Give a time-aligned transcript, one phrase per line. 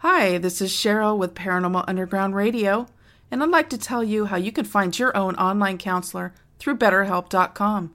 [0.00, 2.86] Hi, this is Cheryl with Paranormal Underground Radio,
[3.30, 6.76] and I'd like to tell you how you can find your own online counselor through
[6.76, 7.94] BetterHelp.com.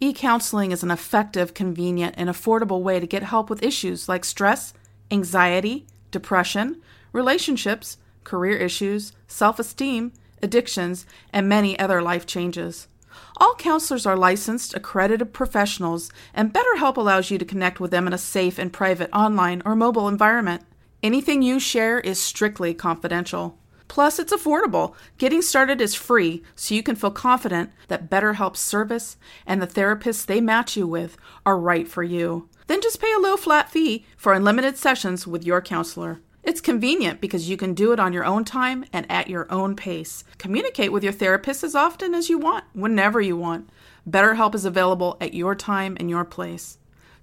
[0.00, 4.24] E counseling is an effective, convenient, and affordable way to get help with issues like
[4.24, 4.74] stress,
[5.12, 6.82] anxiety, depression,
[7.12, 12.88] relationships, career issues, self esteem, addictions, and many other life changes.
[13.36, 18.12] All counselors are licensed, accredited professionals, and BetterHelp allows you to connect with them in
[18.12, 20.64] a safe and private online or mobile environment.
[21.06, 23.56] Anything you share is strictly confidential.
[23.86, 24.96] Plus, it's affordable.
[25.18, 29.16] Getting started is free, so you can feel confident that BetterHelp's service
[29.46, 31.16] and the therapists they match you with
[31.46, 32.48] are right for you.
[32.66, 36.22] Then just pay a low flat fee for unlimited sessions with your counselor.
[36.42, 39.76] It's convenient because you can do it on your own time and at your own
[39.76, 40.24] pace.
[40.38, 43.70] Communicate with your therapist as often as you want, whenever you want.
[44.10, 46.78] BetterHelp is available at your time and your place.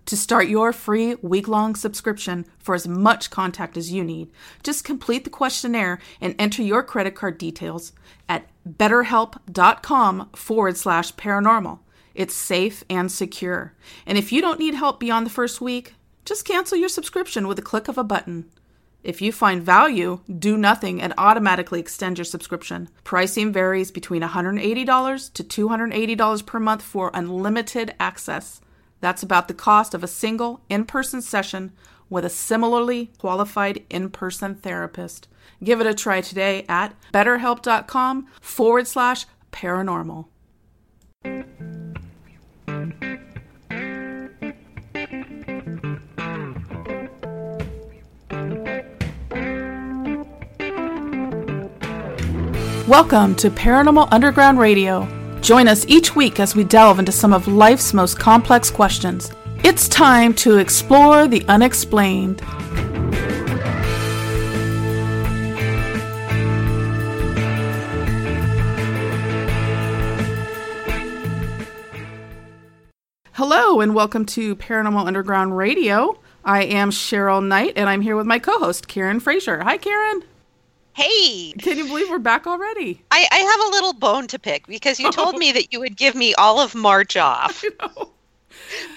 [0.08, 4.30] To start your free week long subscription for as much contact as you need,
[4.62, 7.94] just complete the questionnaire and enter your credit card details
[8.28, 11.80] at betterhelp.com forward slash paranormal.
[12.14, 13.74] It's safe and secure.
[14.06, 15.96] And if you don't need help beyond the first week,
[16.26, 18.50] just cancel your subscription with a click of a button.
[19.04, 22.90] If you find value, do nothing and automatically extend your subscription.
[23.04, 28.62] Pricing varies between $180 to $280 per month for unlimited access.
[29.04, 31.74] That's about the cost of a single in person session
[32.10, 35.28] with a similarly qualified in person therapist.
[35.62, 40.28] Give it a try today at betterhelp.com forward slash paranormal.
[52.88, 55.23] Welcome to Paranormal Underground Radio.
[55.44, 59.30] Join us each week as we delve into some of life's most complex questions.
[59.62, 62.40] It's time to explore the unexplained.
[73.34, 76.18] Hello, and welcome to Paranormal Underground Radio.
[76.46, 79.60] I am Cheryl Knight, and I'm here with my co host, Karen Frazier.
[79.62, 80.24] Hi, Karen.
[80.96, 83.02] Hey, Can you believe we're back already?
[83.10, 85.38] I, I have a little bone to pick because you told oh.
[85.38, 87.64] me that you would give me all of March off.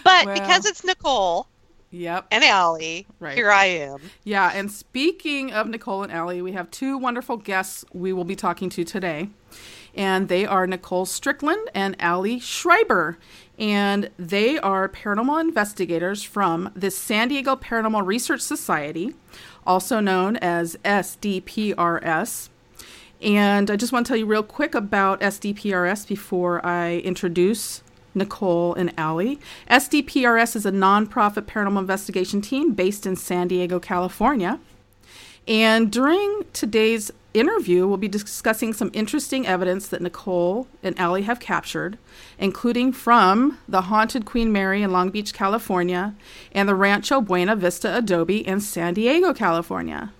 [0.04, 0.34] But Well.
[0.34, 1.48] because it's Nicole
[1.90, 2.26] Yep.
[2.30, 3.34] and Allie, Right.
[3.36, 3.98] here I am.
[4.22, 8.36] Yeah, and speaking of Nicole and Allie, we have two wonderful guests we will be
[8.36, 9.30] talking to today.
[9.94, 13.18] And they are Nicole Strickland and Allie Schreiber.
[13.58, 19.14] And they are paranormal investigators from the San Diego Paranormal Research Society,
[19.66, 22.48] also known as SDPRS.
[23.20, 27.82] And I just want to tell you real quick about SDPRS before I introduce
[28.14, 29.38] Nicole and Allie.
[29.70, 34.58] SDPRS is a nonprofit paranormal investigation team based in San Diego, California.
[35.48, 41.40] And during today's interview, we'll be discussing some interesting evidence that Nicole and Allie have
[41.40, 41.98] captured,
[42.38, 46.14] including from the haunted Queen Mary in Long Beach, California,
[46.52, 50.12] and the Rancho Buena Vista Adobe in San Diego, California.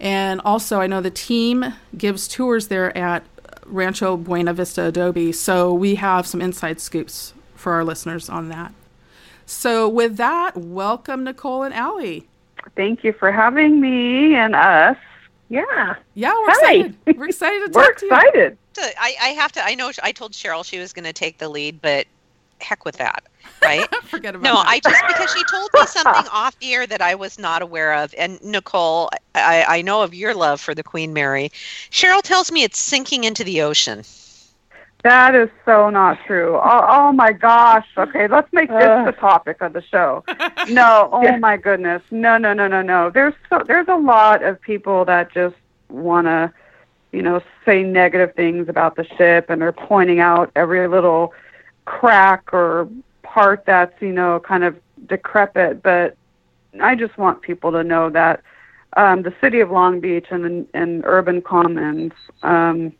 [0.00, 3.24] And also, I know the team gives tours there at
[3.64, 8.72] Rancho Buena Vista Adobe, so we have some inside scoops for our listeners on that.
[9.46, 12.26] So, with that, welcome Nicole and Allie.
[12.76, 14.96] Thank you for having me and us.
[15.48, 16.50] Yeah, Yeah, we're Hi.
[16.50, 16.98] excited.
[17.16, 18.12] We're excited to we're talk to you.
[18.12, 18.58] excited.
[18.74, 21.38] So I, I have to, I know I told Cheryl she was going to take
[21.38, 22.06] the lead, but
[22.60, 23.24] heck with that,
[23.62, 23.88] right?
[24.04, 24.66] Forget about No, that.
[24.66, 27.94] I just because she told me something off the air that I was not aware
[27.94, 28.14] of.
[28.18, 31.50] And Nicole, I, I know of your love for the Queen Mary.
[31.90, 34.04] Cheryl tells me it's sinking into the ocean.
[35.04, 36.56] That is so not true.
[36.56, 37.86] Oh, oh my gosh.
[37.96, 40.24] Okay, let's make this the topic of the show.
[40.70, 42.00] No, oh my goodness.
[42.10, 43.10] No, no, no, no, no.
[43.10, 45.56] There's so there's a lot of people that just
[45.90, 46.50] want to,
[47.12, 51.34] you know, say negative things about the ship and they're pointing out every little
[51.84, 52.88] crack or
[53.22, 54.74] part that's, you know, kind of
[55.06, 56.16] decrepit, but
[56.80, 58.42] I just want people to know that
[58.96, 62.12] um, the city of Long Beach and and Urban Commons
[62.42, 62.94] um,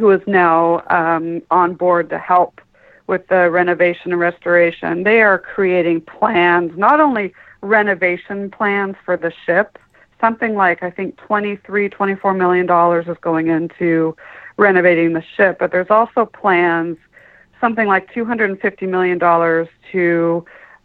[0.00, 2.60] who is now um, on board to help
[3.06, 5.04] with the renovation and restoration.
[5.04, 9.78] They are creating plans, not only renovation plans for the ship,
[10.20, 14.16] something like I think 23, 24 million dollars is going into
[14.56, 16.96] renovating the ship, but there's also plans,
[17.60, 20.44] something like 250 million dollars to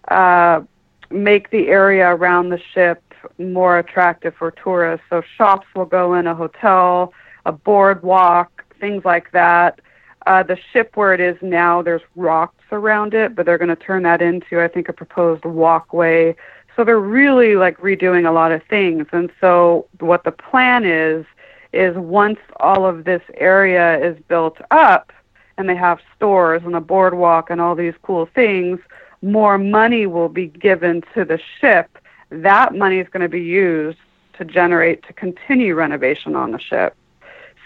[0.10, 0.62] uh,
[1.10, 3.02] make the area around the ship
[3.38, 5.06] more attractive for tourists.
[5.10, 7.14] So shops will go in a hotel,
[7.46, 9.80] a boardwalk, things like that.
[10.26, 13.76] Uh, the ship where it is now, there's rocks around it, but they're going to
[13.76, 16.36] turn that into, I think, a proposed walkway
[16.76, 19.08] So they're really like redoing a lot of things.
[19.12, 21.26] And so what the plan is
[21.74, 25.12] is once all of this area is built up
[25.58, 28.80] and they have stores and a boardwalk and all these cool things,
[29.22, 31.98] more money will be given to the ship.
[32.30, 34.00] That money is going to be used
[34.38, 36.96] to generate to continue renovation on the ship.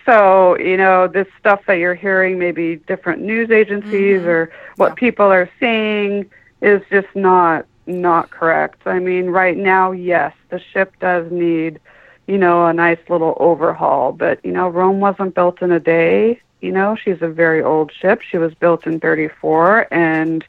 [0.05, 4.27] So, you know, this stuff that you're hearing, maybe different news agencies Mhm.
[4.27, 4.95] or what Yeah.
[4.95, 6.25] people are saying
[6.61, 8.81] is just not not correct.
[8.85, 11.79] I mean, right now, yes, the ship does need,
[12.27, 16.39] you know, a nice little overhaul, but you know, Rome wasn't built in a day.
[16.61, 18.21] You know, she's a very old ship.
[18.21, 20.45] She was built in 34 and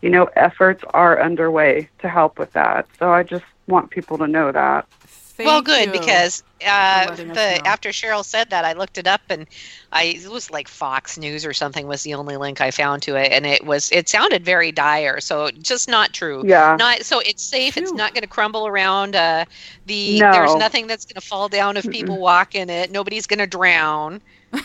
[0.00, 2.86] you know, efforts are underway to help with that.
[3.00, 4.86] So I just want people to know that.
[5.38, 5.92] Thank well, good you.
[5.92, 9.46] because uh, the after Cheryl said that, I looked it up and
[9.92, 13.14] I it was like Fox News or something was the only link I found to
[13.14, 15.20] it, and it was it sounded very dire.
[15.20, 16.42] So just not true.
[16.44, 16.74] Yeah.
[16.76, 17.76] Not so it's safe.
[17.76, 19.14] It's not going to crumble around.
[19.14, 19.44] Uh,
[19.86, 20.32] the No.
[20.32, 22.90] there's nothing that's going to fall down if people walk in it.
[22.90, 24.20] Nobody's going to drown.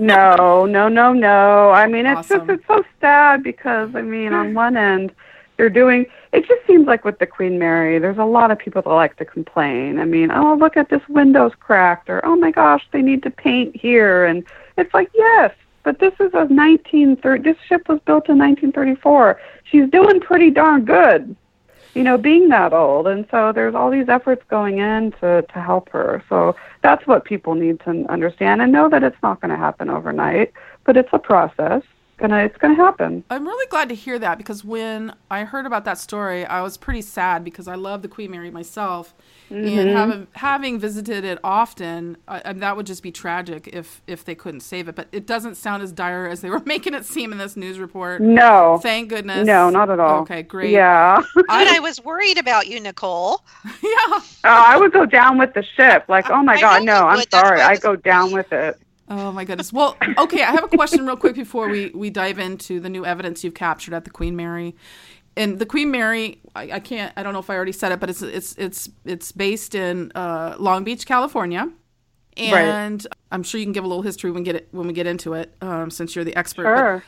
[0.00, 1.70] No, no, no, no.
[1.70, 2.46] I mean, it's Awesome.
[2.46, 5.12] just it's so sad because I mean, on one end,
[5.56, 6.06] they're doing.
[6.32, 9.16] It just seems like with the Queen Mary, there's a lot of people that like
[9.16, 9.98] to complain.
[9.98, 13.30] I mean, oh look at this window's cracked, or oh my gosh, they need to
[13.30, 14.44] paint here, and
[14.76, 15.54] it's like yes,
[15.84, 17.42] but this is a 1930.
[17.42, 19.40] This ship was built in 1934.
[19.64, 21.34] She's doing pretty darn good,
[21.94, 25.60] you know, being that old, and so there's all these efforts going in to to
[25.60, 26.22] help her.
[26.28, 29.88] So that's what people need to understand and know that it's not going to happen
[29.88, 30.52] overnight,
[30.84, 31.82] but it's a process.
[32.18, 33.24] Gonna, it's going to happen.
[33.30, 36.76] I'm really glad to hear that because when I heard about that story, I was
[36.76, 39.14] pretty sad because I love the Queen Mary myself,
[39.50, 39.78] Mm-hmm.
[39.78, 44.22] and having having visited it often, I, I, that would just be tragic if if
[44.26, 44.94] they couldn't save it.
[44.94, 47.78] But it doesn't sound as dire as they were making it seem in this news
[47.78, 48.20] report.
[48.20, 49.46] No, Thank goodness.
[49.46, 50.20] no, not at all.
[50.20, 50.70] Okay, great.
[50.70, 53.42] Yeah, But I was worried about you, Nicole.
[53.64, 53.70] yeah.
[53.82, 56.04] oh, I would go down with the ship.
[56.08, 57.30] Like, oh my I God, no, I'm would.
[57.30, 57.62] Sorry.
[57.62, 58.78] I I go down with it.
[59.10, 59.72] Oh my goodness.
[59.72, 63.06] Well, okay, I have a question real quick before we, we dive into the new
[63.06, 64.74] evidence you've captured at the Queen Mary.
[65.36, 68.00] And the Queen Mary, I, I can't, I don't know if I already said it,
[68.00, 71.70] but it's it's it's it's based in uh, Long Beach, California,
[72.36, 75.06] and I'm sure you can give a little history when get it when we get
[75.06, 76.64] into it, um, since you're the expert.
[76.64, 77.04] Sure.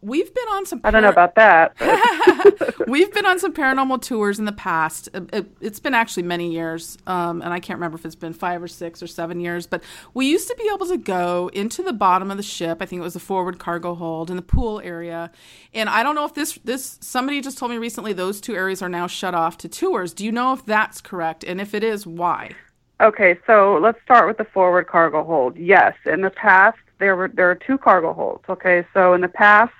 [0.00, 0.80] We've been on some.
[0.84, 1.74] I don't know about that.
[2.88, 5.08] We've been on some paranormal tours in the past.
[5.14, 8.32] It, it, it's been actually many years, um, and I can't remember if it's been
[8.32, 9.66] five or six or seven years.
[9.66, 9.82] But
[10.12, 12.78] we used to be able to go into the bottom of the ship.
[12.80, 15.30] I think it was the forward cargo hold in the pool area.
[15.72, 18.82] And I don't know if this this somebody just told me recently those two areas
[18.82, 20.12] are now shut off to tours.
[20.12, 21.44] Do you know if that's correct?
[21.44, 22.56] And if it is, why?
[23.00, 25.56] Okay, so let's start with the forward cargo hold.
[25.56, 28.44] Yes, in the past there were there are two cargo holds.
[28.48, 29.72] Okay, so in the past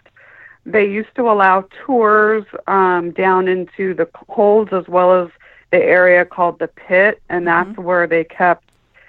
[0.66, 5.30] they used to allow tours um, down into the holds as well as
[5.70, 8.64] the area called the pit, and that's where they kept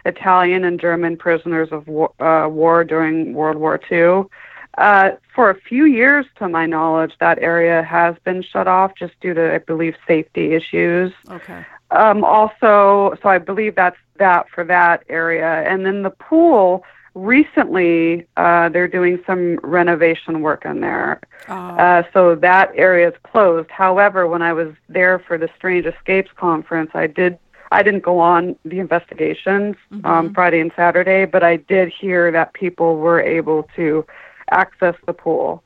[0.05, 4.29] Italian and German prisoners of war, uh, war during World War II.
[4.77, 9.19] Uh, for a few years, to my knowledge, that area has been shut off just
[9.19, 11.11] due to, I believe, safety issues.
[11.29, 11.65] Okay.
[11.91, 15.69] Um, also, so I believe that's that for that area.
[15.69, 21.19] And then the pool, recently, uh, they're doing some renovation work in there.
[21.47, 23.69] Uh, Uh, so that area is closed.
[23.69, 27.37] However, when I was there for the Strange Escapes conference, I did.
[27.73, 32.51] I didn't go on the investigations um, Friday and Saturday, but I did hear that
[32.53, 34.05] people were able to
[34.49, 35.63] access the pool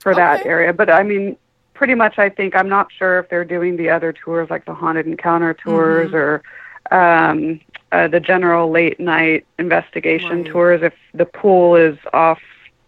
[0.00, 0.72] for that area.
[0.72, 1.36] But I mean,
[1.74, 4.72] pretty much, I think I'm not sure if they're doing the other tours like the
[4.72, 6.42] haunted encounter tours or
[6.90, 7.60] um,
[7.92, 10.46] uh, the general late night investigation Right.
[10.52, 10.82] tours.
[10.82, 12.40] If the pool is off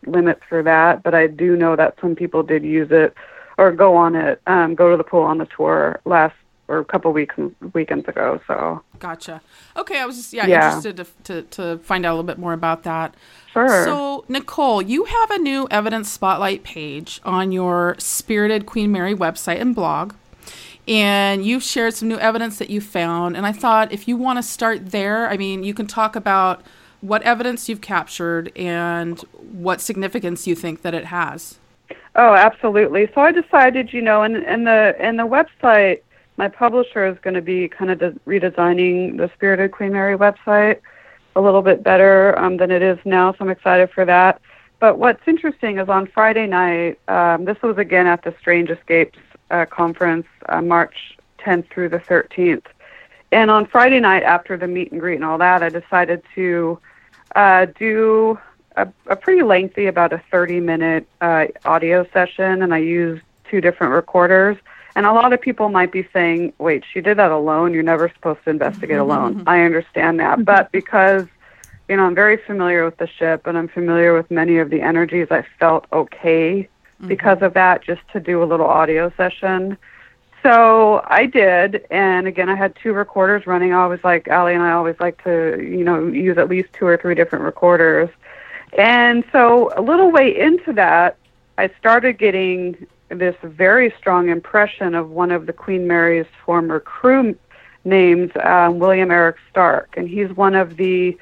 [0.06, 3.14] limits for that, but I do know that some people did use it
[3.58, 6.34] or go on it, um, go to the pool on the tour last
[6.68, 7.34] or a couple weeks
[7.74, 8.40] weekends ago.
[8.48, 9.40] So gotcha.
[9.76, 10.56] Okay, I was just yeah, Yeah.
[10.66, 13.14] interested to, to to find out a little bit more about that.
[13.52, 13.84] sure.
[13.84, 19.60] So, Nicole, you have a new evidence spotlight page on your Spirited Queen Mary website
[19.60, 20.14] and blog.
[20.88, 23.36] And you've shared some new evidence that you found.
[23.36, 26.62] And I thought if you want to start there, I mean, you can talk about
[27.00, 29.20] what evidence you've captured and
[29.52, 31.58] what significance you think that it has.
[32.14, 33.08] Oh, absolutely.
[33.14, 36.00] So I decided, you know, in the in the website,
[36.36, 40.80] my publisher is going to be kind of de- redesigning the Spirited Queen Mary website
[41.34, 43.32] a little bit better um, than it is now.
[43.32, 44.40] So I'm excited for that.
[44.80, 49.18] But what's interesting is on Friday night, um, this was again at the Strange Escapes
[49.50, 52.66] uh, conference, uh, March 10th through the 13th.
[53.32, 56.78] And on Friday night, after the meet and greet and all that, I decided to
[57.34, 58.38] uh, do
[58.76, 63.60] a, a pretty lengthy, about a 30 minute uh, audio session, and I used two
[63.60, 64.56] different recorders.
[64.94, 67.74] And a lot of people might be saying, wait, she did that alone.
[67.74, 69.42] You're never supposed to investigate alone.
[69.46, 70.42] I understand that.
[70.46, 71.26] But because,
[71.86, 74.80] you know, I'm very familiar with the ship and I'm familiar with many of the
[74.80, 76.66] energies, I felt okay
[77.06, 79.76] because of that just to do a little audio session.
[80.42, 83.72] So I did, and again, I had two recorders running.
[83.72, 86.86] I always like Allie and I always like to, you know, use at least two
[86.86, 88.08] or three different recorders.
[88.78, 91.16] And so a little way into that,
[91.58, 97.36] I started getting this very strong impression of one of the Queen Mary's former crew
[97.84, 101.16] names, um, William Eric Stark, and he's one of the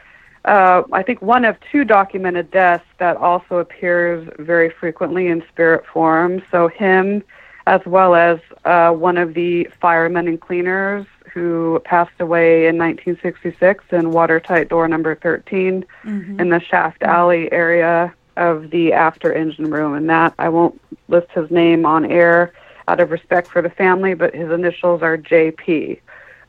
[0.45, 5.87] uh, I think one of two documented deaths that also appears very frequently in spirit
[5.87, 6.43] form.
[6.51, 7.23] So him,
[7.67, 13.85] as well as uh, one of the firemen and cleaners who passed away in 1966
[13.91, 16.41] in watertight door number 13 mm-hmm.
[16.41, 19.95] in the Shaft Alley area of the after engine room.
[19.95, 22.53] And that I won't list his name on air
[22.87, 26.01] out of respect for the family, but his initials are JP.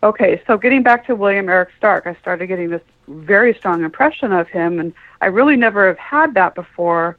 [0.04, 4.32] Okay, so getting back to William Eric Stark, I started getting this very strong impression
[4.32, 7.18] of him, and I really never have had that before.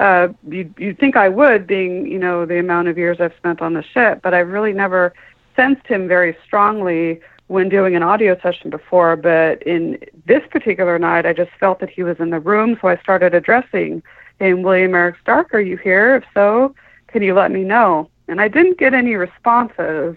[0.00, 3.60] Uh, you you'd think I would, being you know the amount of years I've spent
[3.60, 5.12] on the ship, but I've really never
[5.54, 9.16] sensed him very strongly when doing an audio session before.
[9.16, 12.88] But in this particular night, I just felt that he was in the room, so
[12.88, 14.02] I started addressing
[14.38, 14.62] him.
[14.62, 16.16] William Eric Stark, are you here?
[16.16, 16.74] If so,
[17.08, 18.08] can you let me know?
[18.28, 20.16] And I didn't get any responses.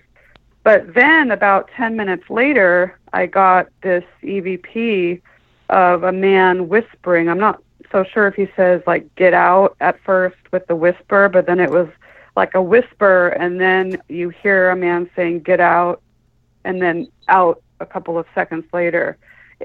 [0.65, 5.21] But then about 10 minutes later, I got this EVP
[5.69, 7.29] of a man whispering.
[7.29, 11.29] I'm not so sure if he says, like, get out at first with the whisper,
[11.29, 11.87] but then it was
[12.35, 16.01] like a whisper, and then you hear a man saying, get out,
[16.63, 19.17] and then out a couple of seconds later.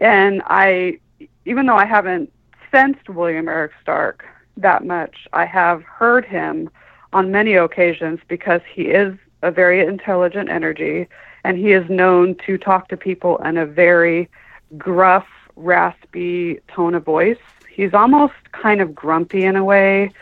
[0.03, 0.99] And I,
[1.47, 2.31] even though I haven't
[2.71, 4.27] sensed William Eric Stark
[4.59, 6.69] that much, I have heard him
[7.15, 11.09] on many occasions because he is a very intelligent energy,
[11.45, 14.29] and he is known to talk to people in a very
[14.77, 17.39] gruff, raspy tone of voice.
[17.69, 20.13] He's almost kind of grumpy in a way,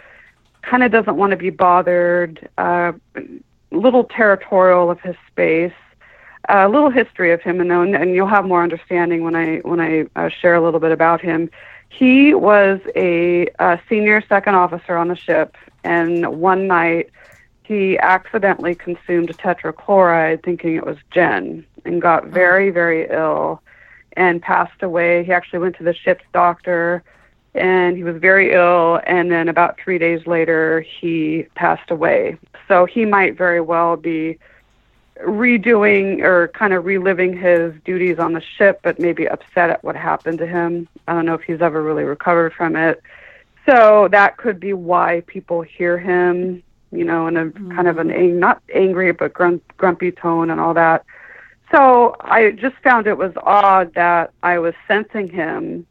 [0.62, 2.92] kind of doesn't want to be bothered, uh,
[3.70, 5.72] little territorial of his space.
[6.48, 9.58] A uh, little history of him, and, then, and you'll have more understanding when I
[9.58, 11.50] when I uh, share a little bit about him.
[11.90, 17.10] He was a, a senior second officer on the ship, and one night
[17.68, 22.28] he accidentally consumed tetrachloride thinking it was gin and got oh.
[22.28, 23.60] very, very ill
[24.16, 25.22] and passed away.
[25.22, 27.04] He actually went to the ship's doctor
[27.54, 29.00] and he was very ill.
[29.06, 32.38] And then about three days later, he passed away.
[32.68, 34.38] So he might very well be
[35.22, 39.94] redoing or kind of reliving his duties on the ship, but maybe upset at what
[39.94, 40.88] happened to him.
[41.06, 43.02] I don't know if he's ever really recovered from it.
[43.66, 47.72] So that could be why people hear him you know, in a mm-hmm.
[47.72, 51.04] kind of an ang- not angry but grump- grumpy tone and all that.
[51.70, 55.86] So I just found it was odd that I was sensing him,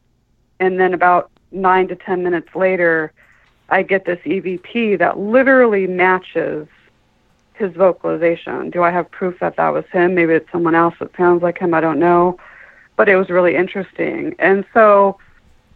[0.58, 3.12] and then about nine to ten minutes later,
[3.68, 6.66] I get this EVP that literally matches
[7.54, 8.70] his vocalization.
[8.70, 10.14] Do I have proof that that was him?
[10.14, 11.74] Maybe it's someone else that sounds like him.
[11.74, 12.38] I don't know,
[12.96, 14.34] but it was really interesting.
[14.38, 15.18] And so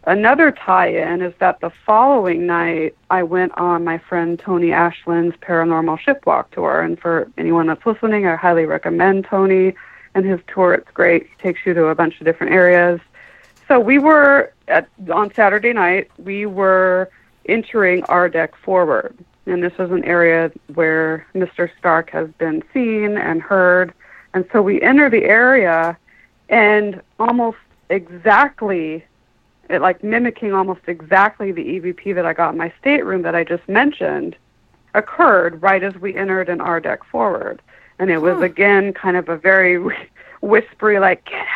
[0.05, 5.37] Another tie in is that the following night, I went on my friend Tony Ashland's
[5.37, 6.81] paranormal shipwalk tour.
[6.81, 9.73] And for anyone that's listening, I highly recommend Tony
[10.13, 10.73] and his tour.
[10.73, 11.27] It's great.
[11.27, 12.99] He takes you to a bunch of different areas.
[13.69, 17.09] So we were at, on Saturday night, we were
[17.45, 19.17] entering R deck forward.
[19.45, 21.69] And this is an area where Mr.
[21.77, 23.93] Stark has been seen and heard.
[24.33, 25.97] And so we enter the area,
[26.49, 27.57] and almost
[27.89, 29.05] exactly
[29.73, 33.43] it like mimicking almost exactly the EVP that I got in my stateroom that I
[33.43, 34.35] just mentioned
[34.93, 37.61] occurred right as we entered an R deck forward.
[37.99, 38.43] And it was huh.
[38.43, 39.77] again kind of a very
[40.41, 41.47] whispery, like, get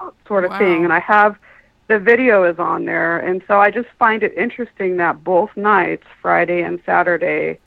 [0.00, 0.58] out sort of wow.
[0.58, 0.84] thing.
[0.84, 1.36] And I have
[1.88, 3.18] the video is on there.
[3.18, 7.58] And so I just find it interesting that both nights, Friday and Saturday,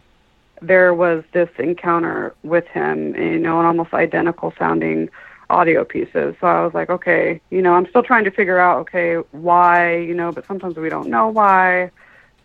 [0.62, 5.10] there was this encounter with him, you know, an almost identical sounding
[5.54, 6.36] audio pieces.
[6.42, 9.98] So I was like, okay, you know, I'm still trying to figure out, okay, why,
[9.98, 11.92] you know, but sometimes we don't know why.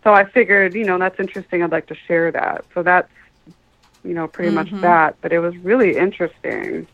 [0.04, 1.62] So I figured, you know, that's interesting.
[1.62, 2.64] I'd like to share that.
[2.74, 3.10] So that's,
[4.04, 4.74] you know, pretty mm-hmm.
[4.74, 5.16] much that.
[5.20, 6.86] But it was really interesting.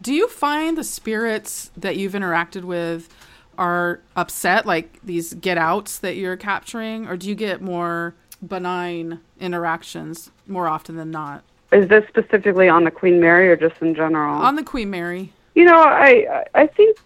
[0.00, 3.08] Do you find the spirits that you've interacted with
[3.56, 8.14] are upset, like these get outs that you're capturing, or do you get more
[8.46, 11.42] benign interactions more often than not?
[11.72, 14.40] Is this specifically on the Queen Mary or just in general?
[14.40, 15.32] On the Queen Mary.
[15.58, 16.96] You know, I I think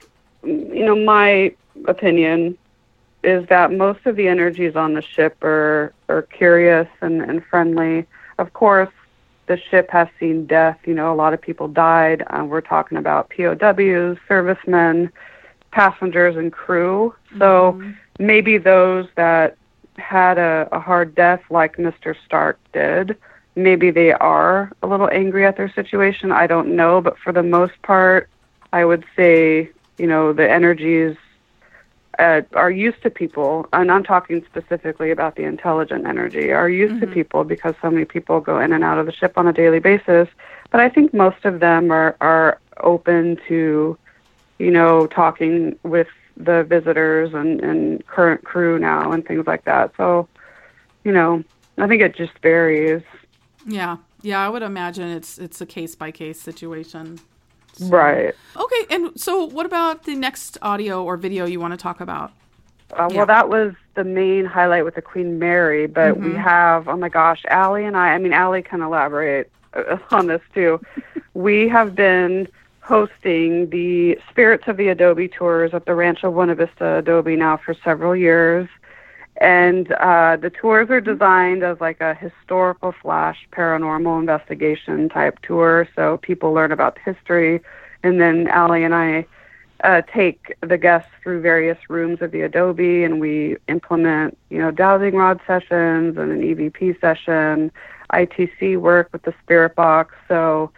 [0.44, 1.54] you know my
[1.86, 2.58] opinion
[3.22, 8.06] is that most of the energies on the ship are are curious and, and friendly.
[8.38, 8.90] Of course,
[9.46, 10.78] the ship has seen death.
[10.84, 12.24] You know, a lot of people died.
[12.28, 15.10] Uh, we're talking about POWs, servicemen,
[15.70, 17.14] passengers, and crew.
[17.38, 17.94] So Mhm.
[18.18, 19.56] maybe those that
[19.96, 22.14] had a, a hard death, like Mr.
[22.26, 23.16] Stark did,
[23.56, 26.30] maybe they are a little angry at their situation.
[26.30, 28.28] I don't know, but for the most part,
[28.72, 31.16] I would say, you know, the energies
[32.18, 37.00] uh, are used to people, and I'm talking specifically about the intelligent energy, are used
[37.00, 37.12] to Mhm.
[37.12, 39.78] people because so many people go in and out of the ship on a daily
[39.78, 40.28] basis.
[40.70, 43.96] But I think most of them are, are open to,
[44.58, 49.92] you know, talking with the visitors and, and current crew now and things like that.
[49.96, 50.28] So,
[51.04, 51.42] you know,
[51.78, 53.02] I think it just varies.
[53.66, 57.20] Yeah, yeah, I would imagine it's it's a case by case situation.
[57.74, 58.34] So- Right.
[58.56, 62.30] Okay, and so what about the next audio or video you want to talk about?
[62.92, 63.16] Uh, Yeah.
[63.18, 66.36] Well, that was the main highlight with the Queen Mary, but we Mhm.
[66.36, 70.42] have, oh my gosh, Allie and I, I mean, Allie can elaborate uh, on this
[70.54, 70.80] too.
[71.34, 72.46] we have been
[72.80, 77.72] hosting the Spirits of the Adobe tours at the Rancho Buena Vista Adobe now for
[77.82, 78.68] several years.
[79.42, 85.88] And uh, the tours are designed as like a historical slash paranormal investigation type tour.
[85.96, 87.60] So people learn about the history.
[88.04, 89.26] And then Allie and I
[89.82, 94.70] uh, take the guests through various rooms of the Adobe, and we implement, you know,
[94.70, 97.72] dowsing rod sessions and an EVP session,
[98.12, 100.14] ITC work with the spirit box.
[100.28, 100.70] So,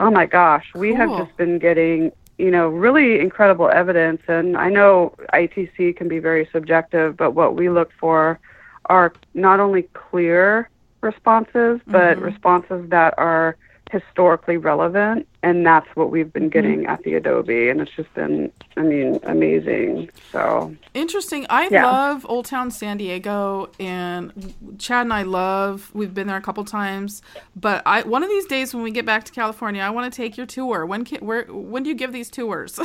[0.00, 4.22] oh my gosh, we have just been getting, you know, really incredible evidence.
[4.28, 8.38] And I know ITC can be very subjective, but what we look for
[8.86, 12.24] are not only clear responses, but Mhm.
[12.24, 13.56] responses that are
[13.90, 16.50] historically relevant and that's what we've been mm-hmm.
[16.50, 21.46] getting at the adobe and it's just been i mean amazing so Interesting.
[21.48, 21.86] I Yeah.
[21.86, 24.32] love Old Town San Diego, and
[24.78, 25.90] Chad and I love.
[25.94, 27.22] We've been there a couple times,
[27.54, 30.16] but I one of these days when we get back to California, I want to
[30.16, 30.84] take your tour.
[30.84, 32.80] When can, where when do you give these tours?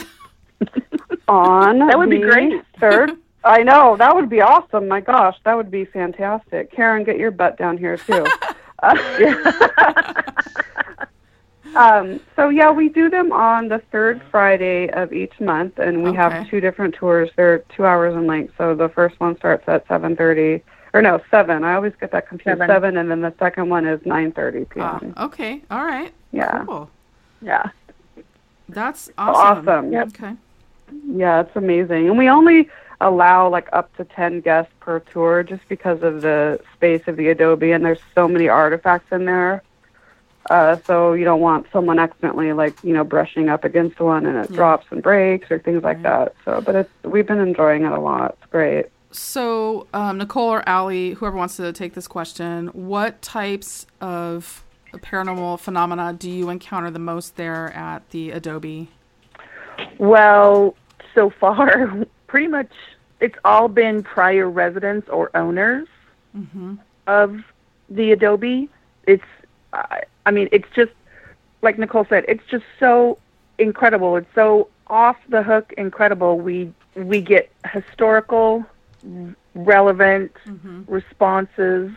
[1.27, 2.62] on That would be great.
[2.79, 7.18] third i know that would be awesome my gosh that would be fantastic karen get
[7.18, 8.25] your butt down here too
[11.75, 16.09] um, so yeah we do them on the third friday of each month and we
[16.09, 16.17] Okay.
[16.17, 19.87] have two different tours they're two hours in length so the first one starts at
[19.87, 20.61] seven thirty
[20.93, 22.67] or no seven i always get that confused Seven.
[22.67, 25.61] seven and then the second one is nine thirty Ah, p.m okay.
[25.72, 26.13] All right.
[26.31, 26.89] yeah Cool.
[27.41, 27.69] Yeah.
[28.69, 29.67] That's awesome.
[29.67, 30.07] awesome Yep.
[30.09, 30.33] Okay.
[31.07, 32.07] Yeah, it's amazing.
[32.07, 32.69] And we only
[33.03, 37.29] allow like up to 10 guests per tour just because of the space of the
[37.29, 39.61] Adobe and there's so many artifacts in there.
[40.50, 44.37] Uh, so you don't want someone accidentally like, you know, brushing up against one and
[44.37, 44.55] it Yeah.
[44.57, 46.03] drops and breaks or things like Right.
[46.03, 46.35] that.
[46.44, 48.35] So, but it's, we've been enjoying it a lot.
[48.42, 48.87] It's great.
[49.11, 54.63] So, um, Nicole or Allie, whoever wants to take this question, what types of
[54.98, 58.89] paranormal phenomena do you encounter the most there at the Adobe?
[59.98, 60.75] Well,
[61.16, 62.72] so far, pretty much
[63.24, 65.88] it's all been prior residents or owners
[66.38, 66.75] Mm-hmm.
[67.07, 67.36] of
[67.90, 68.70] the Adobe.
[69.07, 69.24] It's,
[69.74, 70.92] I I mean, it's just
[71.62, 73.20] like Nicole said, it's just so
[73.59, 74.18] incredible.
[74.18, 76.40] It's so off the hook incredible.
[76.40, 78.66] We we get historical,
[79.55, 80.83] relevant Mm-hmm.
[80.88, 81.92] responses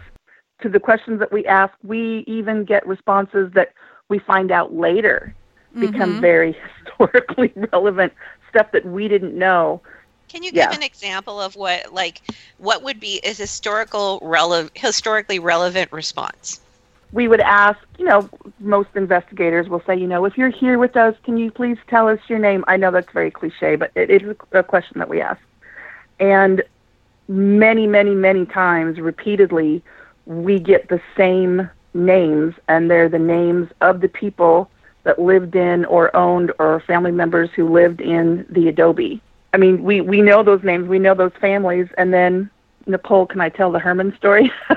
[0.62, 1.73] to the questions that we ask.
[1.83, 3.71] We even get responses that
[4.09, 5.35] we find out later
[5.81, 6.21] become Mhm.
[6.21, 8.12] very historically relevant
[8.51, 9.83] stuff that we didn't know.
[10.29, 10.69] Can you Yeah.
[10.69, 12.23] give an example of what, like,
[12.57, 16.61] what would be a historical rele- historically relevant response?
[17.12, 20.97] We would ask, you know, most investigators will say, you know, if you're here with
[20.97, 22.65] us, can you please tell us your name?
[22.69, 25.41] I know that's very cliche, but it is a question that we ask.
[26.21, 26.62] And
[27.29, 29.83] many, many, many times, repeatedly,
[30.27, 34.71] we get the same names, and they're the names of the people
[35.05, 39.23] that lived in or owned or family members who lived in the Adobe.
[39.57, 42.51] I mean, we, we know those names, we know those families, and then
[42.87, 44.53] Nicole, can I tell the Herman story?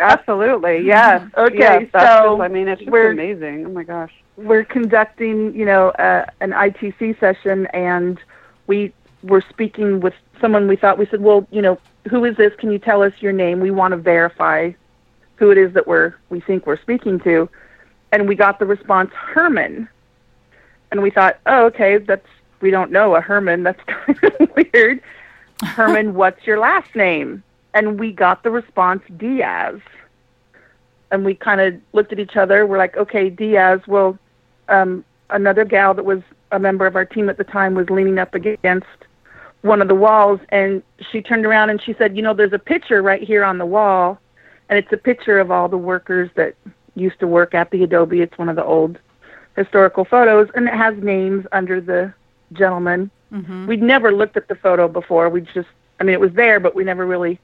[0.00, 0.80] Absolutely.
[0.84, 1.26] Yes.
[1.38, 3.64] Okay, Yes, so just, I mean, it's we're- amazing.
[3.64, 4.12] Oh my gosh.
[4.36, 8.20] we're conducting, you know, uh, an ITC session, and
[8.66, 10.12] we were speaking with
[10.42, 10.68] someone.
[10.68, 11.78] We thought we said, well, you know,
[12.10, 12.52] who is this?
[12.58, 13.60] Can you tell us your name?
[13.60, 14.72] We want to verify
[15.36, 17.48] who it is that we're we think we're speaking to,
[18.12, 19.88] and we got the response Herman,
[20.92, 22.26] and we thought, oh, okay, that's
[22.60, 23.62] we don't know a Herman.
[23.62, 25.00] That's kind of weird.
[25.62, 27.42] Herman, what's your last name?
[27.74, 29.80] And we got the response Diaz
[31.10, 32.66] and we kind of looked at each other.
[32.66, 33.80] We're like, okay, Diaz.
[33.86, 34.18] Well,
[34.68, 38.18] um, another gal that was a member of our team at the time was leaning
[38.18, 38.86] up against
[39.62, 42.58] one of the walls, and she turned around and she said, you know, there's a
[42.58, 44.18] picture right here on the wall,
[44.68, 46.54] and it's a picture of all the workers that
[46.94, 48.20] used to work at the Adobe.
[48.20, 48.98] It's one of the old
[49.56, 52.12] historical photos, and it has names under the
[52.52, 53.10] gentleman.
[53.32, 53.66] Mm-hmm.
[53.66, 55.28] We'd never looked at the photo before.
[55.28, 55.68] We just,
[56.00, 57.38] I mean, it was there, but we never really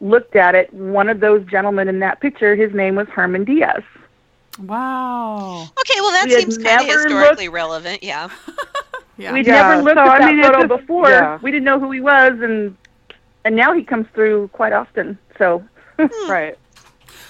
[0.00, 0.72] looked at it.
[0.72, 3.82] One of those gentlemen in that picture, his name was Herman Diaz.
[4.58, 5.68] Wow.
[5.80, 8.02] Okay, well that We seems kind of never historically relevant.
[8.02, 8.28] Yeah.
[9.20, 9.32] Yeah.
[9.32, 11.08] We'd Yeah, never looked so, at I mean, photo just- before.
[11.10, 11.40] yeah.
[11.42, 12.76] We didn't know who he was, and
[13.44, 15.18] and now he comes through quite often.
[15.38, 15.64] So
[16.28, 16.56] Right.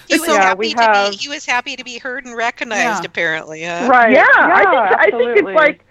[0.06, 1.16] He was Yeah, happy we to have- be.
[1.16, 3.04] He was happy to be heard and recognized.
[3.04, 3.06] Yeah.
[3.06, 3.64] Apparently.
[3.64, 3.88] Huh?
[3.90, 4.12] Right.
[4.12, 5.52] yeah, I think I think absolutely.
[5.52, 5.84] it's like,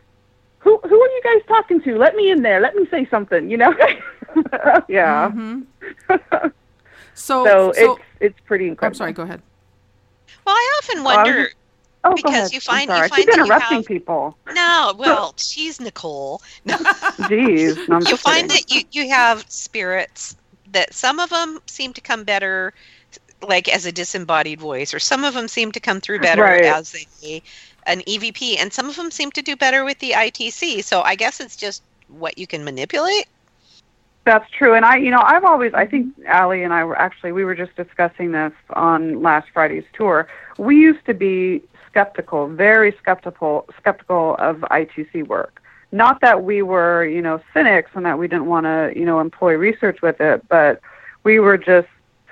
[0.59, 1.97] who who are you guys talking to?
[1.97, 2.59] Let me in there.
[2.59, 3.49] Let me say something.
[3.49, 3.73] You know.
[4.89, 5.31] yeah.
[5.31, 5.61] hmm
[7.13, 9.11] So, so, so it's it's pretty I'm sorry.
[9.11, 9.41] Go ahead.
[10.45, 11.43] Well, I often Well, I was wonder.
[11.45, 11.55] just-
[12.03, 14.37] Oh, Because you find- you I find keep that you interrupting have- people.
[14.53, 16.41] No, well, she's Nicole.
[16.63, 16.77] No.
[16.77, 17.89] Jeez.
[17.89, 18.49] No, you just find kidding.
[18.49, 20.37] that you you have spirits
[20.71, 22.73] that some of them seem to come better
[23.41, 26.63] like as a disembodied voice or some of them seem to come through better Right.
[26.65, 27.41] as a
[27.87, 31.15] an EVP and some of them seem to do better with the ITC so I
[31.15, 33.27] guess it's just what you can manipulate
[34.25, 34.73] That's true.
[34.73, 37.55] And I, you know, I've always, I think Allie and I were actually, we were
[37.55, 40.27] just discussing this on last Friday's tour.
[40.57, 45.61] We used to be skeptical, very skeptical, skeptical of ITC work.
[45.93, 49.21] Not that we were, you know, cynics and that we didn't want to, you know,
[49.21, 50.81] employ research with it, but
[51.23, 51.87] we were just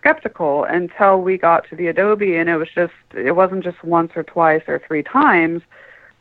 [0.05, 4.11] skeptical until we got to the Adobe and it was just, it wasn't just once
[4.15, 5.63] or twice or three times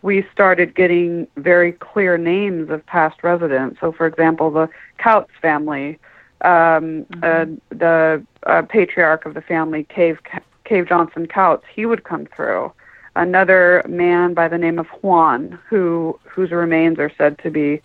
[0.00, 3.80] we started getting very clear names of past residents.
[3.80, 4.68] So, for example, the
[4.98, 5.98] Couts family,
[6.42, 10.18] um, uh, the uh, patriarch of the family, Cave
[10.64, 12.70] Cave Johnson Couts, he would come through.
[13.16, 17.80] Another man by the name of Juan, who whose remains are said to be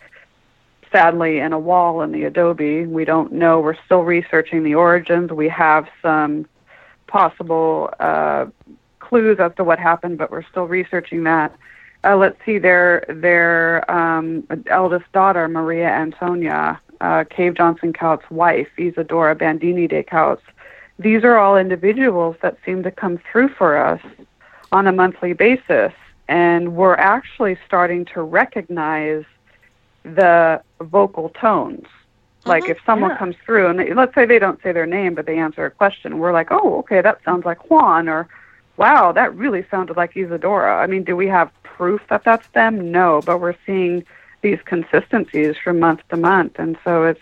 [0.91, 2.86] sadly in a wall in the adobe.
[2.86, 3.60] We don't know.
[3.60, 5.32] We're still researching the origins.
[5.32, 6.47] We have some
[7.08, 8.47] possible uh,
[8.99, 11.56] clues as to what happened, but we're still researching that.
[12.04, 18.69] Uh, let's see, their their um, eldest daughter, Maria Antonia, uh, Cave Johnson Couts' wife,
[18.78, 20.43] Isadora Bandini de Couts.
[20.97, 24.02] These are all individuals that seem to come through for us
[24.71, 25.91] on a monthly basis,
[26.28, 29.25] and we're actually starting to recognize
[30.04, 31.86] the vocal tones.
[32.46, 32.70] Like Mhm.
[32.70, 33.18] if someone Yeah.
[33.18, 35.72] comes through and they, let's say they don't say their name, but they answer a
[35.72, 38.28] question, we're like, oh, okay, that sounds like Juan, or
[38.78, 40.78] wow, that really sounded like Isadora.
[40.78, 42.92] I mean, do we have proof that that's them?
[42.92, 44.04] No, but we're seeing
[44.42, 47.22] these consistencies from month to month, and so it's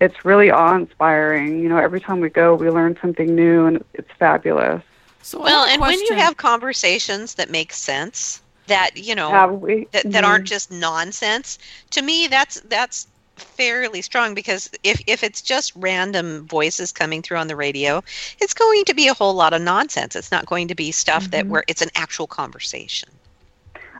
[0.00, 1.60] it's really awe-inspiring.
[1.60, 4.82] You know, every time we go, we learn something new, and it's fabulous.
[5.22, 9.46] So well have a and when you have conversations that make sense that you know
[9.62, 9.88] we?
[9.92, 10.30] that, that Mhm.
[10.30, 11.58] aren't just nonsense
[11.92, 17.38] to me that's that's fairly strong because if if it's just random voices coming through
[17.38, 18.02] on the radio
[18.40, 21.30] it's going to be a whole lot of nonsense it's not going to be stuff
[21.30, 21.50] that Mhm.
[21.50, 23.20] where it's an actual conversation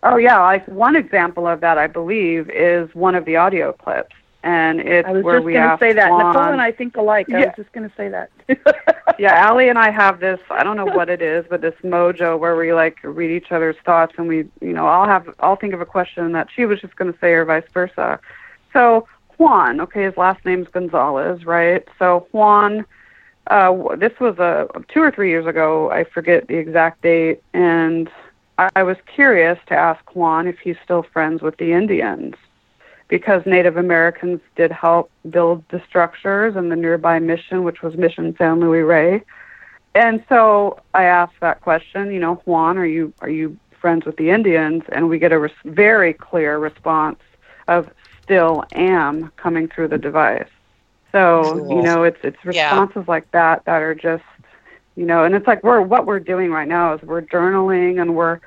[0.03, 4.15] Oh yeah, like one example of that, I believe, is one of the audio clips,
[4.43, 6.11] and it's I was where just we going to say that.
[6.11, 7.31] Juan- Nicole and I think alike.
[7.33, 8.31] I was just going to say that.
[9.19, 10.41] yeah, Allie and I have this.
[10.51, 13.77] I don't know what it is, but this mojo where we like read each other's
[13.85, 16.81] thoughts, and we, you know, I'll have, I'll think of a question that she was
[16.81, 18.19] just going to say, or vice versa.
[18.73, 21.87] So Juan, okay, his last name's Gonzalez, right?
[21.99, 22.87] So Juan,
[23.49, 25.91] uh, this was a two or three years ago.
[25.91, 28.11] I forget the exact date, and
[28.57, 32.37] I, I was curious to ask Juan if he's still friends with the Indians
[33.11, 38.35] because Native Americans did help build the structures and the nearby mission, which was Mission
[38.39, 39.23] San Luis Rey.
[39.95, 44.17] And so I asked that question, you know, Juan, are you are you friends with
[44.17, 44.85] the Indians?
[44.93, 47.19] And we get a res- very clear response
[47.67, 47.91] of
[48.23, 50.49] still am coming through the device.
[51.11, 51.77] So Cool.
[51.77, 52.71] you know, it's it's Yeah.
[52.71, 54.23] responses like that that are just,
[54.95, 58.15] you know, and it's like we're what we're doing right now is we're journaling and
[58.15, 58.39] we're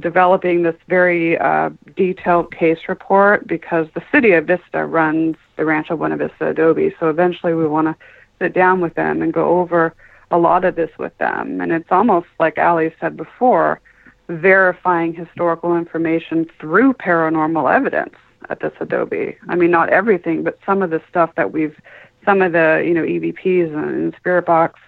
[0.00, 5.96] developing this very uh, detailed case report because the city of Vista runs the Rancho
[5.96, 6.94] Buena Vista Adobe.
[6.98, 7.96] So eventually we want to
[8.40, 9.94] sit down with them and go over
[10.30, 11.60] a lot of this with them.
[11.60, 13.80] And it's almost like Allie said before,
[14.28, 18.14] verifying historical information through paranormal evidence
[18.48, 19.36] at this Adobe.
[19.48, 21.78] I mean, not everything, but some of the stuff that we've,
[22.24, 24.80] some of the, you know, EVPs and Spirit Box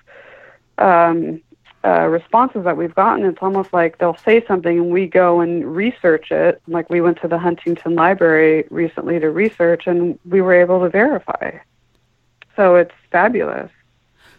[0.79, 1.41] um,
[1.85, 5.77] uh, responses that we've gotten, it's almost like they'll say something and we go and
[5.77, 6.63] research it.
[6.67, 10.89] Like we went to the Huntington Library recently to research and we were able to
[10.89, 11.59] verify.
[12.57, 13.71] So it's fabulous.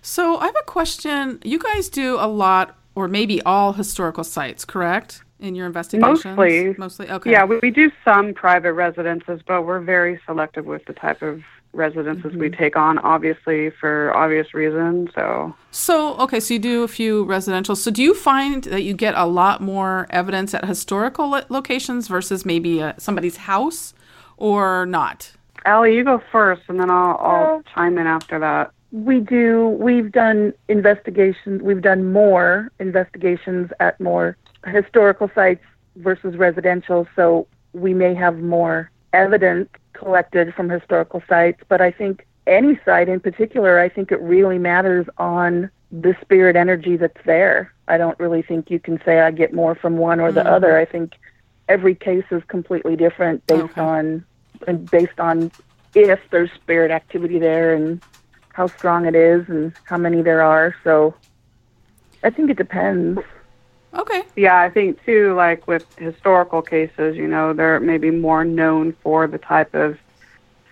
[0.02, 1.40] So I have a question.
[1.44, 5.24] You guys do a lot, or maybe all historical sites, correct?
[5.40, 6.76] In your investigations, Mostly.
[6.78, 7.10] mostly.
[7.10, 7.32] Okay.
[7.32, 11.44] Yeah, we, we do some private residences, but we're very selective with the type of
[11.76, 15.10] residences we take on, obviously for obvious reasons.
[15.14, 17.76] So So, okay, so you do a few residential.
[17.76, 22.08] So, do you find that you get a lot more evidence at historical lo- locations
[22.08, 23.94] versus maybe uh, somebody's house
[24.38, 25.32] or not?
[25.66, 28.72] Allie, you go first, and then I'll, I'll chime in after that.
[28.92, 29.70] We do.
[29.80, 31.62] We've done investigations.
[31.62, 35.64] We've done more investigations at more historical sites
[35.98, 37.08] versus residential.
[37.16, 41.62] So we may have more evidence collected from historical sites.
[41.68, 46.56] But I think any site in particular, I think it really matters on the spirit
[46.56, 47.74] energy that's there.
[47.88, 50.52] I don't really think you can say I get more from one or the Mhm.
[50.52, 50.78] other.
[50.78, 51.14] I think
[51.70, 53.82] every case is completely different based Okay.
[53.82, 54.26] on
[54.68, 55.52] and based on
[55.94, 58.02] if there's spirit activity there and
[58.54, 60.76] how strong it is and how many there are.
[60.84, 61.14] So
[62.24, 63.20] I think it depends.
[63.96, 64.24] Okay.
[64.36, 69.28] Yeah, I think too, like with historical cases, you know, they're maybe more known for
[69.28, 69.98] the type of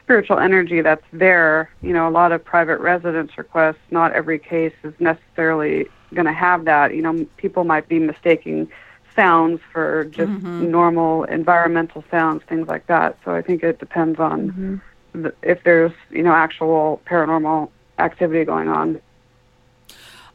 [0.04, 1.70] spiritual energy that's there.
[1.82, 6.34] You know, a lot of private residence requests, not every case is necessarily going to
[6.34, 6.94] have that.
[6.94, 8.70] You know, people might be mistaking
[9.16, 10.60] sounds for just Mhm.
[10.72, 13.18] normal environmental sounds, things like that.
[13.24, 14.82] So I think it depends on
[15.14, 19.00] the, if there's, you know, actual paranormal activity going on.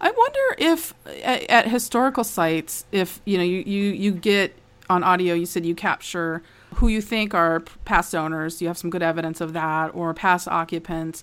[0.00, 4.54] I wonder if at, at historical sites, if you know, you, you you get
[4.88, 5.34] on audio.
[5.34, 6.42] You said you capture
[6.74, 8.61] who you think are past owners.
[8.61, 11.22] You have some good evidence of that, or past occupants.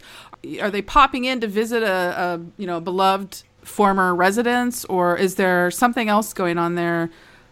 [0.62, 5.36] Are they popping in to visit a, a you know beloved former residence, or is
[5.36, 7.10] there something else going on there?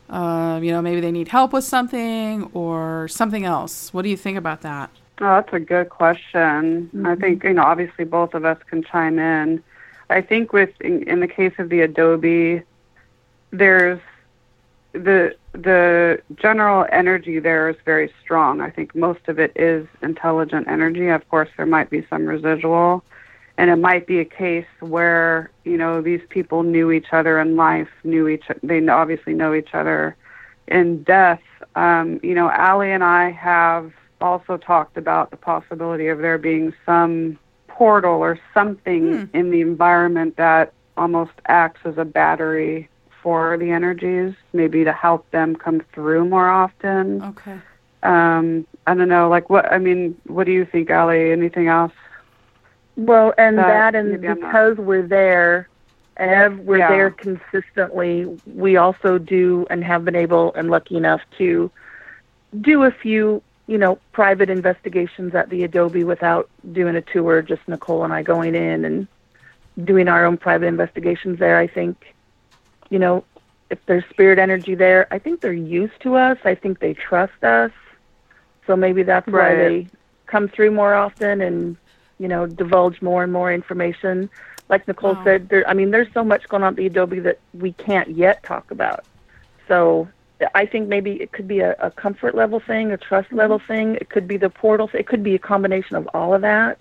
[0.10, 3.94] Uh, you know, maybe they need help with something or something else.
[3.94, 4.90] What do you think about that?
[5.22, 6.90] Oh, that's a good question.
[7.06, 9.64] I think you know, obviously, both of us can chime in.
[10.10, 12.62] I think with in, in the case of the Adobe,
[13.52, 14.00] there's
[14.94, 18.62] the the general energy there is very strong.
[18.62, 21.08] I think most of it is intelligent energy.
[21.08, 23.04] Of course, there might be some residual,
[23.58, 27.56] and it might be a case where you know these people knew each other in
[27.56, 30.16] life, knew each they obviously know each other
[30.68, 31.42] in death.
[31.76, 36.74] Um, you know, Allie and I have also talked about the possibility of there being
[36.86, 37.38] some
[37.78, 42.88] portal or something in the environment that almost acts as a battery
[43.24, 47.24] for the energies, maybe to help them come through more often.
[47.24, 47.58] Okay.
[48.04, 51.32] Um, I don't know, like what I mean, what do you think, Allie?
[51.32, 51.94] Anything else?
[52.96, 55.68] Well, and That that, and maybe not- because we're there
[56.18, 56.90] and ev- we're Yeah.
[56.90, 61.72] there consistently, we also do and have been able and lucky enough to
[62.62, 67.62] do a few, you know, private investigations at the Adobe without doing a tour, just
[67.68, 69.08] Nicole and I going in and
[69.86, 71.58] doing our own private investigations there.
[71.58, 72.16] I think,
[72.90, 73.26] you know,
[73.70, 76.38] if there's spirit energy there, I think they're used to us.
[76.44, 77.72] I think they trust us.
[78.68, 79.90] So maybe that's why they
[80.28, 81.78] come through more often and
[82.20, 84.30] you know, divulge more and more information.
[84.70, 85.24] Like Nicole Wow.
[85.24, 88.10] said, there I mean, there's so much going on at the Adobe that we can't
[88.10, 89.04] yet talk about.
[89.68, 90.08] So
[90.56, 93.68] I think maybe it could be a, a comfort level thing, a trust level mm-hmm.
[93.68, 93.96] thing.
[93.96, 94.90] It could be the portal.
[94.94, 96.80] It could be a combination of all of that.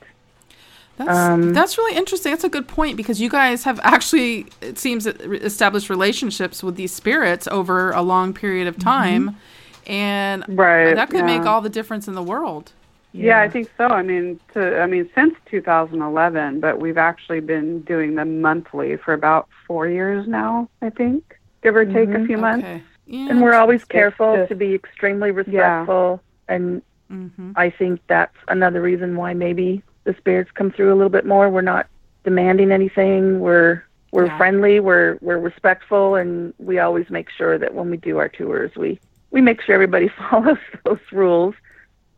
[0.96, 2.32] That's Um, that's really interesting.
[2.32, 6.92] That's a good point because you guys have actually, it seems, established relationships with these
[6.92, 9.92] spirits over a long period of time, mm-hmm.
[9.92, 10.94] and Right.
[10.94, 12.72] that could make all the difference in the world.
[13.14, 13.88] Yeah, I think so.
[13.88, 19.12] I mean, to I mean, since 2011, but we've actually been doing them monthly for
[19.12, 20.68] about four years now.
[20.80, 22.26] I think, give or take a mm-hmm.
[22.26, 22.66] few months.
[23.12, 23.22] Okay.
[23.22, 23.30] Yeah.
[23.30, 26.22] And we're always careful just- to be extremely respectful.
[26.48, 27.52] And Mhm.
[27.56, 31.50] I think that's another reason why maybe the spirits come through a little bit more.
[31.50, 31.86] We're not
[32.24, 33.40] demanding anything.
[33.40, 34.36] We're we're Yeah.
[34.36, 34.78] friendly.
[34.80, 39.00] We're we're respectful, and we always make sure that when we do our tours, we
[39.30, 41.54] we make sure everybody follows those rules.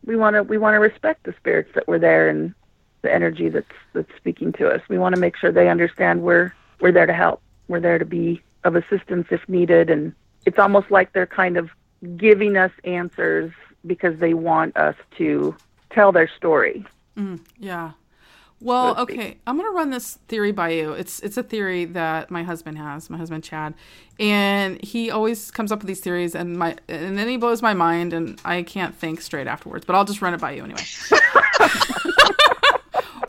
[0.05, 2.53] We want to we want to respect the spirits that were there and
[3.01, 4.81] the energy that's that's speaking to us.
[4.89, 7.41] We want to make sure they understand we're we're there to help.
[7.69, 10.11] We're there to be of assistance if needed, and
[10.45, 11.69] it's almost like they're kind of
[12.17, 13.51] giving us answers
[13.85, 15.55] because they want us to
[15.89, 16.85] tell their story.
[17.17, 17.91] Mm, yeah.
[18.61, 19.37] Well, so to okay.
[19.45, 20.93] I'm gonna run this theory by you.
[20.93, 23.73] It's it's a theory that my husband has, my husband Chad,
[24.19, 27.73] and he always comes up with these theories, and my and then he blows my
[27.73, 29.85] mind, and I can't think straight afterwards.
[29.85, 30.81] But I'll just run it by you anyway.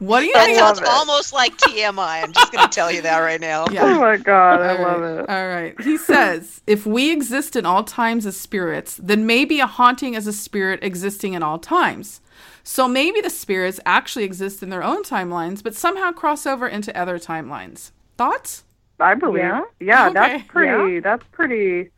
[0.01, 0.59] what do you That think?
[0.59, 0.87] sounds it.
[0.89, 2.23] almost like TMI.
[2.23, 3.67] I'm just going to tell you that right now.
[3.71, 3.85] Yeah.
[3.85, 5.29] Oh my god, I All love right, it.
[5.31, 5.81] All right.
[5.83, 10.27] He says, if we exist in all times as spirits, then maybe a haunting is
[10.27, 12.21] a spirit existing in all times.
[12.63, 16.97] So maybe the spirits actually exist in their own timelines, but somehow cross over into
[16.99, 17.93] other timelines.
[18.19, 18.65] Thoughts?
[18.99, 19.43] I believe.
[19.45, 19.63] Yeah?
[19.79, 20.15] Yeah, Okay.
[20.15, 21.01] that's pretty.
[21.01, 21.91] That's pretty.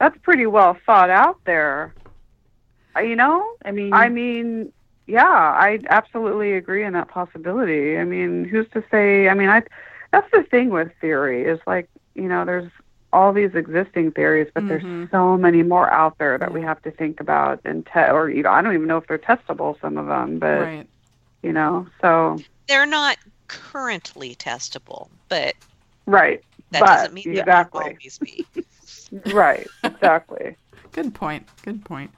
[0.00, 1.94] That's pretty well thought out there.
[2.96, 4.72] Uh, You know, I mean, I mean,
[5.08, 7.98] yeah, I absolutely agree in that possibility.
[7.98, 9.28] I mean, who's to say?
[9.28, 9.62] I mean, I
[10.12, 12.70] that's the thing with theory is like you know, there's
[13.12, 14.68] all these existing theories, but Mm-hmm.
[14.68, 18.30] there's so many more out there that we have to think about and te- or
[18.30, 20.88] you know, I don't even know if they're testable some of them, but Right.
[21.42, 23.18] you know, so They're not
[23.48, 25.54] currently testable, but
[26.06, 28.46] right, that but doesn't mean they exactly, will always be.
[29.26, 30.56] right, exactly.
[30.92, 31.46] Good point.
[31.62, 32.10] Good point.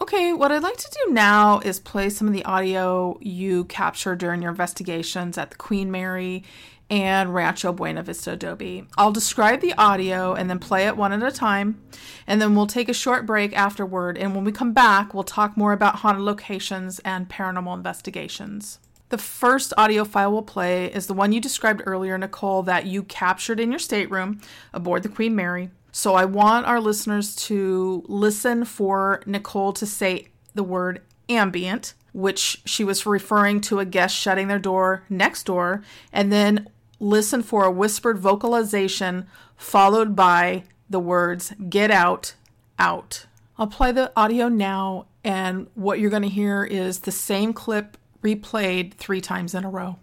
[0.00, 4.18] Okay, what I'd like to do now is play some of the audio you captured
[4.18, 6.44] during your investigations at the Queen Mary
[6.88, 8.86] and Rancho Buena Vista Adobe.
[8.96, 11.82] I'll describe the audio and then play it one at a time,
[12.26, 14.16] and then we'll take a short break afterward.
[14.16, 18.78] And when we come back, we'll talk more about haunted locations and paranormal investigations.
[19.10, 23.02] The first audio file we'll play is the one you described earlier, Nicole, that you
[23.02, 24.40] captured in your stateroom
[24.72, 25.70] aboard the Queen Mary.
[25.94, 32.62] So I want our listeners to listen for Nicole to say the word ambient, which
[32.64, 36.66] she was referring to a guest shutting their door next door, and then
[36.98, 42.34] listen for a whispered vocalization followed by the words get out,
[42.78, 43.26] out.
[43.58, 47.98] I'll play the audio now, and what you're going to hear is the same clip
[48.22, 49.98] replayed three times in a row.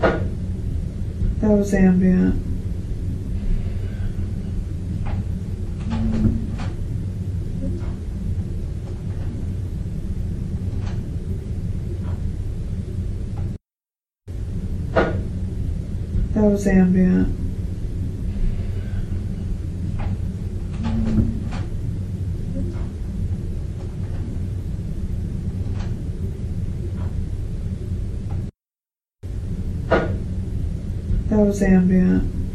[0.00, 2.55] That was ambient.
[16.36, 17.34] That was ambient.
[31.30, 32.45] That was ambient.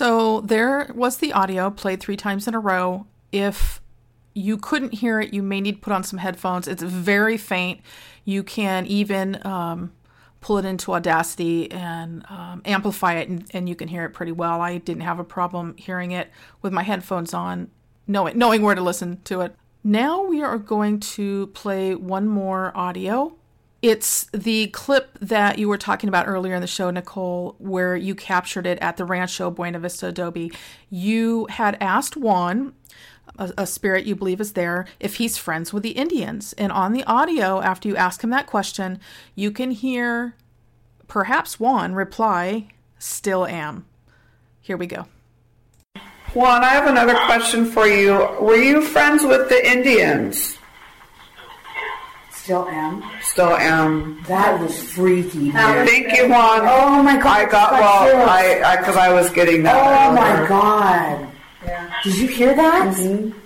[0.00, 3.06] So there was the audio played three times in a row.
[3.32, 3.82] If
[4.32, 6.66] you couldn't hear it, you may need to put on some headphones.
[6.66, 7.82] It's very faint.
[8.24, 9.92] You can even um,
[10.40, 14.32] pull it into Audacity and um, amplify it, and, and you can hear it pretty
[14.32, 14.62] well.
[14.62, 16.30] I didn't have a problem hearing it
[16.62, 17.70] with my headphones on,
[18.06, 19.54] knowing, knowing where to listen to it.
[19.84, 23.36] Now we are going to play one more audio.
[23.82, 28.14] It's the clip that you were talking about earlier in the show, Nicole, where you
[28.14, 30.52] captured it at the Rancho Buena Vista Adobe.
[30.90, 32.74] You had asked Juan,
[33.38, 36.52] a, a spirit you believe is there, if he's friends with the Indians.
[36.58, 39.00] And on the audio, after you ask him that question,
[39.34, 40.34] you can hear
[41.08, 43.86] perhaps Juan reply, Still am.
[44.60, 45.06] Here we go.
[46.34, 48.12] Juan, I have another question for you.
[48.40, 50.59] Were you friends with the Indians?
[52.42, 53.04] Still am.
[53.20, 54.22] Still am.
[54.26, 55.50] That was freaky.
[55.50, 55.52] dude.
[55.52, 56.60] Thank you, Juan.
[56.62, 57.26] Oh my god.
[57.26, 58.28] I got well.
[58.28, 59.76] I I because I was getting that.
[59.76, 60.48] Oh my earlier.
[60.48, 61.28] god.
[62.02, 62.96] Did you hear that?
[62.96, 63.38] Mm-hmm.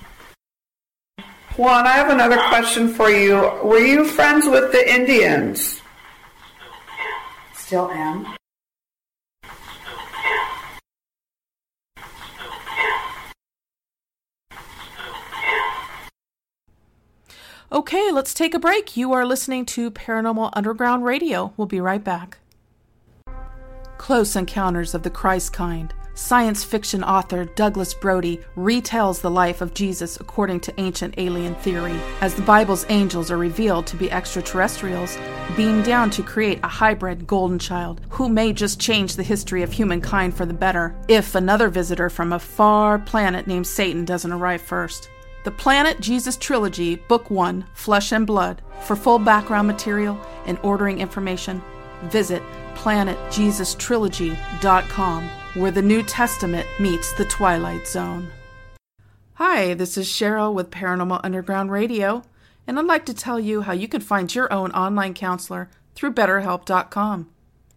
[1.56, 3.34] Juan, I have another question for you.
[3.64, 5.80] Were you friends with the Indians?
[7.54, 8.26] Still am.
[17.74, 18.96] Okay, let's take a break.
[18.96, 21.52] You are listening to Paranormal Underground Radio.
[21.56, 22.38] We'll be right back.
[23.98, 25.92] Close Encounters of the Christ Kind.
[26.14, 31.98] Science fiction author Douglas Brode retells the life of Jesus according to ancient alien theory,
[32.20, 35.18] as the Bible's angels are revealed to be extraterrestrials
[35.56, 39.72] beamed down to create a hybrid golden child who may just change the history of
[39.72, 44.62] humankind for the better if another visitor from a far planet named Satan doesn't arrive
[44.62, 45.10] first.
[45.44, 48.62] The Planet Jesus Trilogy, Book 1, Flesh and Blood.
[48.80, 51.60] For full background material and ordering information,
[52.04, 52.42] visit
[52.76, 58.30] planetjesustrilogy.com, where the New Testament meets the Twilight Zone.
[59.34, 62.22] Hi, this is Cheryl with Paranormal Underground Radio,
[62.66, 66.14] and I'd like to tell you how you can find your own online counselor through
[66.14, 67.28] BetterHelp.com.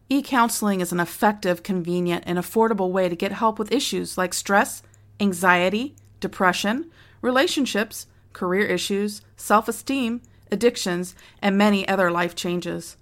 [0.08, 4.34] E counseling is an effective, convenient, and affordable way to get help with issues like
[4.34, 4.84] stress,
[5.20, 6.90] anxiety, depression,
[7.22, 10.22] relationships, career issues, self esteem,
[10.52, 12.98] addictions, and many other life changes.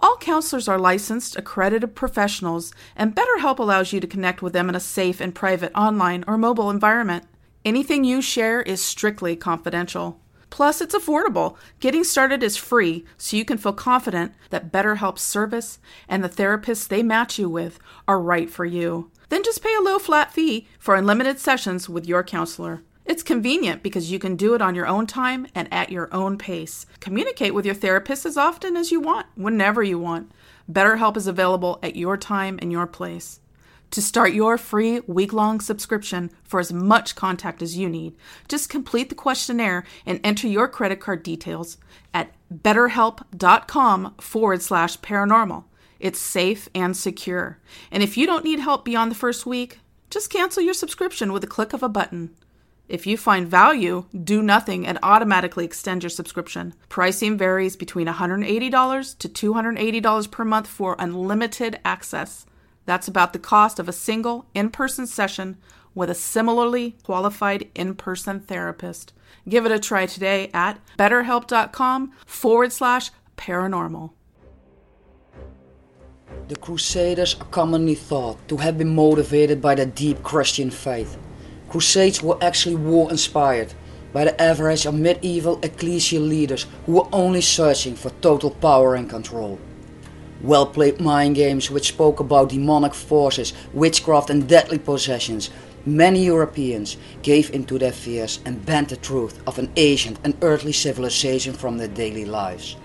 [0.00, 4.74] All counselors are licensed, accredited professionals, and BetterHelp allows you to connect with them in
[4.74, 7.24] a safe and private online or mobile environment.
[7.64, 10.20] Anything you share is strictly confidential.
[10.48, 11.56] Plus, it's affordable.
[11.78, 15.78] Getting started is free, so you can feel confident that BetterHelp's service
[16.08, 17.78] and the therapists they match you with
[18.08, 19.10] are right for you.
[19.28, 22.82] Then just pay a low flat fee for unlimited sessions with your counselor.
[23.04, 26.38] It's convenient because you can do it on your own time and at your own
[26.38, 26.86] pace.
[27.00, 30.30] Communicate with your therapist as often as you want, whenever you want.
[30.70, 33.40] BetterHelp is available at your time and your place.
[33.92, 38.14] To start your free week long subscription for as much contact as you need,
[38.46, 41.76] just complete the questionnaire and enter your credit card details
[42.14, 45.64] at betterhelp.com forward slash paranormal.
[45.98, 47.58] It's safe and secure.
[47.90, 51.42] And if you don't need help beyond the first week, just cancel your subscription with
[51.42, 52.30] a click of a button.
[52.90, 56.74] If you find value, do nothing and automatically extend your subscription.
[56.88, 62.46] Pricing varies between $180 to $280 per month for unlimited access.
[62.86, 65.56] That's about the cost of a single in person session
[65.94, 69.12] with a similarly qualified in person therapist.
[69.48, 74.10] Give it a try today at betterhelp.com forward slash paranormal.
[76.48, 81.16] The Crusaders are commonly thought to have been motivated by their deep Christian faith.
[81.70, 83.74] Crusades were actually war inspired
[84.12, 89.08] by the average of medieval ecclesial leaders who were only searching for total power and
[89.08, 89.56] control.
[90.42, 95.50] Well played mind games which spoke about demonic forces, witchcraft, and deadly possessions.
[95.86, 100.72] Many Europeans gave into their fears and banned the truth of an ancient and earthly
[100.72, 102.76] civilization from their daily lives.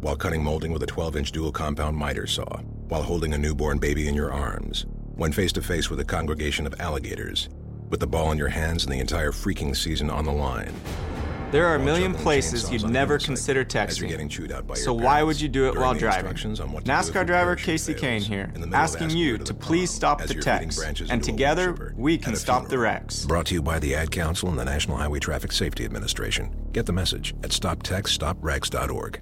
[0.00, 3.78] While cutting molding with a 12 inch dual compound miter saw, while holding a newborn
[3.78, 7.48] baby in your arms, when face to face with a congregation of alligators,
[7.90, 10.72] with the ball in your hands and the entire freaking season on the line.
[11.50, 14.76] There are a million places you'd never consider texting.
[14.76, 16.34] So why would you do it while driving?
[16.34, 20.78] NASCAR driver Kasey Kahne here, asking you to please stop the text,
[21.10, 23.24] and together we can stop the wrecks.
[23.24, 26.54] Brought to you by the Ad Council and the National Highway Traffic Safety Administration.
[26.72, 29.20] Get the message at stoptextstopwrecks.org.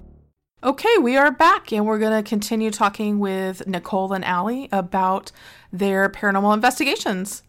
[0.63, 5.31] Okay, we are back and we're going to continue talking with Nicole and Allie about
[5.71, 7.43] their paranormal investigations.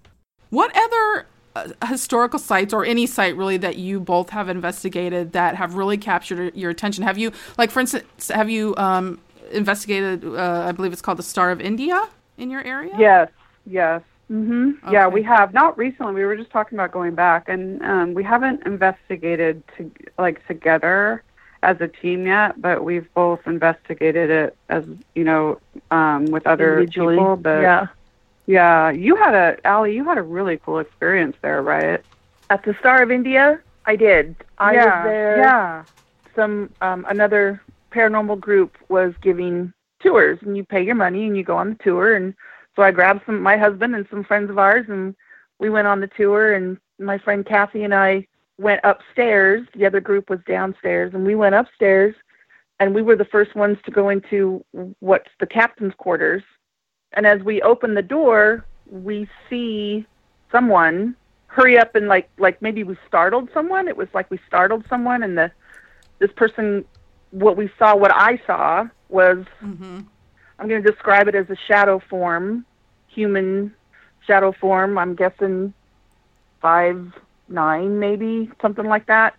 [0.50, 1.26] What other
[1.86, 6.54] historical sites or any site really that you both have investigated that have really captured
[6.56, 7.04] your attention?
[7.04, 9.20] Have you, like, for instance, have you um,
[9.52, 10.24] investigated?
[10.24, 12.94] Uh, I believe it's called the Star of India in your area.
[12.98, 13.30] Yes,
[13.66, 14.02] yes.
[14.28, 14.92] hmm Okay.
[14.92, 16.14] Yeah, we have not recently.
[16.14, 21.22] We were just talking about going back, and um, we haven't investigated to like together
[21.62, 24.84] as a team yet, but we've both investigated it as
[25.14, 27.36] you know um, with other Individually, people.
[27.36, 27.86] But yeah.
[28.48, 32.00] Yeah, you had a Allie, you had a really cool experience there, right?
[32.48, 34.36] At the Star of India, I did.
[34.56, 35.36] I yeah, was there.
[35.36, 35.84] Yeah.
[36.34, 37.60] Some um, another
[37.92, 41.84] paranormal group was giving tours, and you pay your money and you go on the
[41.84, 42.16] tour.
[42.16, 42.34] And
[42.74, 45.14] so I grabbed some my husband and some friends of ours, and
[45.58, 46.54] we went on the tour.
[46.54, 48.26] And my friend Kathy and I
[48.56, 49.68] went upstairs.
[49.74, 52.14] The other group was downstairs, and we went upstairs,
[52.80, 54.64] and we were the first ones to go into
[55.00, 56.42] what's the captain's quarters.
[57.12, 60.06] And as we open the door, we see
[60.52, 61.14] someone
[61.46, 63.88] hurry up and like like maybe we startled someone.
[63.88, 65.50] It was like we startled someone, and the
[66.18, 66.84] this person,
[67.30, 70.00] what we saw, what I saw was, Mm-hmm.
[70.58, 72.66] I'm going to describe it as a shadow form,
[73.06, 73.72] human
[74.26, 74.98] shadow form.
[74.98, 75.72] I'm guessing
[76.60, 77.12] five
[77.48, 79.34] nine maybe something like that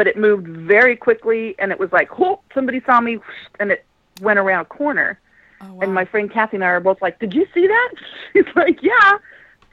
[0.00, 3.18] but it moved very quickly, and it was like, "Whoop!" Somebody saw me,
[3.58, 3.84] and it
[4.22, 5.20] went around a corner.
[5.60, 5.80] Oh, wow.
[5.82, 7.90] And my friend Kathy and I are both like, "Did you see that?"
[8.32, 9.18] She's like, "Yeah."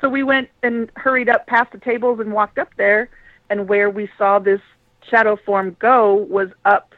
[0.02, 3.10] So we went and hurried up past the tables and walked up there,
[3.50, 4.62] and where we saw this
[5.10, 6.94] shadow form go was up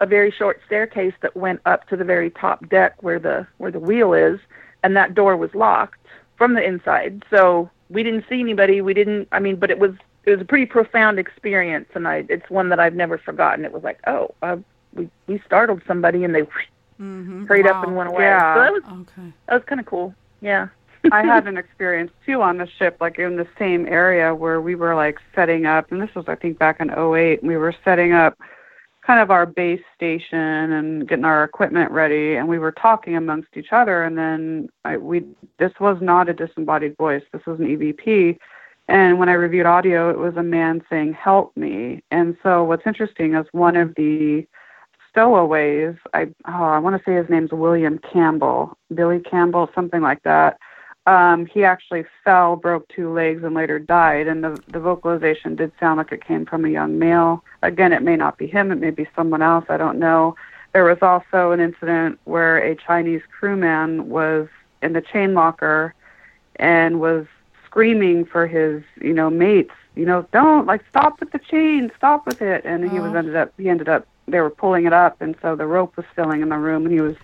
[0.00, 3.70] a very short staircase that went up to the very top deck where the where
[3.70, 4.40] the wheel is,
[4.82, 6.00] and that door was locked
[6.36, 7.24] from the inside.
[7.30, 8.80] So we didn't see anybody.
[8.80, 9.28] We didn't.
[9.32, 9.94] I mean, but it was
[10.24, 13.64] it was a pretty profound experience, and I it's one that I've never forgotten.
[13.64, 14.56] It was like, oh, uh,
[14.94, 16.42] we we startled somebody, and they
[17.00, 17.46] mm-hmm.
[17.46, 17.80] hurried wow.
[17.80, 18.24] up and went away.
[18.24, 18.54] Yeah.
[18.54, 19.32] So that was Okay.
[19.46, 20.14] that was kind of cool.
[20.40, 20.68] Yeah.
[21.12, 24.74] I had an experience too on the ship, like in the same area where we
[24.74, 27.42] were like setting up, and this was I think back in '08.
[27.42, 28.38] We were setting up
[29.06, 33.56] kind of our base station and getting our equipment ready, and we were talking amongst
[33.56, 34.02] each other.
[34.02, 35.24] And then I, we
[35.58, 37.22] this was not a disembodied voice.
[37.32, 38.38] This was an EVP.
[38.88, 42.86] And when I reviewed audio, it was a man saying, "Help me." And so what's
[42.86, 44.46] interesting is one of the
[45.16, 45.96] stowaways.
[46.12, 50.58] I oh, I want to say his name's William Campbell, Billy Campbell, something like that
[51.06, 54.26] um, he actually fell, broke two legs, and later died.
[54.26, 57.44] And the, the vocalization did sound like it came from a young male.
[57.62, 60.34] Again, it may not be him, it may be someone else, I don't know.
[60.72, 64.48] There was also an incident where a Chinese crewman was
[64.82, 65.94] in the chain locker
[66.56, 67.26] and was
[67.64, 72.26] screaming for his, you know, mates, you know, don't like stop with the chain, stop
[72.26, 72.64] with it.
[72.64, 73.18] And he was Oh.
[73.18, 76.06] ended up he ended up they were pulling it up and so the rope was
[76.14, 77.16] filling in the room and he was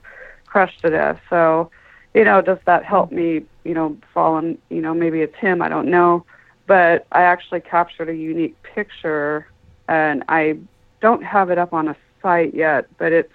[0.47, 1.21] crushed to death.
[1.29, 1.71] So
[2.15, 5.63] you know, does that help me, you know, fall in, you know, maybe it's him,
[5.63, 6.25] I don't know.
[6.67, 9.47] But I actually captured a unique picture
[9.89, 10.59] and I
[11.01, 13.33] don't have it up on a site yet, but it's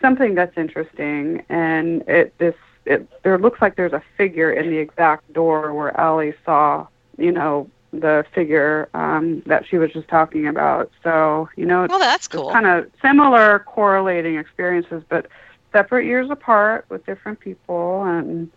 [0.00, 2.54] something that's interesting and it this
[2.84, 6.86] it there looks like there's a figure in the exact door where Allie saw,
[7.18, 7.68] you know,
[8.00, 10.90] the figure um that she was just talking about.
[11.02, 12.58] So, you know, it's Well, that's cool.
[12.58, 15.26] kind of similar correlating experiences, but
[15.72, 18.50] separate years apart with different people and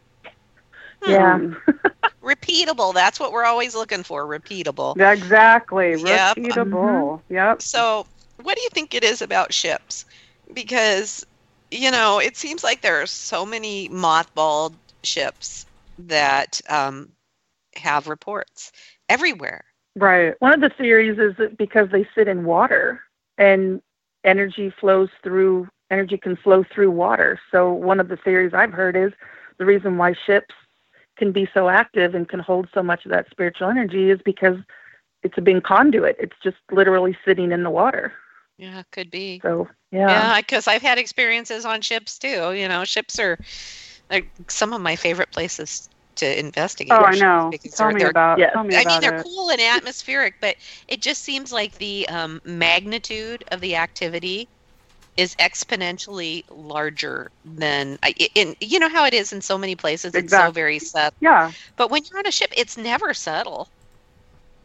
[1.02, 1.42] Yeah.
[1.44, 1.58] um,
[2.24, 2.94] Repeatable.
[2.94, 4.26] That's what we're always looking for.
[4.26, 4.98] Repeatable.
[4.98, 6.38] yeah, exactly Yep.
[6.38, 8.08] repeatable yep So,
[8.42, 10.06] what do you think it is about ships?
[10.54, 11.24] Because,
[11.72, 15.66] you know, it seems like there are so many mothballed ships
[15.98, 17.12] that um,
[17.76, 18.72] have reports
[19.10, 19.64] everywhere.
[19.96, 23.02] right One of the theories is that because they sit in water
[23.38, 23.82] and
[24.24, 27.40] energy flows through, energy can flow through water.
[27.52, 29.12] So one of the theories I've heard is
[29.58, 30.54] the reason why ships
[31.18, 34.58] can be so active and can hold so much of that spiritual energy is because
[35.24, 36.16] it's a big conduit.
[36.20, 38.14] It's just literally sitting in the water.
[38.58, 39.40] Yeah, could be.
[39.42, 42.54] So yeah, Yeah, because I've had experiences on ships too.
[42.54, 43.38] You know, ships are
[44.10, 45.90] like some of my favorite places
[46.20, 47.00] to investigate.
[47.00, 48.52] oh i know because tell they're- me they're about Yes.
[48.54, 50.56] tell me I about mean, they're it cool and atmospheric, but
[50.88, 54.50] it just seems like the um, magnitude of the activity
[55.18, 60.16] is exponentially larger than I, in you know how it is in so many places.
[60.16, 63.70] It's so very subtle, yeah but when you're on a ship, it's never subtle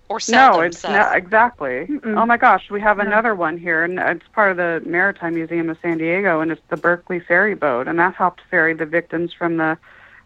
[0.09, 0.89] or no seldom it's subtle.
[0.89, 2.17] not exactly Mm-mm.
[2.17, 3.11] oh my gosh we have No.
[3.11, 6.63] another one here and it's part of the maritime museum of san diego and it's
[6.71, 9.77] the berkeley ferry boat and that helped ferry the victims from the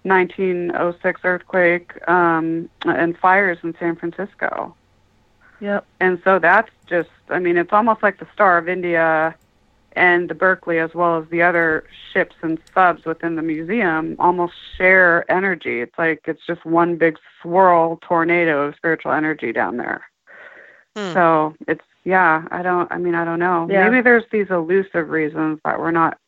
[0.09, 4.75] 1906 earthquake um, and fires in san francisco
[5.61, 5.87] yep.
[6.01, 9.35] and so that's just i mean it's almost like the star of india
[9.93, 14.55] and the berkeley as well as the other ships and subs within the museum almost
[14.77, 20.03] share energy it's like it's just one big swirl tornado of spiritual energy down there
[20.97, 21.13] Hmm.
[21.13, 23.89] so it's yeah i don't i mean i don't know Yeah.
[23.89, 26.19] maybe there's these elusive reasons that we're not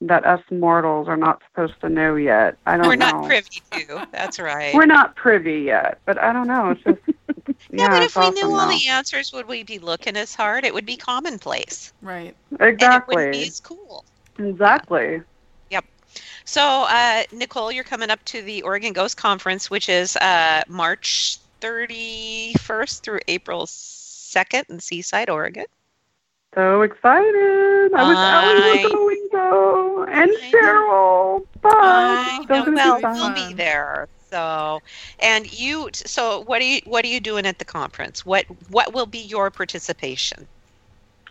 [0.00, 2.88] that us mortals are not supposed to know yet i don't know.
[2.88, 4.08] We're know not privy to.
[4.12, 4.74] That's right.
[4.74, 6.98] we're not privy yet but i don't know it's just
[7.70, 8.76] yeah, yeah, but it's if we awesome knew all though.
[8.76, 10.64] the answers, would we be looking as hard?
[10.64, 11.92] It would be commonplace.
[12.02, 12.34] Right.
[12.52, 12.58] Exactly.
[12.60, 14.04] And it exactly wouldn't be as cool.
[14.38, 15.22] exactly
[15.70, 15.84] Yep.
[16.44, 21.38] So, uh, Nicole, you're coming up to the Oregon Ghost Conference, which is uh, March
[21.60, 25.66] 31st through April 2nd in Seaside, Oregon.
[26.56, 27.92] So excited!
[27.92, 30.50] I Ellie I- was going though, and I.
[30.50, 31.44] Cheryl.
[31.62, 32.98] I so know.
[33.02, 34.08] Well, we'll be there.
[34.30, 34.80] So,
[35.18, 35.90] and you.
[35.92, 36.80] So, what are you?
[36.86, 38.24] What are you doing at the conference?
[38.24, 40.48] What What will be your participation?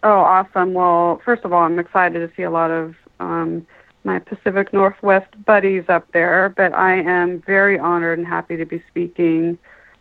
[0.03, 0.75] Oh, awesome!
[0.75, 3.65] Well, first of all, I'm excited to see a lot of um,
[4.03, 6.53] my Pacific Northwest buddies up there.
[6.55, 9.57] But I am very honored and happy to be speaking.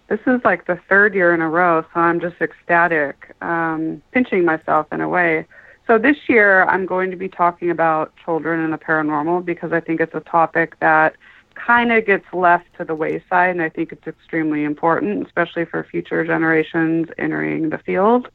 [0.09, 4.45] This is like the third year in a row, so I'm just ecstatic, um, pinching
[4.45, 5.47] myself in a way.
[5.87, 9.81] So this year, I'm going to be talking about children and the paranormal because I
[9.81, 11.17] think it's a topic that
[11.55, 15.85] kind of gets left to the wayside, and I think it's extremely important, especially for
[15.85, 18.29] future generations entering the field.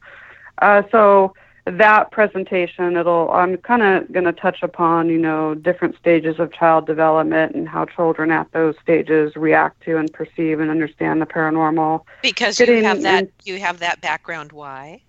[0.58, 1.34] Uh, so
[1.66, 6.52] that presentation, it'll I'm kind of going to touch upon you know different stages of
[6.52, 11.26] child development and how children at those stages react to and perceive and understand the
[11.26, 12.04] paranormal.
[12.22, 14.52] Because Getting you have that you have that background.
[14.52, 15.02] Why?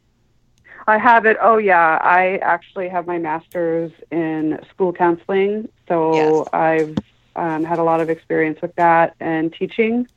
[0.87, 1.37] I have it.
[1.41, 6.97] Oh yeah, I actually have my master's in school counseling, so I've
[7.35, 10.07] um, had a lot of experience with that and teaching.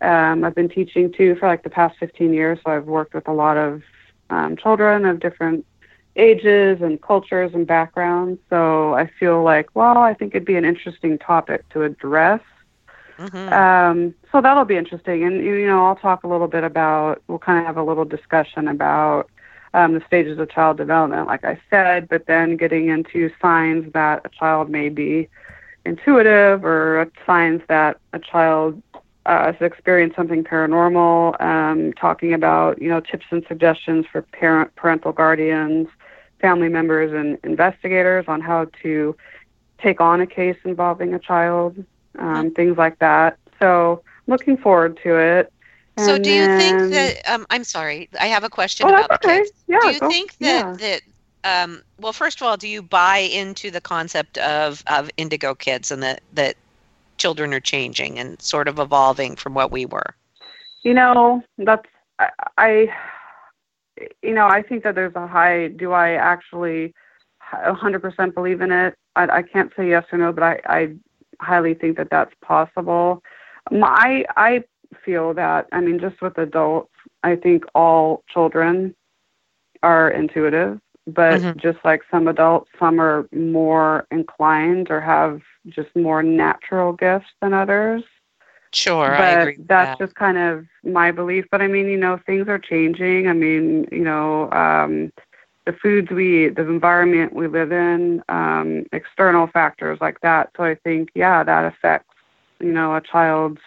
[0.00, 3.28] Um, I've been teaching too for like the past 15 years, so I've worked with
[3.28, 3.82] a lot of
[4.30, 5.64] um, children of different
[6.16, 8.40] ages and cultures and backgrounds.
[8.48, 12.40] So I feel like, well, I think it'd be an interesting topic to address.
[13.52, 15.24] Um, so that'll be interesting.
[15.24, 18.04] And, you know, I'll talk a little bit about, we'll kind of have a little
[18.04, 19.28] discussion about
[19.72, 24.22] um, the stages of child development, like I said, but then getting into signs that
[24.24, 25.28] a child may be
[25.84, 28.80] intuitive or signs that a child
[29.26, 34.74] uh, has experienced something paranormal, um, talking about, you know, tips and suggestions for parent,
[34.76, 35.88] parental guardians,
[36.40, 39.16] family members, and investigators on how to
[39.80, 41.76] take on a case involving a child,
[42.18, 43.38] um, things like that.
[43.58, 45.52] So looking forward to it.
[45.96, 49.08] So And do you think that um, I'm sorry, I have a question Oh, about
[49.08, 49.44] that's the okay.
[49.66, 51.02] Yeah, do you go- think that that
[51.44, 55.90] um, well, first of all, do you buy into the concept of of indigo kids
[55.90, 56.56] and that that
[57.24, 60.14] children are changing and sort of evolving from what we were?
[60.82, 62.88] You know, that's I, I
[64.22, 66.92] you know, I think that there's a high do I actually
[67.52, 68.94] a 100% believe in it?
[69.16, 70.94] I, I can't say yes or no, but I, I
[71.40, 73.22] highly think that that's possible.
[73.70, 74.64] My, I
[75.02, 78.94] feel that, I mean, just with adults, I think all children
[79.82, 81.56] are intuitive, but Mhm.
[81.56, 87.52] just like some adults, some are more inclined or have just more natural gifts than
[87.52, 88.02] others
[88.72, 89.58] Sure, but I agree.
[89.68, 89.98] That's that.
[89.98, 91.46] just kind of my belief.
[91.50, 93.28] But I mean, you know, things are changing.
[93.28, 95.12] I mean, you know, um,
[95.66, 100.50] the foods we eat, the environment we live in, um, external factors like that.
[100.56, 102.14] So I think, yeah, that affects,
[102.60, 103.60] you know, a child's,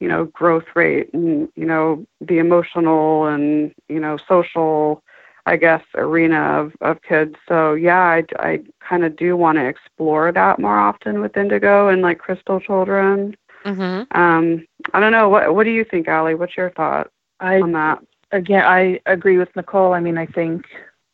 [0.00, 5.03] you know, growth rate and, you know, the emotional and, you know, social,
[5.46, 7.34] I guess, arena of, of kids.
[7.48, 11.88] So yeah, I, I kind of do want to explore that more often with Indigo
[11.88, 13.36] and like crystal children.
[13.64, 14.18] Mm-hmm.
[14.18, 15.28] Um, I don't know.
[15.28, 16.34] What What do you think, Allie?
[16.34, 17.98] What's your thought I, on that?
[18.32, 19.92] again, I agree with Nicole.
[19.92, 20.64] I mean, I think,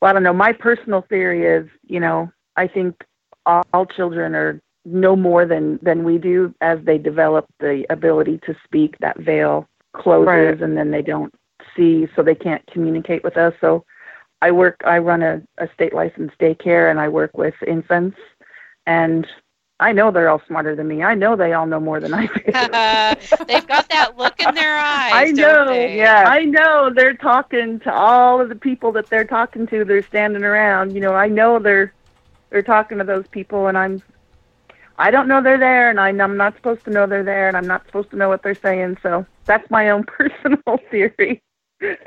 [0.00, 0.32] well, I don't know.
[0.32, 3.04] My personal theory is, you know, I think
[3.46, 8.40] all, all children are no more than than we do as they develop the ability
[8.46, 8.96] to speak.
[8.98, 10.60] That veil closes, Right.
[10.62, 11.34] and then they don't
[11.76, 13.54] see, so they can't communicate with us.
[13.60, 13.84] So,
[14.43, 14.80] I work.
[14.84, 18.16] I run a, a state licensed daycare, and I work with infants,
[18.86, 19.26] and
[19.80, 21.03] I know they're all smarter than me.
[21.03, 22.32] I know they all know more than I do.
[23.47, 25.12] They've got that look in their eyes.
[25.12, 25.72] I know.
[25.72, 26.24] Yeah.
[26.26, 29.84] I know they're talking to all of the people that they're talking to.
[29.84, 30.95] They're standing around.
[30.95, 31.93] You know, I know they're
[32.51, 34.03] they're talking to those people, and I'm
[34.99, 37.57] I don't know they're there, and I, I'm not supposed to know they're there, and
[37.57, 38.99] I'm not supposed to know what they're saying.
[39.03, 41.43] So that's my own personal theory.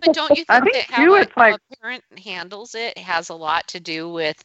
[0.01, 2.75] But don't you think, I think, that how, a, it's like- how a parent handles
[2.75, 4.43] it has a lot to do with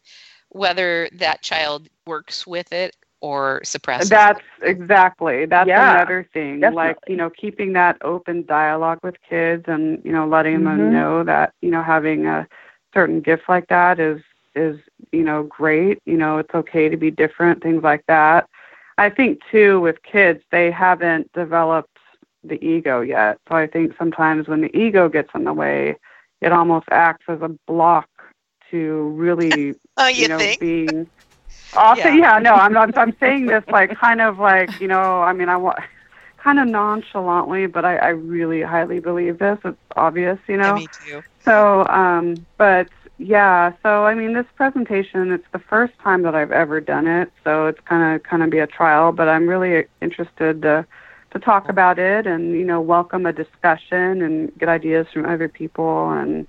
[0.50, 4.30] whether that child works with it or suppresses it.
[4.30, 4.44] That's it?
[4.62, 5.46] exactly.
[5.46, 6.72] That's Yeah, another thing.
[6.72, 10.64] Like you know, keeping that open dialogue with kids, and you know, letting Mhm.
[10.64, 12.46] them know that you know having a
[12.94, 14.20] certain gift like that is
[14.54, 14.78] is
[15.12, 15.98] you know great.
[16.06, 17.62] You know, it's okay to be different.
[17.62, 18.48] Things like that.
[18.98, 21.97] I think too with kids, they haven't developed
[22.44, 23.38] the ego yet.
[23.48, 25.96] So I think sometimes when the ego gets in the way,
[26.40, 28.08] it almost acts as a block
[28.70, 30.60] to really Oh, you, know, think?
[30.60, 31.10] being
[31.74, 32.14] also, Yeah.
[32.14, 32.38] yeah.
[32.38, 35.56] no, I'm not, I'm saying this like kind of like, you know, I mean, I
[35.56, 35.78] want
[36.38, 39.58] kind of nonchalantly, but I, I really highly believe this.
[39.64, 40.76] It's obvious, you know.
[40.76, 41.22] Yeah, me too.
[41.44, 46.52] So, um, but yeah, so I mean, this presentation, it's the first time that I've
[46.52, 49.12] ever done it, so it's kind of kind of be a trial.
[49.12, 50.86] But I'm really interested to
[51.32, 55.48] to talk about it and you know welcome a discussion and get ideas from other
[55.48, 56.46] people, and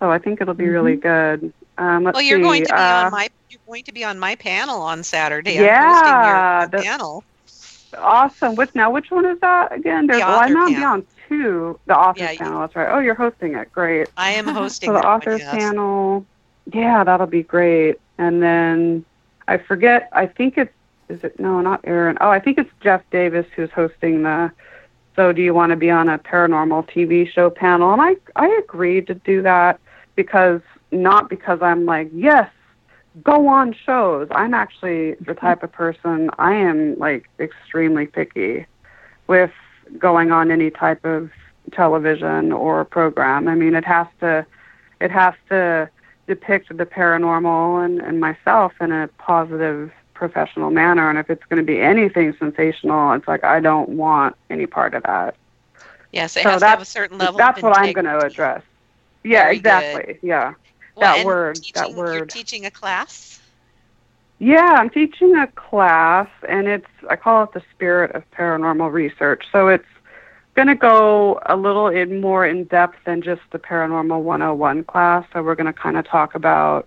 [0.00, 1.52] so I think it'll be really good.
[1.78, 4.04] Um, let's Well, you're see, going to be uh, on my you're going to be
[4.04, 5.54] on my panel on Saturday.
[5.54, 7.24] Yeah, I'm hosting your the- panel.
[7.96, 8.54] Awesome.
[8.54, 8.90] Which now?
[8.90, 10.06] Which one is that again?
[10.06, 10.20] There's.
[10.20, 11.78] The well, author I'm on two.
[11.86, 12.60] The authors Yeah, you- panel.
[12.60, 12.88] That's right.
[12.90, 13.72] Oh, you're hosting it.
[13.72, 14.08] Great.
[14.16, 15.54] I am hosting So the that one, authors yes.
[15.54, 16.26] panel.
[16.72, 17.98] Yeah, that'll be great.
[18.18, 19.04] And then
[19.46, 20.08] I forget.
[20.12, 20.72] I think it's.
[21.08, 21.60] Is it no?
[21.60, 22.18] Not Aaron.
[22.20, 24.50] Oh, I think it's Jeff Davis who's hosting the.
[25.16, 27.92] So do you want to be on a paranormal TV show panel?
[27.92, 29.80] And I I agreed to do that
[30.16, 32.50] because not because I'm like yes
[33.22, 34.28] go on shows.
[34.30, 35.46] I'm actually the mm-hmm.
[35.46, 38.66] type of person I am like extremely picky
[39.26, 39.50] with
[39.98, 41.30] going on any type of
[41.72, 43.48] television or program.
[43.48, 44.46] I mean, it has to
[45.00, 45.88] it has to
[46.26, 51.08] depict the paranormal and, and myself in a positive professional manner.
[51.08, 54.94] And if it's going to be anything sensational, it's like I don't want any part
[54.94, 55.36] of that.
[56.12, 57.38] Yes, it so has to have a certain level.
[57.38, 58.62] That's what I'm going to address.
[59.24, 60.12] Yeah, Very exactly.
[60.14, 60.18] good.
[60.22, 60.54] Yeah,
[60.96, 61.56] Well, that word.
[61.56, 62.30] teaching- that You're word.
[62.30, 63.40] teaching a class.
[64.40, 69.44] Yeah, I'm teaching a class, and it's I call it the spirit of paranormal research.
[69.50, 69.84] So it's
[70.54, 75.24] going to go a little in more in depth than just the paranormal 101 class.
[75.32, 76.86] So we're going to kind of talk about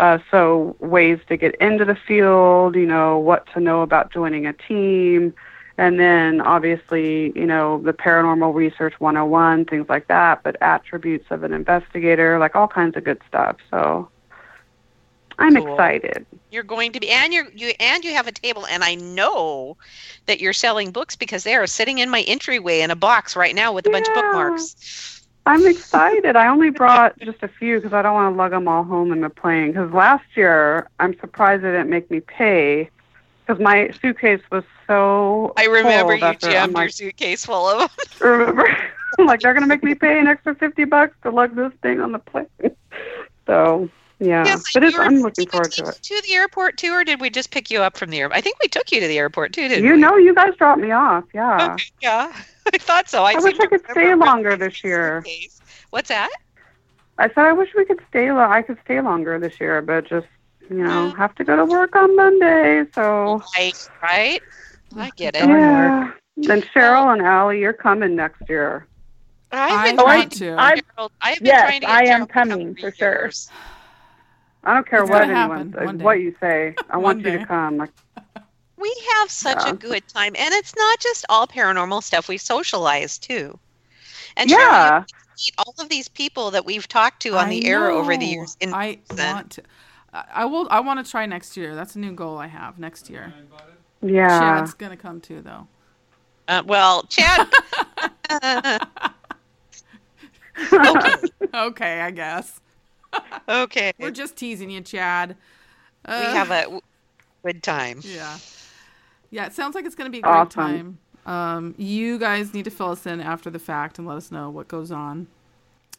[0.00, 4.46] uh, so ways to get into the field, you know, what to know about joining
[4.46, 5.34] a team,
[5.78, 11.44] and then obviously, you know, the paranormal research 101, things like that, but attributes of
[11.44, 13.56] an investigator, like all kinds of good stuff.
[13.70, 14.10] So
[15.38, 15.68] I'm Cool.
[15.68, 16.26] excited.
[16.50, 19.76] You're going to be, and you're you and you have a table, and I know
[20.26, 23.54] that you're selling books because they are sitting in my entryway in a box right
[23.54, 25.19] now with a bunch of bookmarks.
[25.46, 26.36] I'm excited.
[26.36, 29.12] I only brought just a few because I don't want to lug them all home
[29.12, 29.68] in the plane.
[29.72, 32.90] Because last year, I'm surprised they didn't make me pay
[33.46, 35.52] because my suitcase was so.
[35.56, 38.06] I remember you that they're- I'm jammed your suitcase full of them.
[38.20, 38.68] remember,
[39.18, 42.00] I'm like they're gonna make me pay an extra fifty bucks to lug this thing
[42.00, 42.46] on the plane.
[43.46, 43.88] So
[44.20, 45.98] yeah, Yes, but it's, you were- I'm looking forward to it.
[46.02, 48.36] to the airport too, or did we just pick you up from the airport?
[48.38, 49.98] I think we took you to the airport too, didn't You we?
[50.00, 51.24] know, you guys dropped me off.
[51.34, 51.76] Yeah.
[52.00, 52.32] Yeah,
[52.72, 53.24] I thought so.
[53.24, 55.24] I, I wish I could stay longer this year.
[55.90, 56.30] What's that?
[57.18, 58.30] I said I wish we could stay.
[58.32, 60.26] Lo- I could stay longer this year, but just
[60.70, 61.16] you know Mm.
[61.16, 62.84] have to go to work on Monday.
[62.94, 64.42] So Right, right.
[64.96, 65.48] I get it.
[65.48, 66.12] yeah.
[66.36, 68.86] Then Cheryl and Allie, you're coming next year.
[69.52, 70.54] I've been I- trying to.
[70.58, 72.80] I've- Gerald, I've been yes, trying to get I am Gerald to come coming for
[72.80, 73.30] for three sure.
[74.62, 74.70] Years.
[74.70, 76.74] I don't care It's what anyone happen what you say.
[76.90, 77.76] I want One you to come.
[77.78, 77.90] Like
[78.76, 79.70] We have such Yeah.
[79.70, 82.28] a good time, and it's not just all paranormal stuff.
[82.28, 83.58] We socialize too.
[84.36, 85.00] And yeah.
[85.00, 85.04] you
[85.46, 88.24] meet all of these people that we've talked to on I the air over the
[88.26, 88.56] years.
[88.60, 89.26] In I person.
[89.26, 89.62] want to.
[90.12, 90.66] I I will.
[90.70, 91.74] I want to try next year.
[91.74, 93.32] That's a new goal I have next year.
[94.02, 94.28] Yeah.
[94.38, 95.66] Chad's gonna come too, though.
[96.48, 97.48] Uh, well, Chad.
[100.72, 101.14] okay.
[101.54, 102.60] okay, I guess.
[103.48, 103.92] Okay.
[103.98, 105.36] We're just teasing you, Chad.
[106.08, 106.80] we Uh, have a
[107.44, 108.00] good time.
[108.04, 108.36] Yeah.
[109.30, 110.48] Yeah, it sounds like it's going to be a great Awesome.
[110.50, 110.98] time.
[111.26, 114.50] Um, you guys need to fill us in after the fact and let us know
[114.50, 115.28] what goes on,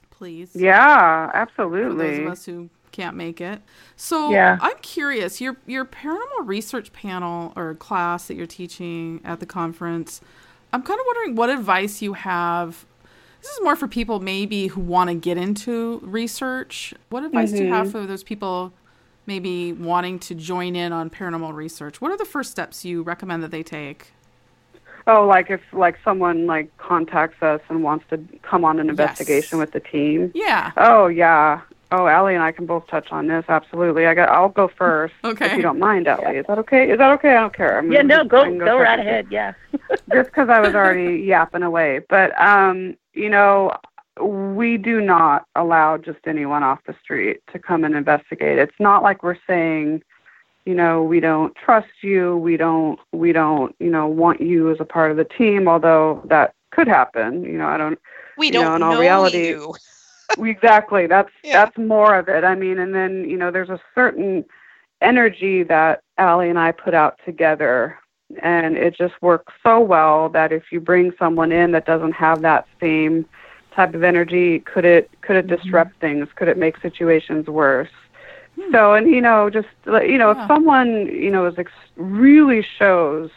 [0.09, 0.51] please.
[0.55, 1.89] Yeah, absolutely.
[1.89, 3.61] For those of us who can't make it.
[3.95, 4.57] So Yeah.
[4.59, 10.19] I'm curious, your your paranormal research panel or class that you're teaching at the conference,
[10.73, 12.85] I'm kind of wondering what advice you have.
[13.41, 16.93] This is more for people maybe who want to get into research.
[17.09, 17.91] What advice do you have Mhm.
[17.91, 18.71] for those people
[19.25, 21.99] maybe wanting to join in on paranormal research?
[22.01, 24.13] What are the first steps you recommend that they take?
[25.07, 29.57] Oh, like if like someone like contacts us and wants to come on an investigation
[29.57, 30.29] with the team.
[30.35, 30.71] Yeah.
[30.77, 31.61] Oh yeah.
[31.93, 33.43] Oh, Allie and I can both touch on this.
[33.49, 34.05] Absolutely.
[34.05, 34.29] I got.
[34.29, 35.13] I'll go first.
[35.23, 35.47] Okay.
[35.47, 36.89] If you don't mind, Allie, is that okay?
[36.89, 37.31] Is that okay?
[37.31, 37.77] I don't care.
[37.77, 39.27] I'm Yeah, no, just- go go right ahead.
[39.29, 39.53] Yeah.
[40.13, 41.99] just because I was already yapping away.
[42.09, 43.73] But um, you know,
[44.21, 48.57] we do not allow just anyone off the street to come and investigate.
[48.57, 50.01] It's not like we're saying,
[50.65, 54.77] you know, we don't trust you, we don't we don't, you know, want you as
[54.79, 57.43] a part of the team, although that could happen.
[57.43, 57.99] You know, I don't
[58.37, 59.73] We don't know, in all know reality, you.
[60.39, 61.07] Exactly.
[61.07, 61.65] That's Yeah.
[61.65, 62.43] that's more of it.
[62.43, 64.45] I mean and then you know there's a certain
[65.01, 67.97] energy that Allie and i put out together
[68.41, 72.41] and it just works so well that if you bring someone in that doesn't have
[72.41, 73.25] that same
[73.75, 75.55] type of energy could it could it mm-hmm.
[75.55, 76.27] disrupt things?
[76.35, 77.89] Could it make situations worse?
[78.59, 78.71] Hmm.
[78.71, 80.43] So and you know just you know Yeah.
[80.43, 83.29] if someone you know is ex- really shows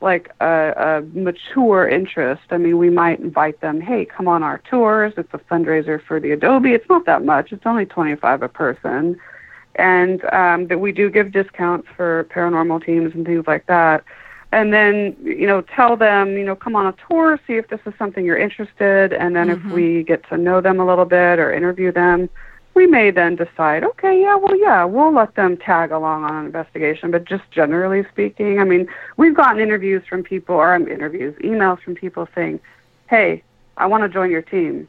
[0.00, 2.42] like a, a mature interest.
[2.50, 5.12] I mean, we might invite them, hey, come on our tours.
[5.16, 6.72] It's a fundraiser for the Adobe.
[6.72, 7.52] It's not that much.
[7.52, 9.20] It's only 25 a person.
[9.76, 14.04] And um, that we do give discounts for paranormal teams and things like that.
[14.52, 17.80] And then, you know, tell them, you know, come on a tour, see if this
[17.86, 19.12] is something you're interested.
[19.12, 22.28] And then if we get to know them a little bit or interview them,
[22.80, 26.46] we may then decide, okay, yeah, well, yeah, we'll let them tag along on an
[26.46, 27.10] investigation.
[27.10, 31.82] But just generally speaking, I mean, we've gotten interviews from people, or um, interviews, emails
[31.82, 32.58] from people saying,
[33.10, 33.42] hey,
[33.76, 34.88] I want to join your team.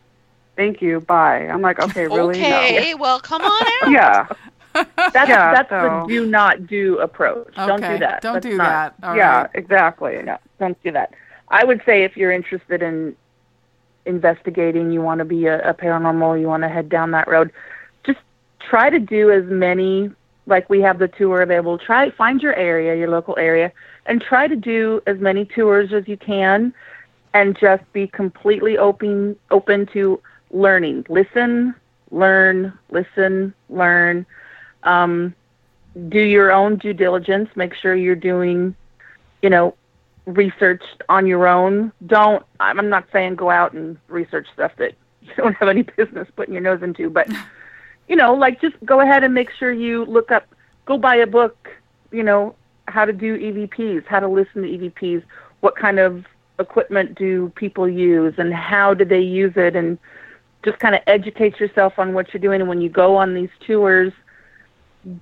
[0.55, 1.01] Thank you.
[1.01, 1.47] Bye.
[1.49, 2.29] I'm like, okay, really?
[2.39, 3.91] Okay, well, come on out.
[3.91, 4.27] Yeah.
[4.73, 7.53] That's Yeah, that's so- the do not do approach.
[7.57, 8.21] Don't do that.
[8.21, 9.05] don't That's do not- that.
[9.09, 9.49] All yeah, right.
[9.53, 10.21] exactly.
[10.23, 11.13] No, don't do that.
[11.49, 13.17] I would say if you're interested in
[14.05, 17.47] investigating, you want to be a, a paranormal, you want to head down that road,
[17.49, 17.57] just
[18.69, 20.11] try to do as many.
[20.47, 21.77] Like we have the tour available.
[21.77, 23.71] Try find your area, your local area,
[24.05, 26.73] and try to do as many tours as you can,
[27.33, 31.05] and just be completely open open to learning.
[31.09, 31.75] Listen,
[32.11, 34.25] learn, listen, learn.
[34.83, 35.35] Um,
[36.09, 37.49] do your own due diligence.
[37.55, 38.75] Make sure you're doing,
[39.41, 39.75] you know,
[40.25, 41.91] research on your own.
[42.05, 42.45] Don't.
[42.59, 46.53] I'm not saying go out and research stuff that you don't have any business putting
[46.53, 47.29] your nose into, but
[48.07, 50.47] you know, like just go ahead and make sure you look up.
[50.85, 51.69] Go buy a book.
[52.11, 52.55] You know
[52.87, 55.23] how to do EVPs, how to listen to EVPs,
[55.61, 56.25] what kind of
[56.59, 59.97] equipment do people use, and how do they use it, and
[60.63, 62.61] just kind of educate yourself on what you're doing.
[62.61, 64.13] And when you go on these tours,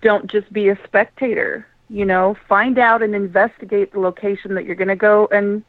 [0.02, 1.66] don't just be a spectator.
[1.90, 5.64] You know, find out and investigate the location that you're going to go and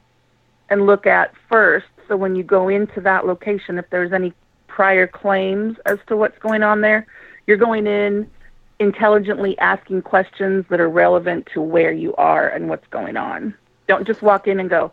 [0.68, 1.86] and look at first.
[2.08, 4.32] So when you go into that location, if there's any
[4.80, 7.06] prior claims as to what's going on there,
[7.46, 8.26] you're going in
[8.78, 13.54] intelligently asking questions that are relevant to where you are and what's going on.
[13.88, 14.90] Don't just walk in and go,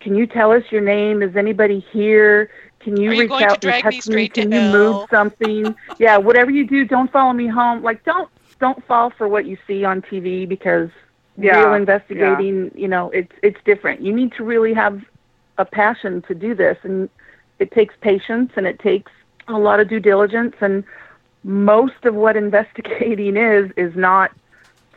[0.00, 1.22] "Can you tell us your name?
[1.22, 2.50] Is anybody here?
[2.80, 4.28] Can you, you reach out to and drag me me?
[4.28, 5.72] Can you hell?" move something?
[6.00, 7.80] yeah, whatever you do, don't follow me home.
[7.80, 8.28] Like don't
[8.58, 10.90] don't fall for what you see on TV because
[11.36, 14.00] Yeah, real investigating, you know, it's it's different.
[14.00, 15.00] You need to really have
[15.58, 17.08] a passion to do this and
[17.60, 19.12] it takes patience and it takes
[19.48, 20.84] a lot of due diligence and
[21.44, 24.32] most of what investigating is is not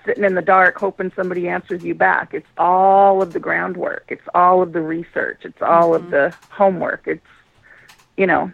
[0.05, 2.33] sitting in the dark hoping somebody answers you back.
[2.33, 4.05] It's all of the groundwork.
[4.07, 5.41] It's all of the research.
[5.43, 6.11] It's all of mm-hmm.
[6.11, 7.03] the homework.
[7.05, 7.25] It's
[8.17, 8.51] you know,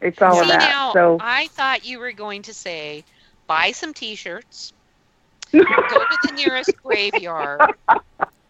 [0.00, 0.58] it's all of that.
[0.58, 3.04] now, so I thought you were going to say,
[3.46, 4.72] buy some T-shirts,
[5.52, 7.60] go to the nearest graveyard,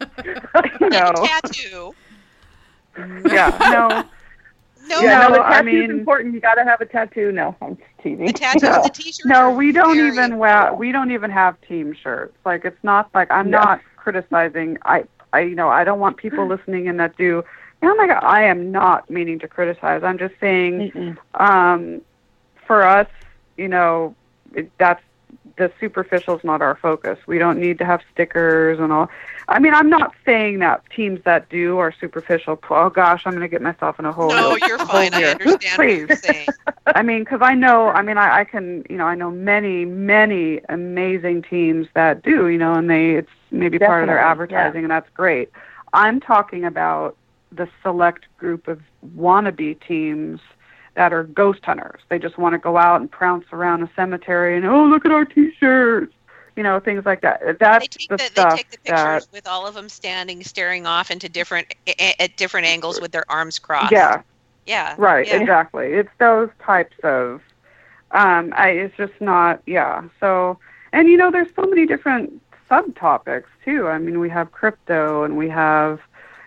[0.01, 1.13] get No.
[1.17, 1.95] a tattoo.
[2.99, 3.57] Yeah,
[4.05, 4.05] no.
[4.89, 6.35] No, yeah, no, the no, I mean- important.
[6.35, 7.33] You got to have a tattoo.
[7.33, 8.27] No, I'm teasing.
[8.27, 8.83] the tattoo, No.
[8.83, 9.27] the T-shirt.
[9.27, 10.73] No, we don't even wear.
[10.75, 12.37] We don't even have team shirts.
[12.45, 13.59] Like it's not like I'm No.
[13.59, 14.79] not criticizing.
[14.85, 17.43] I, I, you know, I don't want people listening in that do.
[17.83, 20.03] Oh my God, I am not meaning to criticize.
[20.03, 21.17] I'm just saying, Mm-mm.
[21.35, 22.01] um,
[22.67, 23.07] for us,
[23.57, 24.15] you know,
[24.55, 25.03] it, that's
[25.57, 27.19] the superficial is not our focus.
[27.27, 29.09] We don't need to have stickers and all.
[29.49, 32.59] I mean, I'm not saying that teams that do are superficial.
[32.69, 34.31] Oh gosh, I'm going to get myself in a hole.
[34.31, 35.15] No, you're fine.
[35.15, 35.29] I here.
[35.31, 36.49] understand what you're saying.
[36.87, 39.85] I mean, because I know, I mean, I, I can, you know, I know many,
[39.85, 44.53] many amazing teams that do, you know, and they, it's maybe part of their Definitely,
[44.53, 44.61] yeah.
[44.61, 45.51] advertising, and that's great.
[45.93, 47.17] I'm talking about
[47.51, 48.81] the select group of
[49.17, 50.41] wannabe teams
[50.97, 52.01] that are ghost hunters.
[52.09, 55.13] They just want to go out and prounce around a cemetery and, oh, look at
[55.13, 56.13] our T-shirts,
[56.57, 57.59] you know, things like that.
[57.61, 60.43] That's They take the, the, they take the that, pictures with all of them standing,
[60.43, 61.75] staring off into different
[62.19, 63.93] at different angles with their arms crossed.
[63.93, 64.23] yeah,
[64.67, 65.37] yeah, Right, yeah.
[65.37, 65.93] exactly.
[65.93, 67.43] It's those types of
[68.13, 70.05] um I it's just not yeah.
[70.21, 70.59] So
[70.93, 72.41] and you know there's so many different
[72.71, 73.89] subtopics too.
[73.89, 76.01] I mean we have crypto and we have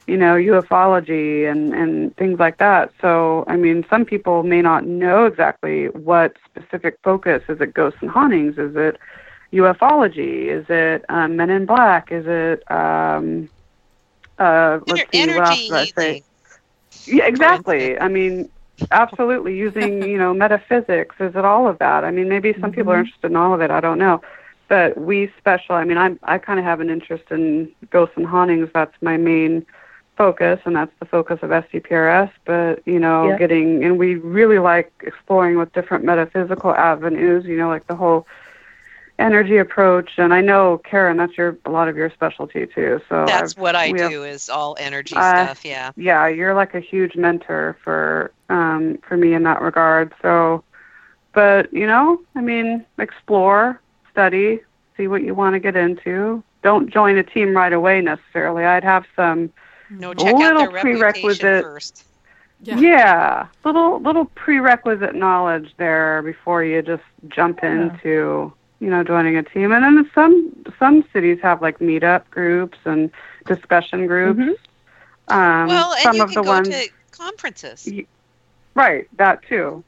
[0.10, 2.92] you know ufology and and things like that.
[3.02, 8.00] So I mean some people may not know exactly what specific focus is it ghosts
[8.02, 8.98] and hauntings is it
[9.54, 13.50] ufology is it um, men in black is it um
[14.40, 16.24] uh let's see what else did I say?
[17.06, 18.00] Yeah, exactly.
[18.00, 18.50] I mean,
[18.92, 21.16] absolutely using, you know, metaphysics.
[21.20, 22.04] Is it all of that?
[22.04, 23.00] I mean, maybe some people are Mhm.
[23.00, 23.72] interested in all of it.
[23.72, 24.22] I don't know.
[24.70, 25.76] But we special.
[25.76, 28.70] I mean, I'm I kind of have an interest in ghosts and hauntings.
[28.74, 29.66] That's my main
[30.20, 32.30] focus, and that's the focus of SCPRS.
[32.46, 33.38] But you know, Yeah.
[33.38, 37.46] getting and we really like exploring with different metaphysical avenues.
[37.46, 38.28] You know, like the whole
[39.18, 40.12] energy approach.
[40.18, 43.02] And I know Karen, that's your a lot of your specialty too.
[43.10, 45.66] So That's I've- what I we have- do is all energy Uh, stuff.
[45.66, 45.92] Yeah.
[45.98, 50.14] yeah, you're like a huge mentor for um for me in that regard.
[50.22, 50.64] So
[51.34, 53.80] but, you know, I mean, explore,
[54.12, 54.62] study,
[54.98, 56.42] see what you want to get into.
[56.64, 58.66] Don't join a team right away necessarily.
[58.66, 59.52] I'd have some
[59.90, 62.06] No, check out little their prerequisite first.
[62.62, 63.48] yeah.
[63.66, 69.72] little little prerequisite knowledge there before you just jump into you know joining a team.
[69.72, 73.10] And then some some cities have like meetup groups and
[73.48, 74.60] discussion groups.
[75.28, 77.88] Um, well, and some you of can the go ones to conferences.
[78.76, 79.84] right that too.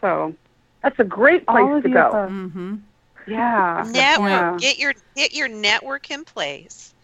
[0.00, 0.34] So
[0.82, 2.10] That's a great place of to go.
[2.12, 2.76] Mm-hmm.
[3.26, 4.28] yeah, Network.
[4.30, 4.56] yeah.
[4.58, 6.94] Get your get your network in place,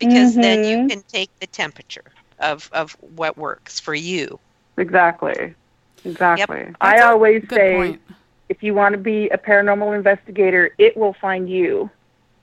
[0.00, 0.88] because then you Mhm.
[0.88, 4.40] can take the temperature of of what works for you.
[4.78, 5.54] exactly,
[6.04, 6.74] exactly.
[6.80, 8.02] I always say, point.
[8.48, 11.90] if you want to be a paranormal investigator, it will find you.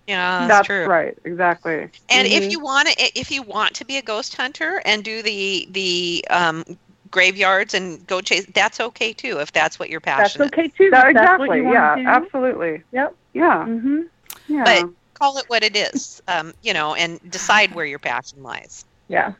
[0.08, 0.86] Yeah, that's, That's true.
[0.86, 1.90] right, exactly.
[2.10, 2.52] And if Mhm.
[2.52, 6.26] you want to, if you want to be a ghost hunter and do the the
[6.30, 6.64] um,
[7.12, 9.40] graveyards and go chase, that's okay too.
[9.40, 10.52] If that's what you're passionate.
[10.52, 10.54] That's passionate.
[10.54, 10.90] okay too.
[10.92, 11.48] That- if that's exactly.
[11.50, 12.08] what you yeah, do.
[12.08, 12.84] absolutely.
[12.94, 13.16] Yep.
[13.34, 14.02] Yeah, hmm
[14.48, 14.64] yeah.
[14.64, 18.86] But call it what it is, um, you know, and decide where your passion lies.
[19.08, 19.34] Yeah.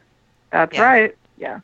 [0.52, 0.82] That's yeah.
[0.84, 1.16] right.
[1.38, 1.60] Yeah.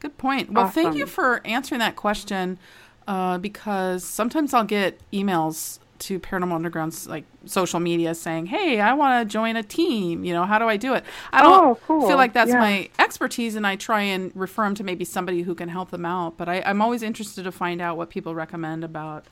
[0.00, 0.52] Good point.
[0.52, 2.58] Well, thank you for answering that question.
[3.06, 8.92] uh, because sometimes I'll get emails to Paranormal Underground's like social media saying, "Hey, I
[8.92, 10.24] want to join a team.
[10.24, 12.06] You know, how do I do it?" I don't Oh, cool.
[12.06, 12.60] feel like that's Yeah.
[12.60, 16.04] my expertise, and I try and refer them to maybe somebody who can help them
[16.04, 16.36] out.
[16.36, 19.24] But I, I'm always interested to find out what people recommend about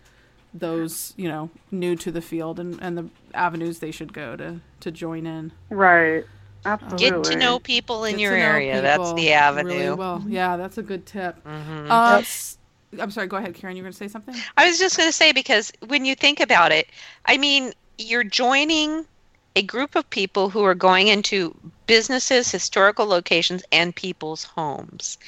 [0.59, 4.61] those, you know, new to the field and, and the avenues they should go to
[4.81, 5.53] to join in.
[5.71, 6.25] Right.
[6.65, 7.11] Absolutely.
[7.11, 8.81] Get to know people in Get your area.
[8.83, 9.69] That's the avenue.
[9.69, 11.37] Really well, yeah, that's a good tip.
[11.45, 11.91] Mhm.
[11.91, 12.59] Uh, s-
[13.01, 13.27] I'm sorry.
[13.29, 13.77] Go ahead, Karen.
[13.77, 14.35] You were going to say something?
[14.57, 16.89] I was just going to say because when you think about it,
[17.27, 19.07] I mean, you're joining
[19.55, 21.55] a group of people who are going into
[21.87, 25.19] businesses, historical locations, and people's homes.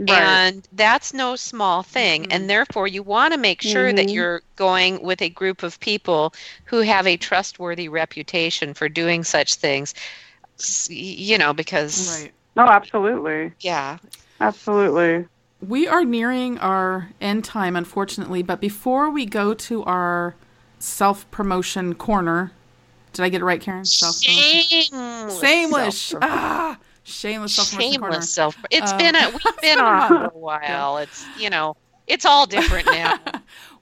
[0.00, 0.10] Right.
[0.10, 2.30] And that's no small thing.
[2.32, 4.14] And therefore, you want to make sure that Mhm.
[4.14, 6.32] you're going with a group of people
[6.66, 9.94] who have a trustworthy reputation for doing such things.
[10.88, 12.20] You know, because.
[12.22, 12.32] Right.
[12.56, 13.52] No, absolutely.
[13.60, 13.98] Yeah.
[14.40, 15.26] Absolutely.
[15.66, 18.42] We are nearing our end time, unfortunately.
[18.42, 20.36] But before we go to our
[20.78, 22.52] self promotion corner,
[23.12, 23.84] did I get it right, Karen?
[23.84, 25.40] Self Shameless.
[25.40, 25.98] Shameless.
[25.98, 26.18] self-promotion.
[26.22, 26.78] Ah,
[27.08, 28.20] shameless self promotion corner.
[28.20, 28.56] Shameless self.
[28.70, 30.28] It's Um, been a we've it's been been a on for while.
[30.28, 30.98] a while.
[30.98, 33.18] It's you know it's all different now.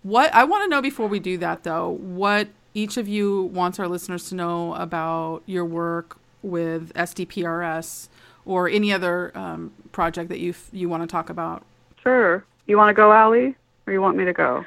[0.02, 3.78] What I want to know before we do that, though, what each of you wants
[3.80, 8.08] our listeners to know about your work with SDPRS
[8.44, 11.64] or any other um, project that you you want to talk about.
[12.02, 12.44] Sure.
[12.66, 13.56] You want to go, Allie,
[13.86, 14.64] or you want me to go?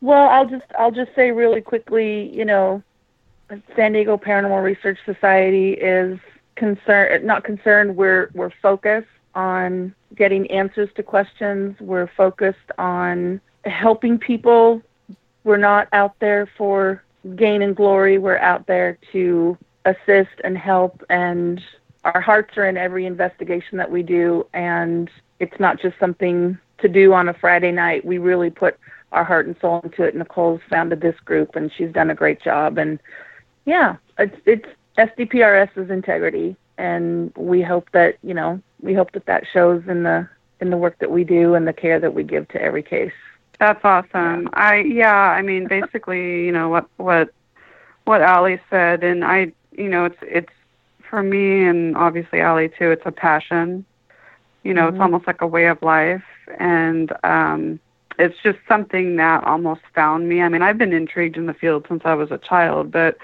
[0.00, 2.82] Well, I'll just I'll just say really quickly, you know,
[3.76, 6.18] San Diego Paranormal Research Society is
[6.62, 11.76] concerned not concerned, we're we're focused on getting answers to questions.
[11.80, 14.80] We're focused on helping people.
[15.42, 17.02] We're not out there for
[17.34, 18.18] gain and glory.
[18.18, 21.60] We're out there to assist and help and
[22.04, 25.10] our hearts are in every investigation that we do and
[25.40, 28.04] it's not just something to do on a Friday night.
[28.04, 28.78] We really put
[29.10, 30.14] our heart and soul into it.
[30.14, 33.00] Nicole's founded this group and she's done a great job and
[33.64, 39.44] yeah, it's it's SDPRS's integrity and we hope that, you know, we hope that that
[39.52, 40.28] shows in the
[40.60, 43.12] in the work that we do and the care that we give to every case.
[43.58, 44.48] That's awesome.
[44.52, 47.30] I yeah, I mean basically, you know, what what
[48.04, 50.52] what Allie said and I you know, it's it's
[51.08, 53.84] for me and obviously Allie too, it's a passion.
[54.64, 55.02] You know, it's Mhm.
[55.02, 56.24] almost like a way of life
[56.58, 57.78] and um
[58.18, 60.42] it's just something that almost found me.
[60.42, 63.16] I mean, I've been intrigued in the field since I was a child, but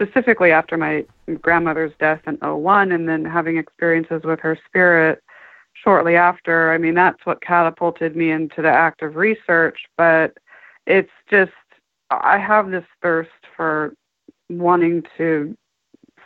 [0.00, 1.04] specifically after my
[1.40, 5.22] grandmother's death in '01 and then having experiences with her spirit
[5.72, 9.78] shortly after, I mean, that's what catapulted me into the active research.
[9.96, 10.36] But
[10.86, 11.52] it's just,
[12.10, 13.94] I have this thirst for
[14.48, 15.56] wanting to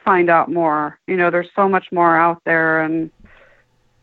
[0.04, 0.98] find out more.
[1.06, 3.10] You know, there's so much more out there, and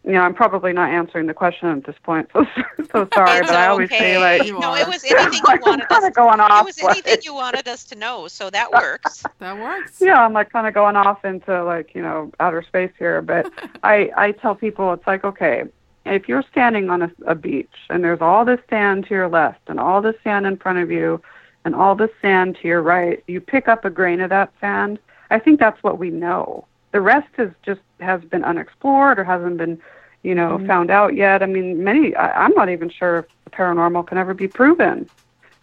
[0.08, 2.30] you know, I'm probably not answering the question at this point.
[2.34, 2.46] So
[2.92, 5.86] so sorry, It's but I always say like, no, it was anything you like, wanted
[5.92, 6.04] us.
[6.06, 6.66] of going It off.
[6.66, 9.24] was like- anything you wanted us to know, so that works.
[9.40, 9.98] That works.
[10.02, 13.52] yeah, I'm like kind of going off into like you know outer space here, but
[13.84, 15.64] I I tell people it's like okay,
[16.06, 19.60] if you're standing on a, a beach and there's all this sand to your left
[19.68, 21.22] and all this sand in front of you
[21.66, 25.00] and all this sand to your right, you pick up a grain of that sand.
[25.30, 26.66] I think that's what we know.
[26.94, 29.80] The rest is just has been unexplored or hasn't been
[30.24, 30.66] you know Mhm.
[30.66, 31.42] found out yet.
[31.44, 35.10] I mean, many I, I'm not even sure if the paranormal can ever be proven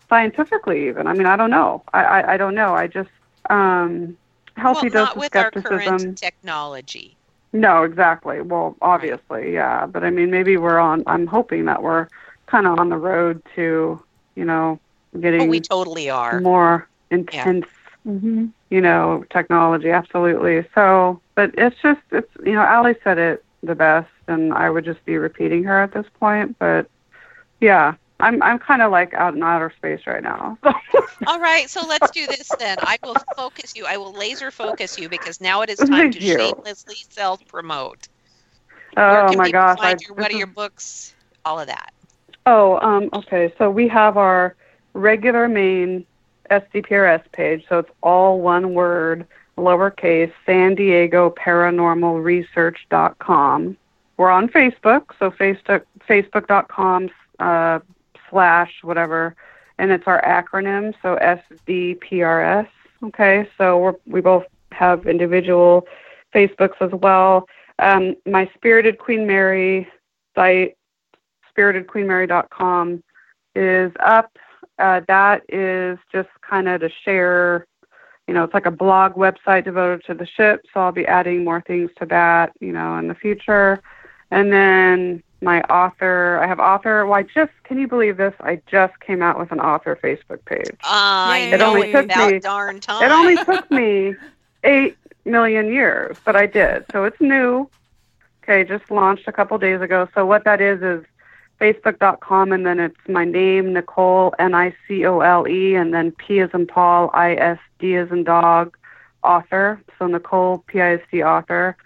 [0.09, 1.07] scientifically even.
[1.07, 1.83] I mean, I don't know.
[1.93, 2.75] I I, I don't know.
[2.75, 3.11] I just
[3.51, 4.17] um
[4.57, 6.17] healthy well, dose not of with our skepticism.
[6.17, 7.19] current technology.
[7.53, 8.41] No, exactly.
[8.43, 9.87] Well, obviously, yeah.
[9.87, 11.03] But I mean, maybe we're on.
[11.07, 12.09] I'm hoping that we're
[12.47, 14.03] kind of on the road to,
[14.35, 14.79] you know,
[15.21, 16.41] getting Oh, we totally are.
[16.41, 17.67] more intense,
[18.07, 18.47] Mm-hmm.
[18.71, 19.91] you know, technology.
[19.91, 20.67] Absolutely.
[20.75, 24.85] So, but it's just, it's, you know, Allie said it the best, and I would
[24.85, 26.59] just be repeating her at this point.
[26.59, 26.89] But
[27.61, 30.59] yeah, I'm, I'm kind of like out in outer space right now.
[31.27, 32.79] All right, so let's do this then.
[32.81, 33.87] I will focus you.
[33.87, 36.39] I will laser focus you because now it is time to you.
[36.39, 38.09] shamelessly self promote.
[38.97, 39.79] oh my gosh!
[39.81, 41.15] I, your, what are your books?
[41.45, 41.93] All of that.
[42.47, 43.53] Oh, um, okay.
[43.59, 44.55] So we have our
[44.93, 46.07] regular main
[46.51, 47.65] SDPRS page.
[47.69, 49.27] So it's all one word,
[49.59, 53.77] lowercase, San Diego Paranormal Research.com.
[54.17, 57.11] We're on Facebook, so Facebook, Facebook.com
[57.41, 57.81] uh,
[58.31, 59.35] slash whatever,
[59.79, 62.69] and it's our acronym, so SDPRS.
[63.03, 65.87] Okay, so we're, we both have individual
[66.35, 67.49] Facebooks as well.
[67.81, 69.89] Um, my Spirited Queen Mary
[70.35, 70.77] site
[71.57, 73.03] spiritedqueenmary.com
[73.55, 74.37] is up.
[74.79, 77.67] Uh, that is just kind of to share,
[78.27, 80.63] you know, it's like a blog website devoted to the ship.
[80.73, 83.81] So I'll be adding more things to that, you know, in the future.
[84.35, 86.41] And then my author.
[86.43, 87.07] I have author.
[87.07, 88.35] Well, I just can you believe this?
[88.41, 90.77] I just came out with an author Facebook page.
[90.83, 92.39] Ah, I it know only it took about me.
[92.41, 93.05] darn time.
[93.05, 94.17] It only took me
[94.65, 96.85] eight million years, but I did.
[96.91, 97.69] So it's new.
[98.43, 100.09] Okay, just launched a couple days ago.
[100.15, 101.05] So what that is is
[101.61, 106.11] facebook.com and then it's my name, Nicole, N I C O L E, and then
[106.11, 108.77] P as in Paul, I S D as in dog,
[109.23, 109.81] author.
[109.99, 111.77] So Nicole, P I S D author.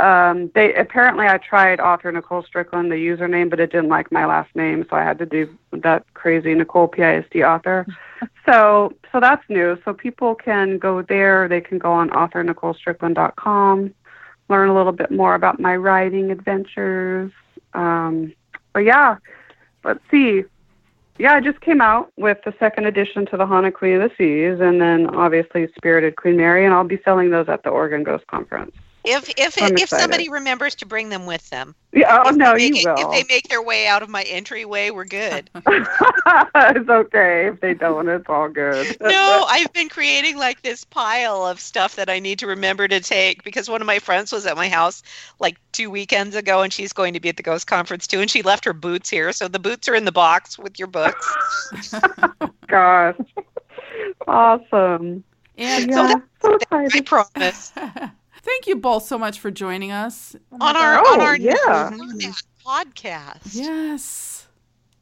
[0.00, 4.26] Um, they apparently I tried author Nicole Strickland, the username, but it didn't like my
[4.26, 7.86] last name, so I had to do that crazy Nicole P I S D author.
[8.46, 9.78] so so that's new.
[9.84, 11.46] So people can go there.
[11.46, 13.94] They can go on authornicolestrickland.com,
[14.48, 17.30] learn a little bit more about my writing adventures.
[17.72, 18.34] Um,
[18.72, 19.18] but yeah,
[19.84, 20.42] let's see.
[21.18, 24.16] Yeah, I just came out with the second edition to the Haunted Queen of the
[24.16, 28.02] Seas, and then obviously Spirited Queen Mary, and I'll be selling those at the Oregon
[28.02, 28.74] Ghost Conference.
[29.04, 30.02] If if I'm if excited.
[30.02, 31.74] somebody remembers to bring them with them.
[31.92, 33.12] Yeah, oh If no, they you make it- will.
[33.12, 35.50] If they make their way out of my entryway, we're good.
[35.66, 38.08] it's okay if they don't.
[38.08, 38.96] It's all good.
[39.02, 42.98] no, I've been creating like this pile of stuff that I need to remember to
[43.00, 45.02] take because one of my friends was at my house
[45.38, 48.30] like two weekends ago and she's going to be at the Ghost Conference too and
[48.30, 49.32] she left her boots here.
[49.32, 51.94] So the boots are in the box with your books.
[52.66, 53.16] Gosh,
[54.26, 55.22] awesome.
[55.56, 56.96] And yeah, so excited.
[56.96, 57.72] I promise.
[58.44, 61.90] Thank you both so much for joining us on our Oh, on our yeah.
[61.94, 62.32] new
[62.64, 63.54] podcast.
[63.54, 64.46] Yes.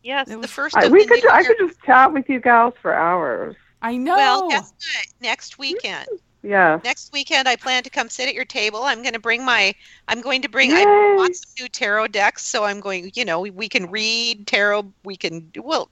[0.05, 1.25] Yes, the first I, of we the could.
[1.25, 1.55] new I year.
[1.57, 3.57] could just chat with you gals for hours.
[3.83, 4.17] I know.
[4.17, 5.07] Well, guess what?
[5.21, 6.07] Next weekend.
[6.45, 6.81] Yeah.
[6.83, 8.83] Next weekend, I plan to come sit at your table.
[8.83, 9.75] I'm going to bring my.
[10.09, 10.73] I'm going to bring.
[10.73, 11.17] I Yay.
[11.17, 13.13] bought some new tarot decks, so I'm going.
[13.15, 14.93] You know, we, we can read tarot.
[15.05, 15.51] We can.
[15.57, 15.89] We'll.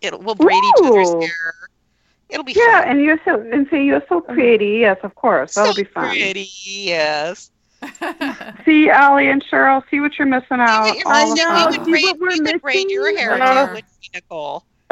[0.00, 0.20] It'll.
[0.20, 1.54] We'll braid each other's hair.
[2.32, 2.88] It'll be Yeah, fun.
[2.88, 4.78] and you're so and see you're so pretty.
[4.80, 5.54] Yes, of course.
[5.54, 6.08] That'll be fun.
[6.08, 7.50] Pretty, yes.
[8.64, 10.84] See, Allie and Cheryl, see what you're missing out.
[10.84, 11.84] What you're all missing.
[11.84, 12.18] the We time.
[12.18, 14.64] would braid, we would braid your hair Uh, too, would we, Nicole?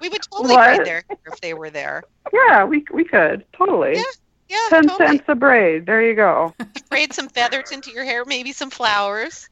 [0.00, 0.76] we would totally What?
[0.76, 2.04] braid their hair if they were there.
[2.32, 3.96] Yeah, we we could totally.
[3.96, 4.02] Yeah,
[4.48, 5.08] yeah, Ten totally.
[5.18, 5.84] cents a braid.
[5.86, 6.54] There you go.
[6.90, 9.48] Braid some feathers into your hair, maybe some flowers.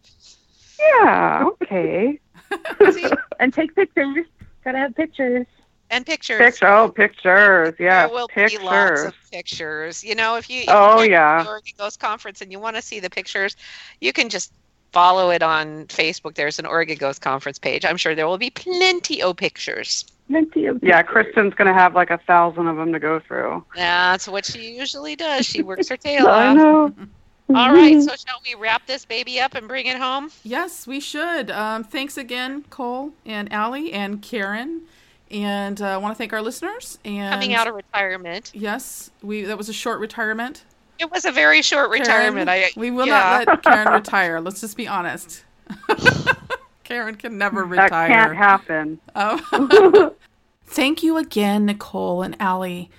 [0.78, 1.44] Yeah.
[1.62, 2.18] Okay.
[3.40, 4.26] and take pictures.
[4.64, 5.46] Gotta have pictures.
[5.90, 6.38] And pictures.
[6.38, 6.68] Picture.
[6.68, 7.74] Oh, pictures.
[7.78, 8.06] Yeah.
[8.06, 8.60] There will pictures.
[8.60, 10.04] be lots of pictures.
[10.04, 11.42] You know, if you if Oh, you yeah.
[11.42, 13.56] the Oregon Ghost Conference and you want to see the pictures,
[14.00, 14.52] you can just
[14.92, 16.34] follow it on Facebook.
[16.36, 17.84] There's an Oregon Ghost Conference page.
[17.84, 20.04] I'm sure there will be plenty of pictures.
[20.28, 23.64] Plenty of Yeah, Kristen's gonna have like a thousand of them to go through.
[23.74, 25.44] That's what she usually does.
[25.44, 26.32] She works her tail off.
[26.38, 26.94] I know.
[27.50, 30.30] All right, so shall we wrap this baby up and bring it home?
[30.44, 31.50] Yes, we should.
[31.50, 34.82] Um, thanks again, Cole and Allie and Karen.
[35.30, 36.98] And uh, I want to thank our listeners.
[37.04, 38.50] And Coming out of retirement.
[38.54, 40.64] Yes, we that was a short retirement.
[40.98, 42.50] It was a very short Karen, retirement.
[42.50, 43.44] I we will yeah.
[43.44, 44.40] not let Karen retire.
[44.40, 45.44] Let's just be honest.
[46.84, 47.88] Karen can never retire.
[47.88, 48.08] That retire.
[48.08, 49.00] can't happen.
[49.14, 50.14] Oh.
[50.66, 52.90] Thank you again, Nicole and Allie.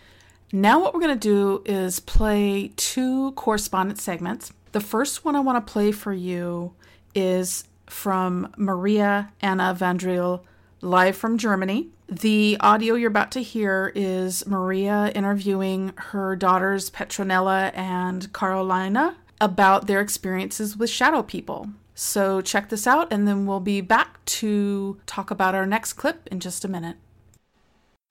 [0.53, 4.51] Now, what we're going to do is play two correspondent segments.
[4.73, 6.73] The first one I want to play for you
[7.15, 10.41] is from Maria Anna van Driel,
[10.81, 11.89] live from Germany.
[12.11, 19.87] The audio you're about to hear is Maria interviewing her daughters Petronella and Carolina about
[19.87, 21.69] their experiences with shadow people.
[21.95, 26.27] So check this out, and then we'll be back to talk about our next clip
[26.29, 26.97] in just a minute.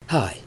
[0.09, 0.39] Hi,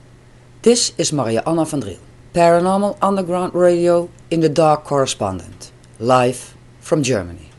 [0.64, 2.00] this is Maria Anna van Driel,
[2.34, 7.52] Paranormal Underground Radio in the Dark Correspondent, live from Germany.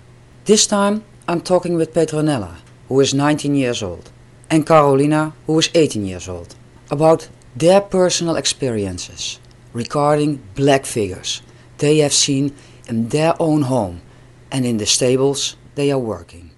[0.47, 2.57] This time I'm talking with Petronella,
[2.89, 4.11] who is 19 years old,
[4.51, 6.55] and Carolina, who is 18 years old,
[6.91, 9.39] about their personal experiences
[9.73, 11.43] regarding black figures
[11.79, 12.55] they have seen
[12.89, 14.01] in their own home
[14.51, 16.51] and in the stables they are working.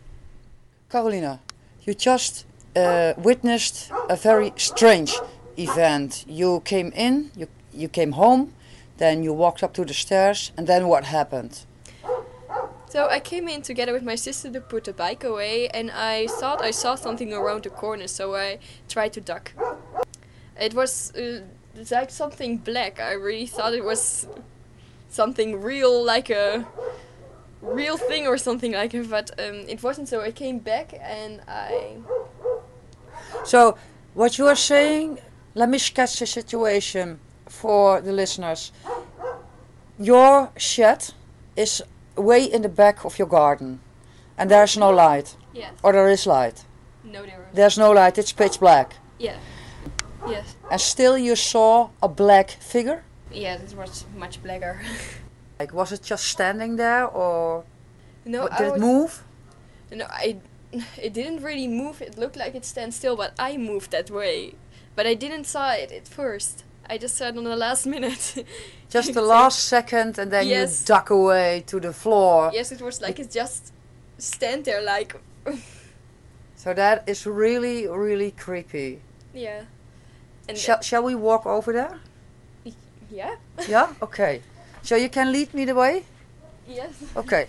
[0.91, 1.41] Carolina,
[1.83, 2.45] you just
[2.75, 5.15] uh, witnessed a very strange
[5.57, 6.25] event.
[6.29, 8.53] You came in, you, you came home,
[8.99, 11.66] then you walked up to the stairs, and then what happened?
[12.97, 16.29] So I came in together with my sister to put the bike away, and I
[16.29, 18.59] thought I saw something around the corner, so I
[18.89, 19.53] tried to duck.
[20.59, 21.43] It was uh,
[21.91, 22.99] like something black.
[22.99, 24.27] I really thought it was
[25.11, 26.67] something real, like a
[27.61, 30.09] real thing or something like it, but um, it wasn't.
[30.09, 31.99] So I came back and I
[33.45, 33.77] So,
[34.15, 35.19] what you are saying,
[35.55, 38.73] let me sketch the situation for the listeners.
[39.99, 41.13] Your shed
[41.57, 41.83] is
[42.17, 43.81] way in the back of your garden,
[44.39, 45.37] and there's no light.
[45.55, 45.73] Yes.
[45.83, 46.65] Or there is light.
[47.05, 48.97] no there There's no light, it's pitch black.
[49.19, 49.37] yeah
[50.29, 53.03] yes And still you saw a black figure?
[53.33, 54.81] yeah this was much blacker.
[55.59, 57.65] Like, was it just standing there, or
[58.27, 59.25] no, did it move?
[59.91, 60.37] No, I.
[61.03, 62.03] It didn't really move.
[62.03, 64.53] It looked like it stands still, but I moved that way.
[64.95, 66.65] But I didn't saw it at first.
[66.91, 68.45] I just saw it on the last minute.
[68.91, 70.81] Just the last second, and then Yes.
[70.81, 72.51] you duck away to the floor.
[72.55, 73.73] yes, it was like it just
[74.19, 75.17] stand there like.
[76.59, 79.01] So that is really, really creepy.
[79.35, 79.63] yeah.
[80.49, 82.01] And Shall, shall we walk over there?
[83.11, 83.37] yeah.
[83.69, 83.93] Yeah?
[84.03, 84.43] Okay.
[84.83, 86.05] So you can lead me the way?
[86.67, 86.93] Yes.
[87.17, 87.47] Okay.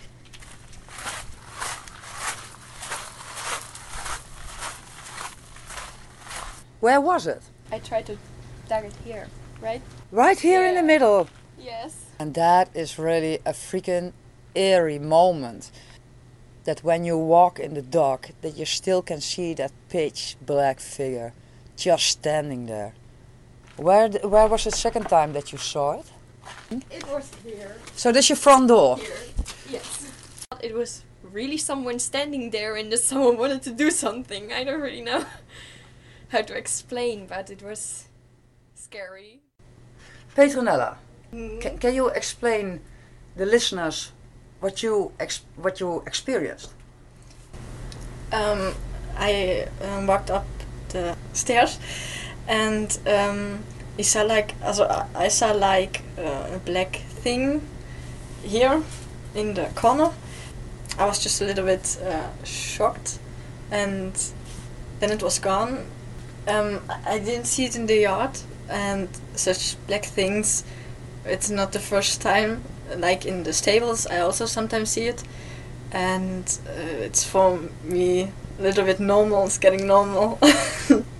[6.80, 7.42] Where was it?
[7.72, 8.18] I tried to
[8.68, 9.26] dug it here,
[9.60, 9.82] right?
[10.10, 11.28] Right here in the middle.
[11.58, 12.06] Yes.
[12.18, 14.12] And that is really a freaking
[14.54, 15.70] eerie moment.
[16.64, 20.80] That when you walk in the dark, that you still can see that pitch black
[20.80, 21.32] figure
[21.76, 22.94] just standing there.
[23.76, 26.06] Where, where was the second time that you saw it?
[26.90, 27.76] It was here.
[27.94, 28.96] So this your front door?
[28.98, 29.16] Here.
[29.70, 30.10] Yes.
[30.60, 34.52] It was really someone standing there and just someone wanted to do something.
[34.52, 35.24] I don't really know
[36.28, 38.08] how to explain, but it was
[38.74, 39.40] scary.
[40.38, 40.94] Petronella,
[41.32, 41.60] Mhm.
[41.60, 42.80] can, can you explain
[43.36, 44.12] the listeners
[44.60, 45.10] what you
[45.56, 46.70] what you experienced?
[48.32, 48.74] um,
[49.18, 50.46] I um, walked up
[50.90, 51.78] the stairs
[52.46, 53.64] and um,
[53.98, 54.84] I saw like also
[55.14, 57.60] I- saw like uh, a black thing
[58.44, 58.82] here
[59.34, 60.10] in the corner.
[60.98, 63.18] I was just a little bit uh, shocked,
[63.72, 64.12] and
[65.00, 65.86] then it was gone.
[66.46, 70.64] Um, I didn't see it in the yard, and such black things.
[71.24, 72.62] It's not the first time.
[72.96, 75.22] Like in the stables, I also sometimes see it,
[75.92, 79.44] and uh, it's for me a little bit normal.
[79.44, 80.38] It's getting normal.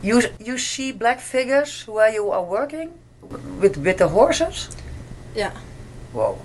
[0.02, 2.92] You you see black figures where you are working
[3.60, 4.68] with with the horses?
[5.34, 5.52] Yeah.
[6.12, 6.38] Whoa.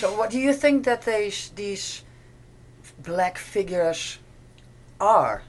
[0.00, 2.02] so what do you think that these these
[3.02, 4.18] black figures
[4.98, 5.42] are?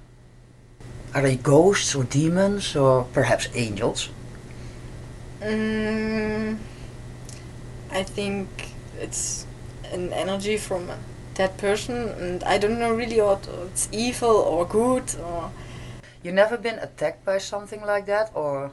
[1.13, 4.09] Are they ghosts or demons or perhaps angels?
[5.45, 6.57] Mm,
[7.91, 8.47] I think
[8.99, 9.45] it's
[9.91, 10.89] an energy from
[11.35, 15.51] that person, and I don't know really what it's evil or good or.
[16.23, 18.71] You never been attacked by something like that or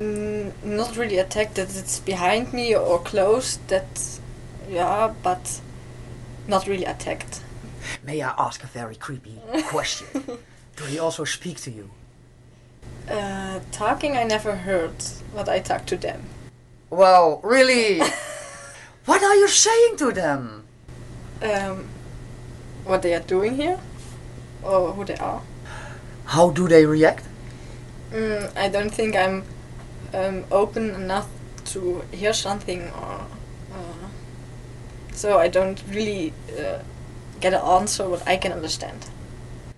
[0.00, 4.18] Mm, not really attacked that it's behind me or close that
[4.68, 5.60] yeah but
[6.48, 7.40] not really attacked
[8.02, 10.06] May I ask a very creepy question?
[10.76, 11.90] Do they also speak to you?
[13.10, 14.94] Uh, talking i never heard
[15.34, 16.22] but i talk to them
[16.90, 17.98] Wow, really?
[19.06, 20.62] what are you saying to them?
[21.42, 21.88] um,
[22.84, 23.78] what they are doing here
[24.62, 25.42] or who they are
[26.26, 27.24] How do they react?
[28.12, 29.42] mm, i don't think i'm
[30.14, 31.26] um, open enough
[31.72, 33.26] to hear something or
[33.74, 34.06] uh,
[35.12, 36.78] so i don't really uh,
[37.40, 39.06] get an answer what i can understand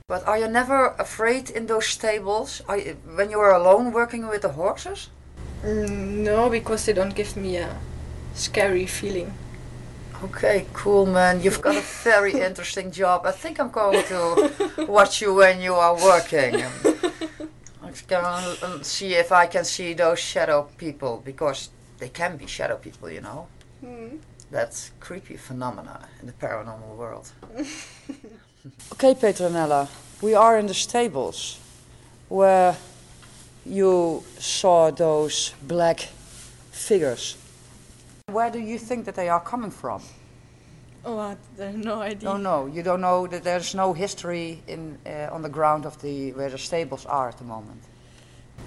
[0.09, 2.63] But are you never afraid in those stables?
[2.69, 5.09] Are you, when you are alone working with the horses?
[5.65, 7.77] Mm, no, because they don't give me a
[8.33, 9.35] scary feeling.
[10.23, 11.43] Okay, cool, man.
[11.43, 13.27] You've got a very interesting job.
[13.27, 16.55] I think I'm going to watch you when you are working.
[17.83, 22.47] I'm going to see if I can see those shadow people because they can be
[22.47, 23.49] shadow people, you know.
[23.85, 24.21] Mm.
[24.53, 27.33] That's creepy phenomena in the paranormal world.
[28.93, 29.89] okay, Petronella,
[30.23, 31.59] we are in the stables
[32.29, 32.77] where
[33.65, 36.01] you saw those black
[36.71, 37.37] figures.
[38.31, 40.03] Where do you think that they are coming from?
[41.05, 42.29] Oh, I have no idea.
[42.29, 46.01] No, no, you don't know that there's no history in uh, on the ground of
[46.03, 47.83] the where the stables are at the moment.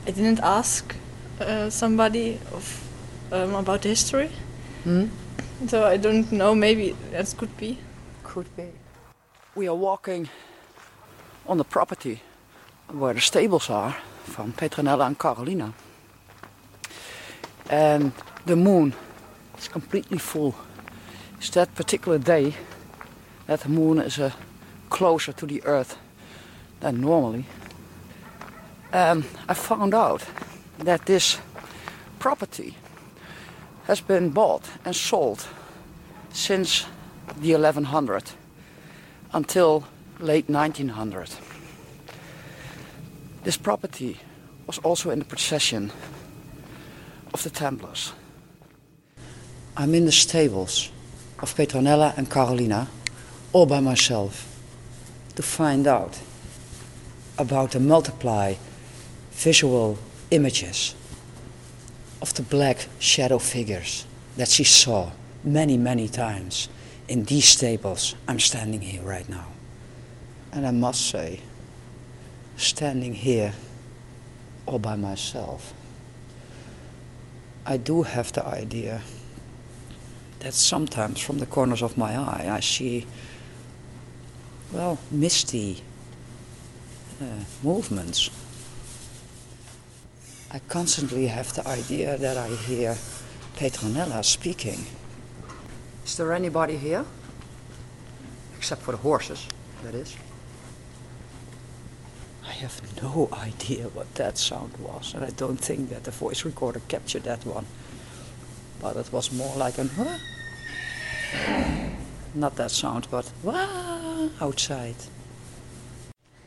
[0.08, 0.96] I didn't ask
[1.42, 2.64] uh, somebody of
[3.32, 4.30] um, about the history,
[4.84, 5.08] Hmm?
[5.68, 6.56] so I don't know.
[6.56, 7.78] Maybe that could be.
[8.24, 8.68] Could be.
[9.60, 10.30] We are walking
[11.46, 12.22] on the property
[12.88, 13.92] where the stables are
[14.24, 15.74] from Petronella and Carolina.
[17.70, 18.14] And
[18.46, 18.94] the moon
[19.58, 20.56] is completely full.
[21.40, 22.56] It's that particular day
[23.48, 24.32] that the moon is uh,
[24.90, 25.98] closer to the earth
[26.80, 27.44] than normally.
[28.94, 30.24] And I found out
[30.78, 31.38] that this
[32.18, 32.78] property
[33.88, 35.46] has been bought and sold
[36.32, 36.86] since
[37.42, 38.24] the 1100
[39.34, 39.86] until
[40.20, 41.30] late 1900.
[43.44, 44.20] This property
[44.68, 45.92] was also in the possession
[47.34, 48.14] of the Templars.
[49.78, 50.92] I'm in the stables
[51.40, 52.90] of Petronella and Carolina
[53.54, 54.60] all by myself
[55.36, 56.20] to find out
[57.38, 58.56] about the multiply
[59.32, 59.98] visual
[60.32, 60.96] images
[62.22, 65.12] of the black shadow figures that she saw
[65.44, 66.68] many, many times
[67.10, 69.48] in these stables I'm standing here right now.
[70.54, 71.42] And I must say,
[72.56, 73.54] standing here
[74.66, 75.74] all by myself,
[77.66, 79.02] I do have the idea
[80.40, 83.06] that sometimes from the corners of my eye I see,
[84.72, 85.84] well, misty
[87.22, 87.26] uh,
[87.64, 88.30] movements.
[90.52, 92.98] I constantly have the idea that I hear
[93.56, 94.86] Petronella speaking.
[96.10, 97.06] Is there anybody here?
[98.58, 99.46] Except for the horses,
[99.84, 100.18] that is.
[102.44, 106.44] I have no idea what that sound was, and I don't think that the voice
[106.46, 107.68] recorder captured that one.
[108.82, 110.18] But it was more like an huh?
[112.34, 114.96] Not that sound, but wah outside.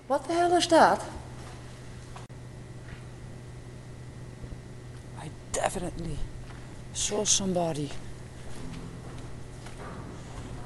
[0.09, 1.01] What the hell is that?
[5.21, 6.19] I definitely
[6.93, 7.93] saw somebody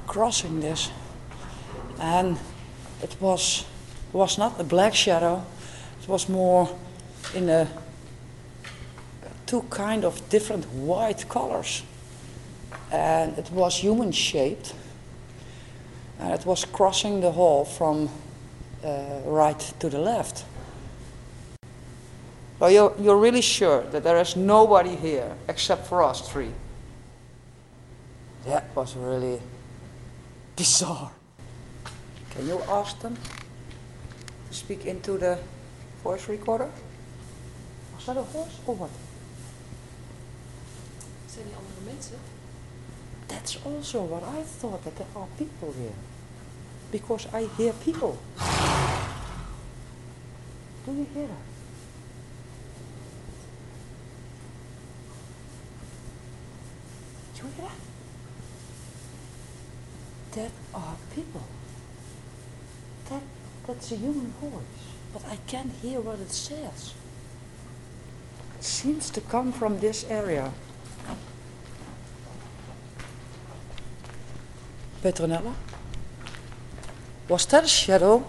[0.07, 0.91] crossing this,
[2.01, 2.39] and
[3.03, 3.65] it was
[4.13, 5.45] was not a black shadow.
[6.03, 6.69] It was more
[7.35, 7.69] in a
[9.47, 11.83] two kind of different white colors,
[12.93, 14.75] and it was human shaped,
[16.19, 18.09] and it was crossing the hall from
[18.85, 20.45] uh, right to the left.
[22.59, 26.51] So you're, you're really sure that there is nobody here except for us three?
[28.47, 29.41] That was really
[30.57, 31.13] bizarre.
[32.31, 33.17] Can you ask them
[34.49, 35.39] to speak into the
[36.03, 36.71] voice recorder?
[37.95, 38.91] Was that a horse or what?
[41.27, 42.19] Zijn die andere mensen?
[43.27, 45.95] That's also what I thought, that there are people here.
[46.91, 48.19] Because I hear people.
[50.85, 51.45] Do you hear that?
[57.35, 57.86] Do you hear that?
[60.37, 61.41] That are people.
[63.09, 63.23] That,
[63.67, 64.85] that's a human voice,
[65.15, 66.93] but I can't hear what it says.
[68.59, 70.53] It seems to come from this area.
[75.03, 75.55] Petronella?
[77.31, 78.23] Was that a shadow?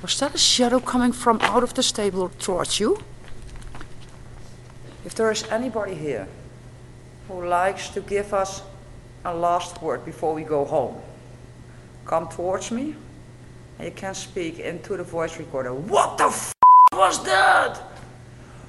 [0.00, 2.96] Was that a shadow coming from out of the stable towards you?
[5.04, 6.26] If there is anybody here
[7.28, 8.62] who likes to give us
[9.24, 11.00] a last word before we go home,
[12.06, 12.94] come towards me
[13.78, 15.72] and you can speak into the voice recorder.
[15.72, 16.52] What the f
[16.92, 17.80] was that?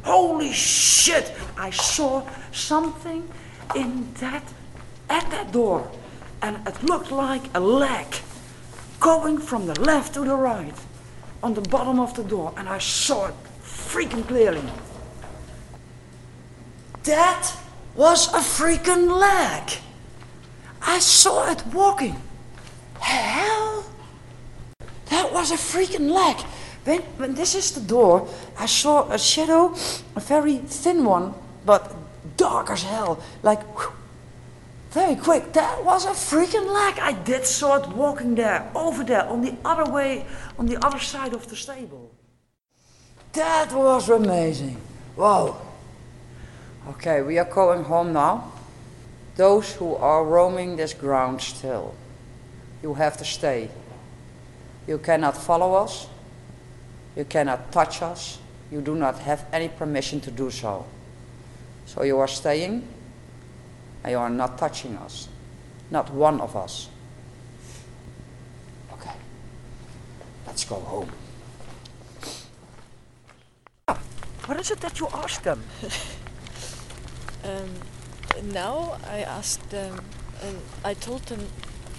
[0.03, 1.34] Holy shit!
[1.57, 3.28] I saw something
[3.76, 4.44] in that
[5.10, 5.91] at that door,
[6.41, 8.07] and it looked like a leg
[9.02, 10.73] going from the left to the right
[11.44, 14.64] on the bottom of the door, and I saw it freaking clearly.
[17.03, 17.52] That
[17.95, 19.78] was a freaking leg.
[20.82, 22.16] I saw it walking.
[22.99, 23.86] Hell,
[25.10, 26.38] that was a freaking leg.
[26.84, 28.28] When, when this is the door,
[28.58, 29.74] I saw a shadow,
[30.16, 31.34] a very thin one,
[31.66, 31.95] but
[32.38, 33.94] dark as hell, like whew,
[34.91, 35.53] very quick.
[35.53, 36.99] That was a freaking leg.
[36.99, 40.26] I did saw it walking there, over there, on the other way,
[40.60, 42.12] on the other side of the stable.
[43.34, 44.78] That was amazing.
[45.16, 45.62] Wow.
[46.90, 48.51] Okay, we are going home now.
[49.36, 51.95] Those who are roaming this ground still,
[52.84, 53.70] you have to stay.
[54.88, 56.08] You cannot follow us.
[57.16, 58.40] You cannot touch us.
[58.72, 60.86] You do not have any permission to do so.
[61.86, 62.88] So you are staying
[64.03, 65.28] and you are not touching us.
[65.90, 66.90] Not one of us.
[68.94, 69.12] Okay.
[70.48, 71.10] Let's go home.
[74.45, 75.64] What is it that you ask them?
[77.44, 77.70] Um,
[78.44, 80.02] now I asked them,
[80.41, 81.48] and I told them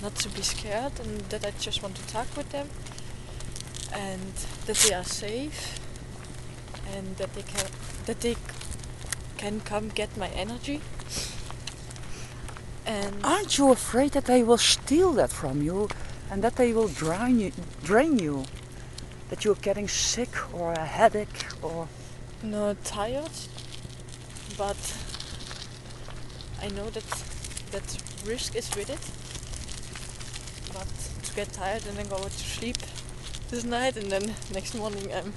[0.03, 2.69] not to be scared and that I just want to talk with them
[3.93, 4.35] and
[4.67, 5.79] that they are safe
[6.95, 7.67] and that they can
[8.07, 8.37] that they
[9.39, 10.81] can come get my energy.
[12.85, 15.89] And Aren't you afraid that they will steal that from you
[16.31, 17.53] and that they will drain you,
[17.85, 18.45] drain you?
[19.31, 21.89] That you're getting sick or a headache or.
[22.43, 23.31] not tired,
[24.59, 24.77] but
[26.63, 27.05] I know that
[27.73, 29.01] that risk is with it.
[30.73, 30.89] But
[31.27, 32.77] to get tired and then go to sleep
[33.51, 35.33] this night and then next morning I'm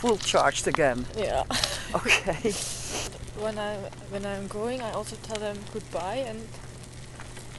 [0.00, 1.06] Full charged again.
[1.16, 1.44] yeah.
[1.94, 2.52] Okay.
[3.44, 3.76] when I
[4.10, 6.40] when I'm going, I also tell them goodbye and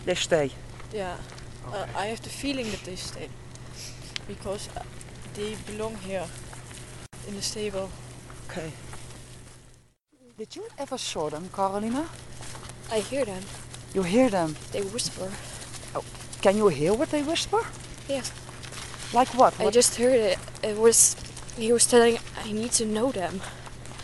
[0.06, 0.50] They stay.
[0.94, 1.18] yeah,
[1.72, 3.30] uh, I have the feeling that they stay
[4.28, 4.82] because uh,
[5.36, 6.26] they belong here
[7.28, 7.90] in the stable.
[8.50, 8.72] Okay.
[10.38, 12.10] Did you ever saw them, Carolina?
[12.94, 13.44] I hear them.
[13.94, 14.56] You hear them?
[14.72, 15.32] They whisper.
[15.96, 16.04] Oh,
[16.42, 17.62] can you hear what they whisper?
[18.08, 18.32] Yes.
[19.14, 19.54] Like what?
[19.60, 20.38] I just heard it.
[20.64, 21.16] It was
[21.58, 23.42] he was telling I need to know them.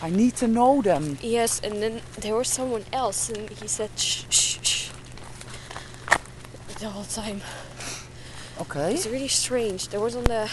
[0.01, 1.17] I need to know them.
[1.21, 4.89] Yes, and then there was someone else, and he said shh shh shh
[6.79, 7.41] the whole time.
[8.61, 8.93] Okay.
[8.93, 9.89] It's really strange.
[9.89, 10.49] There was on the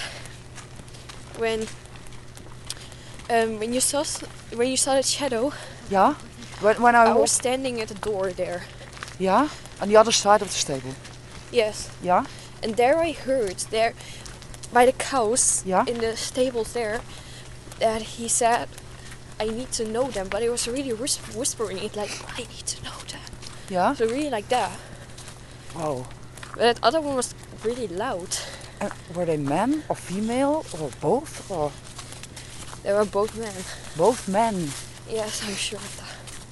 [1.38, 1.66] when
[3.30, 4.22] um when you saw s-
[4.54, 5.52] when you saw the shadow.
[5.90, 6.14] Yeah.
[6.60, 8.64] When when I, I was standing at the door there.
[9.18, 9.48] Yeah.
[9.80, 10.94] On the other side of the stable.
[11.52, 11.90] Yes.
[12.02, 12.24] Yeah.
[12.62, 13.92] And there I heard there
[14.72, 15.84] by the cows Yeah.
[15.86, 17.00] in the stables there
[17.78, 18.68] that he said
[19.40, 22.66] I need to know them, but it was really whis- whispering it like I need
[22.66, 23.20] to know them.
[23.70, 23.94] Yeah.
[23.94, 24.70] So really like that.
[25.74, 26.06] Wow.
[26.52, 27.34] But that other one was
[27.64, 28.36] really loud.
[28.80, 31.70] And were they men or female or both or
[32.82, 33.54] They were both men.
[33.96, 34.68] both men?
[35.08, 36.05] Yes, I'm sure of that.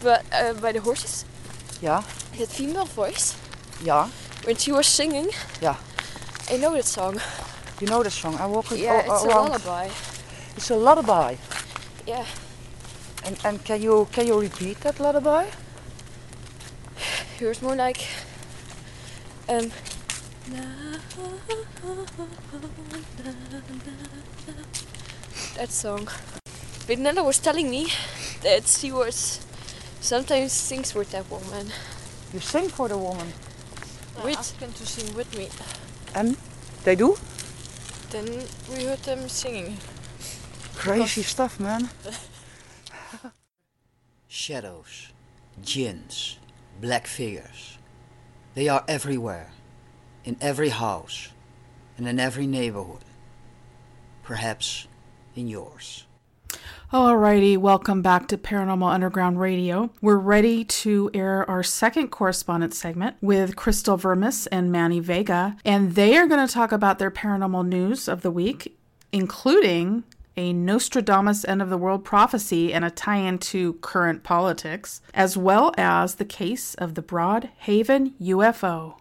[0.05, 1.25] But uh, by the horses,
[1.81, 2.03] Yeah.
[2.39, 3.35] that female voice,
[3.83, 4.09] Yeah.
[4.45, 5.31] when she was singing,
[5.63, 5.77] Yeah.
[6.51, 7.21] I know that song.
[7.81, 8.37] You know that song?
[8.37, 9.89] I walk it Yeah, it's a lullaby.
[10.57, 11.37] It's a lullaby.
[12.07, 12.27] Yeah.
[13.25, 15.47] And and can you can you repeat that lullaby?
[17.41, 18.01] It was more like,
[19.49, 19.73] um,
[25.57, 26.09] that song.
[26.87, 27.89] But Nella was telling me
[28.43, 29.44] that she was
[30.05, 31.73] sometimes sings with that woman.
[32.33, 33.33] You sing for the woman.
[34.23, 35.49] With asked them to sing with me.
[36.15, 36.37] And
[36.85, 37.17] they do?
[38.11, 38.27] Then
[38.71, 39.79] we heard them singing.
[40.77, 41.89] Crazy stuff, man.
[44.29, 45.13] Shadows,
[45.63, 46.39] jinns,
[46.81, 47.79] black figures.
[48.55, 49.51] They are everywhere,
[50.25, 51.31] in every house,
[51.97, 53.05] and in every neighborhood.
[54.23, 54.87] Perhaps
[55.35, 56.05] in yours.
[56.95, 59.91] Alrighty, welcome back to Paranormal Underground Radio.
[60.01, 65.97] We're ready to air our second correspondence segment with Crystal Vermis and Manny Vega, and
[65.97, 68.79] they are going to talk about their paranormal news of the week,
[69.11, 70.05] including
[70.37, 75.37] a Nostradamus end of the world prophecy and a tie in to current politics, as
[75.37, 78.99] well as the case of the Broad Haven UFO.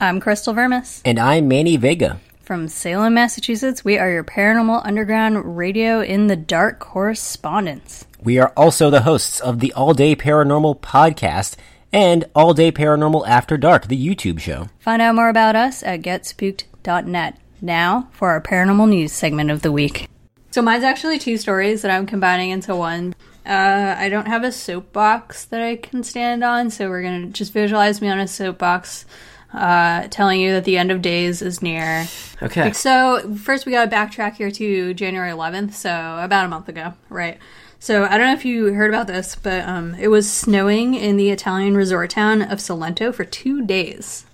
[0.00, 1.02] I'm Crystal Vermis.
[1.04, 2.18] And I'm Manny Vega.
[2.50, 8.06] From Salem, Massachusetts, we are your Paranormal Underground Radio in the Dark correspondents.
[8.24, 11.54] We are also the hosts of the All Day Paranormal podcast
[11.92, 14.66] and All Day Paranormal After Dark, the YouTube show.
[14.80, 17.38] Find out more about us at getspooked.net.
[17.60, 20.08] Now for our paranormal news segment of the week.
[20.50, 23.14] So mine's actually two stories that I'm combining into one.
[23.46, 27.52] Uh, I don't have a soapbox that I can stand on, so we're gonna just
[27.52, 29.06] visualize me on a soapbox,
[29.52, 32.06] uh, telling you that the end of days is near.
[32.42, 32.72] Okay.
[32.72, 36.94] So first, we got to backtrack here to January 11th, so about a month ago,
[37.08, 37.38] right?
[37.78, 41.16] So I don't know if you heard about this, but um, it was snowing in
[41.16, 44.26] the Italian resort town of Salento for two days,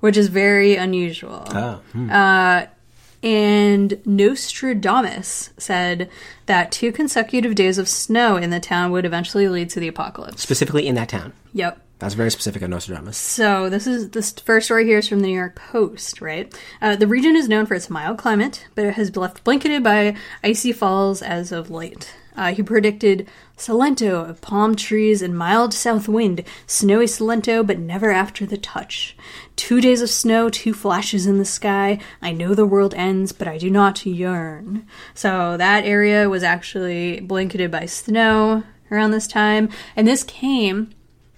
[0.00, 1.44] which is very unusual.
[1.50, 2.10] Oh, hmm.
[2.10, 2.66] Uh,
[3.22, 6.10] and Nostradamus said
[6.46, 10.42] that two consecutive days of snow in the town would eventually lead to the apocalypse.
[10.42, 11.32] Specifically in that town.
[11.52, 11.80] Yep.
[12.00, 13.18] That's very specific of Nostradamus.
[13.18, 16.52] So this is this first story here is from the New York Post, right?
[16.80, 19.82] Uh, the region is known for its mild climate, but it has been left blanketed
[19.84, 22.14] by icy falls as of late.
[22.34, 23.28] Uh, he predicted
[23.58, 29.14] Salento of palm trees and mild south wind, snowy Salento, but never after the touch.
[29.54, 31.98] Two days of snow, two flashes in the sky.
[32.22, 34.86] I know the world ends, but I do not yearn.
[35.12, 40.94] So that area was actually blanketed by snow around this time, and this came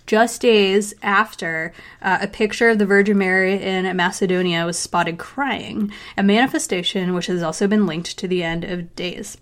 [0.06, 5.92] just days after uh, a picture of the Virgin Mary in Macedonia was spotted crying,
[6.16, 9.38] a manifestation which has also been linked to the end of days.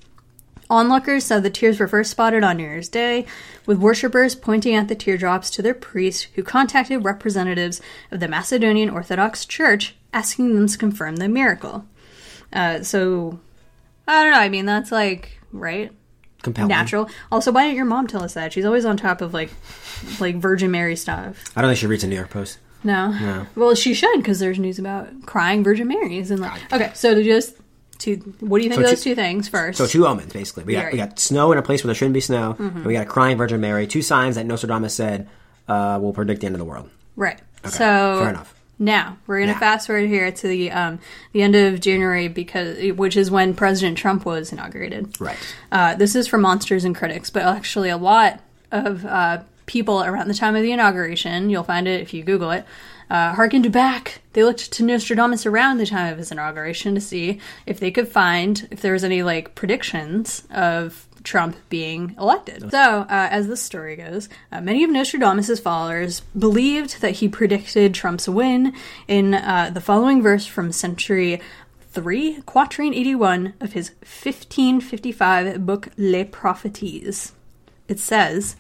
[0.71, 3.27] Onlookers said the tears were first spotted on New Year's Day,
[3.67, 7.81] with worshippers pointing at the teardrops to their priest, who contacted representatives
[8.13, 11.87] of the Macedonian Orthodox Church asking them to confirm the miracle.
[12.53, 13.41] Uh, so,
[14.07, 14.39] I don't know.
[14.39, 15.91] I mean, that's like, right?
[16.43, 16.69] Compelling.
[16.69, 17.09] Natural.
[17.31, 18.53] Also, why didn't your mom tell us that?
[18.53, 19.51] She's always on top of like,
[20.21, 21.43] like Virgin Mary stuff.
[21.55, 22.59] I don't think she reads the New York Post.
[22.83, 23.11] No.
[23.13, 23.47] No.
[23.57, 26.61] Well, she should because there's news about crying Virgin Marys and like.
[26.73, 27.55] Okay, so to just
[27.99, 28.17] two.
[28.41, 29.77] What do you think So of those two- two things first?
[29.77, 30.65] So two omens, basically.
[30.65, 30.93] We got Right.
[30.93, 33.07] we got snow in a place where there shouldn't be snow, and we got a
[33.11, 33.87] crying Virgin Mary.
[33.87, 35.29] Two signs that Nostradamus said
[35.69, 36.89] uh, will predict the end of the world.
[37.17, 37.39] Right.
[37.67, 38.55] So fair enough.
[38.81, 39.59] Now we're gonna Now.
[39.59, 40.99] fast forward here to the um,
[41.33, 45.21] the end of January because which is when President Trump was inaugurated.
[45.21, 45.37] Right.
[45.71, 48.41] Uh, this is for monsters and critics, but actually a lot
[48.73, 52.51] of uh, people around the time of the inauguration, you'll find it if you Google
[52.53, 52.65] it,
[53.11, 54.23] uh, harkened back.
[54.33, 58.09] They looked to Nostradamus around the time of his inauguration to see if they could
[58.09, 62.71] find if there was any like predictions of Trump being elected.
[62.71, 67.95] So, uh, as the story goes, uh, many of Nostradamus' followers believed that he predicted
[67.95, 68.75] Trump's win
[69.07, 71.41] in uh, the following verse from century
[71.93, 77.33] 3, quatrain 81 of his 1555 book Les Prophéties.
[77.89, 78.57] It says,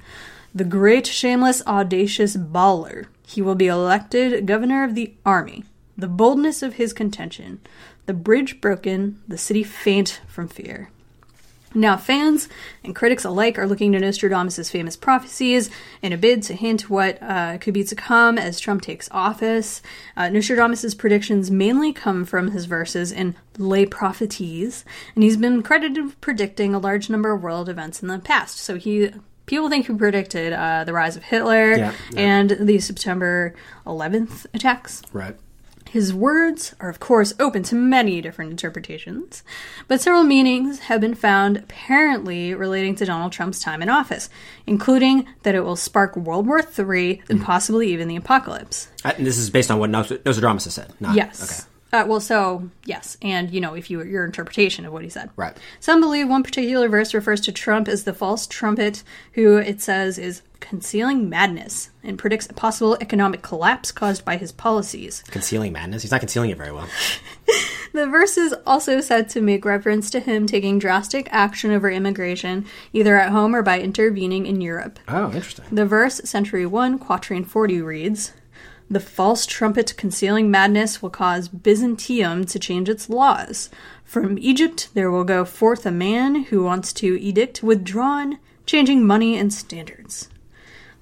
[0.54, 5.64] The great, shameless, audacious Bawler, he will be elected governor of the army.
[5.96, 7.60] The boldness of his contention,
[8.06, 10.90] the bridge broken, the city faint from fear.
[11.72, 12.48] Now, fans
[12.82, 15.70] and critics alike are looking to Nostradamus' famous prophecies
[16.02, 19.80] in a bid to hint what uh, could be to come as Trump takes office.
[20.16, 24.82] Uh, Nostradamus' predictions mainly come from his verses in Les Prophéties,
[25.14, 28.58] and he's been credited with predicting a large number of world events in the past.
[28.58, 29.10] So he
[29.46, 32.20] people think he predicted uh, the rise of Hitler Yeah, yeah.
[32.20, 33.54] and the September
[33.86, 35.02] 11th attacks.
[35.12, 35.36] Right.
[35.90, 39.42] His words are, of course, open to many different interpretations,
[39.88, 44.30] but several meanings have been found apparently relating to Donald Trump's time in office,
[44.68, 48.86] including that it will spark World War III and possibly even the apocalypse.
[49.04, 50.92] Uh, and this is based on what Nos- Nostradamus has said.
[51.00, 51.42] Not, yes.
[51.42, 51.69] Okay.
[51.92, 55.30] Uh, well, so yes, and you know, if you your interpretation of what he said.
[55.36, 55.56] Right.
[55.80, 59.02] Some believe one particular verse refers to Trump as the false trumpet,
[59.32, 64.52] who it says is concealing madness and predicts a possible economic collapse caused by his
[64.52, 65.24] policies.
[65.28, 66.02] Concealing madness.
[66.02, 66.88] He's not concealing it very well.
[67.92, 72.66] The verse is also said to make reference to him taking drastic action over immigration,
[72.92, 75.00] either at home or by intervening in Europe.
[75.08, 75.64] Oh, interesting.
[75.72, 78.32] The verse, Century 1, Quatrain 40, reads
[78.90, 83.70] The false trumpet concealing madness will cause Byzantium to change its laws.
[84.04, 89.38] From Egypt there will go forth a man who wants to edict withdrawn, changing money
[89.38, 90.28] and standards.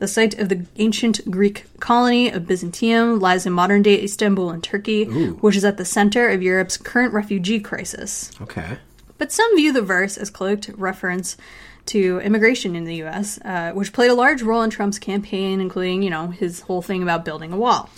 [0.01, 4.61] The site of the ancient Greek colony of Byzantium lies in modern day Istanbul in
[4.61, 5.39] Turkey, Ooh.
[5.41, 8.31] which is at the center of Europe's current refugee crisis.
[8.43, 8.79] Okay.
[9.17, 11.37] But some view the verse as cloaked reference
[11.89, 16.03] to immigration in the U.S., uh, which played a large role in Trump's campaign, including,
[16.03, 17.91] you know, his whole thing about building a wall.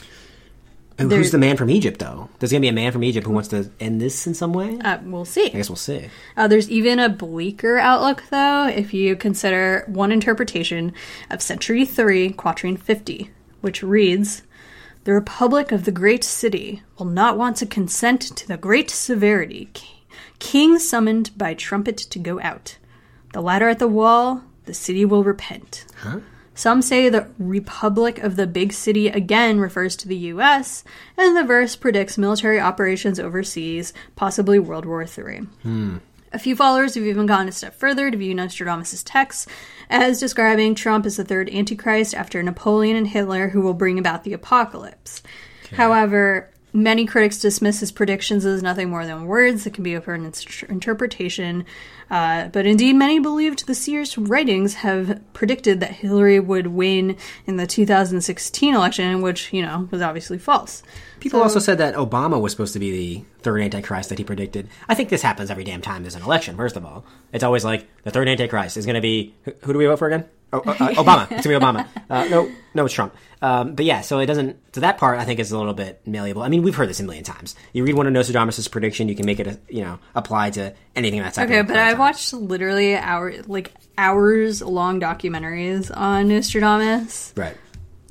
[1.01, 2.29] And who's the man from Egypt, though?
[2.39, 4.53] There's going to be a man from Egypt who wants to end this in some
[4.53, 4.79] way?
[4.79, 5.47] Uh, we'll see.
[5.47, 6.11] I guess we'll see.
[6.37, 10.93] Uh, there's even a bleaker outlook, though, if you consider one interpretation
[11.31, 13.31] of Century 3, Quatrain 50,
[13.63, 14.43] which reads
[15.05, 19.71] The Republic of the Great City will not want to consent to the great severity,
[20.39, 22.77] king summoned by trumpet to go out.
[23.33, 25.87] The ladder at the wall, the city will repent.
[25.99, 26.21] Huh?
[26.55, 30.85] Some say the Republic of the Big City again refers to the US,
[31.17, 35.47] and the verse predicts military operations overseas, possibly World War III.
[35.63, 35.97] Hmm.
[36.33, 39.49] A few followers have even gone a step further to view Nostradamus' text
[39.89, 44.23] as describing Trump as the third Antichrist after Napoleon and Hitler who will bring about
[44.23, 45.23] the apocalypse.
[45.73, 50.25] However, many critics dismiss his predictions as nothing more than words that can be open
[50.25, 51.65] its interpretation.
[52.11, 57.17] Uh, but indeed, many believed the seer's writings have predicted that Hillary would win
[57.47, 60.83] in the 2016 election, which, you know, was obviously false.
[61.21, 64.25] People So- also said that Obama was supposed to be the third Antichrist that he
[64.25, 64.69] predicted.
[64.89, 67.05] I think this happens every damn time there's an election, first of all.
[67.33, 69.35] It's always like, the third Antichrist is going to be.
[69.45, 70.25] Who, who do we vote for again?
[70.53, 71.23] Oh, uh, uh, Obama.
[71.31, 71.87] It's going to be Obama.
[72.09, 73.15] Uh, no, no, it's Trump.
[73.41, 74.59] Um, but yeah, so it doesn't.
[74.75, 76.43] So that part I think is a little bit malleable.
[76.43, 77.55] I mean, we've heard this a million times.
[77.73, 80.75] You read one of Nostradamus' prediction, you can make it, uh, you know, apply to
[80.97, 81.61] anything that's happening.
[81.61, 87.33] Okay, but I've watched literally hour like hours long documentaries on Nostradamus.
[87.37, 87.57] Right.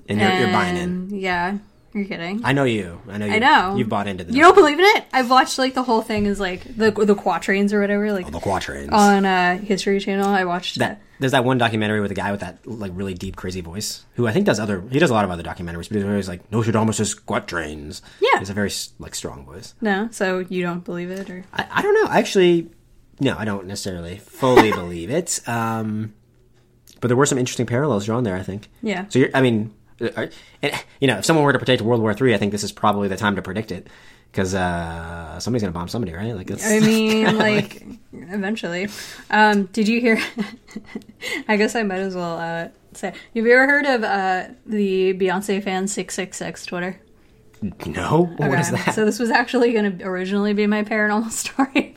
[0.08, 1.10] And you're, you're buying in.
[1.12, 1.58] Yeah,
[1.94, 2.42] you're kidding.
[2.44, 3.02] I know you.
[3.10, 3.34] I know you.
[3.34, 3.76] I know.
[3.76, 5.06] You've bought into the You don't believe in it?
[5.14, 8.40] I've watched like the whole thing is like the the quatrains or whatever, like the
[8.40, 8.90] quatrains.
[8.92, 10.28] on uh, History Channel.
[10.28, 13.36] I watched that there's that one documentary with a guy with that like really deep
[13.36, 15.98] crazy voice who I think does other he does a lot of other documentaries but
[15.98, 18.40] he's always like Nostradamus' quatrains Yeah.
[18.40, 21.82] he's a very like strong voice No, so you don't believe it, or I, I
[21.82, 22.70] don't know actually
[23.20, 26.14] no I don't necessarily fully believe it um
[27.02, 29.06] but there were some interesting parallels drawn there I think Yeah.
[29.10, 32.34] so you're I mean and, you know if someone were to predict World War Three
[32.34, 33.88] I think this is probably the time to predict it
[34.32, 38.88] because uh somebody's gonna bomb somebody right like it's I mean, like, eventually.
[39.30, 40.22] Um, did you hear?
[41.48, 43.08] I guess I might as well uh, say.
[43.08, 47.00] Have you ever heard of uh, the Beyonce fan six six six Twitter?
[47.86, 51.32] no what is Okay, that So this was actually going to originally be my paranormal
[51.44, 51.96] story.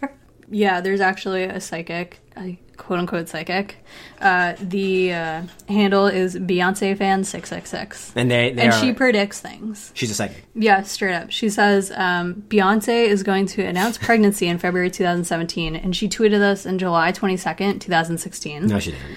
[0.50, 3.76] yeah, there's actually a psychic, a quote unquote psychic.
[4.20, 8.80] Uh, the uh, handle is Beyonce fan six six six, and they, they and are,
[8.80, 9.92] she predicts things.
[9.94, 11.30] she's a psychic Yeah, straight up.
[11.30, 16.40] She says um, Beyonce is going to announce pregnancy in February 2017, and she tweeted
[16.40, 18.66] this in July 22nd, 2016.
[18.66, 19.16] no she didn't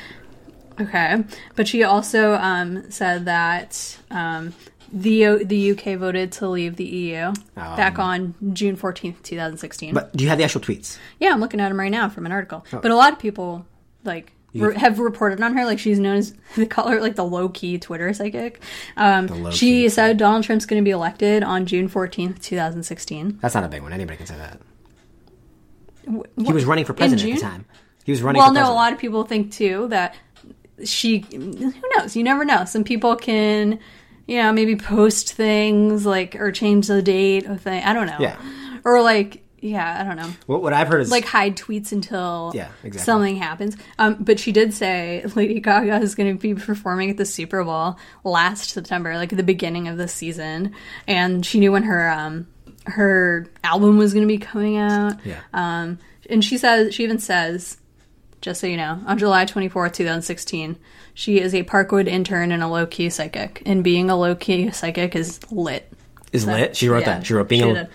[0.80, 1.24] Okay,
[1.56, 4.54] but she also um, said that um,
[4.92, 9.94] the the UK voted to leave the EU back on June 14th, 2016.
[9.94, 12.26] but do you have the actual tweets yeah, I'm looking at them right now from
[12.26, 12.66] an article.
[12.72, 12.80] Oh.
[12.80, 13.66] But a lot of people
[14.04, 14.32] like.
[14.54, 17.26] You- re- have reported on her like she's known as they call her like the
[17.26, 18.62] low key Twitter psychic.
[18.96, 23.38] Um, she said Donald Trump's going to be elected on June fourteenth, two thousand sixteen.
[23.42, 24.62] that's not a big one anybody can say that
[26.38, 27.66] He was running for president at the time.
[28.06, 30.16] He was running well, no, a lot of people think too that
[30.86, 31.26] she.
[31.32, 32.16] Who knows?
[32.16, 32.64] You never know.
[32.66, 33.80] Some people can,
[34.28, 37.84] you know, maybe post things like or change the date of thing.
[37.84, 38.18] I don't know.
[38.20, 38.38] Yeah.
[38.84, 40.30] Or like, yeah, I don't know.
[40.46, 43.00] What, what I've heard is like hide tweets until Yeah, exactly.
[43.00, 43.76] something happens.
[43.98, 47.64] Um, but she did say Lady Gaga is going to be performing at the Super
[47.64, 50.74] Bowl last September, like the beginning of the season,
[51.08, 52.48] and she knew when her um,
[52.86, 55.14] her album was going to be coming out.
[55.26, 55.40] Yeah.
[55.54, 55.98] Um,
[56.30, 57.78] and she says she even says,
[58.46, 60.78] just so you know, on July twenty fourth, two thousand sixteen,
[61.16, 64.70] she is a Parkwood intern and a low key psychic, and being a low key
[64.72, 65.92] psychic is lit.
[66.32, 66.76] is So, lit.
[66.78, 67.26] She wrote yeah, that.
[67.26, 67.88] She wrote being she a did.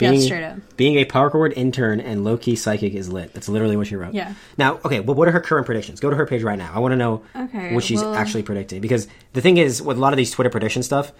[0.00, 0.58] Yeah, straight up.
[0.76, 3.34] being a Parkwood intern and low key psychic is lit.
[3.34, 4.14] That's literally what she wrote.
[4.14, 4.32] Yeah.
[4.56, 5.98] Now, okay, well, what are her current predictions?
[6.00, 6.70] Go to her page right now.
[6.72, 9.96] I want to know Okay, what she's well- actually predicting because the thing is, with
[9.98, 11.12] a lot of these Twitter prediction stuff,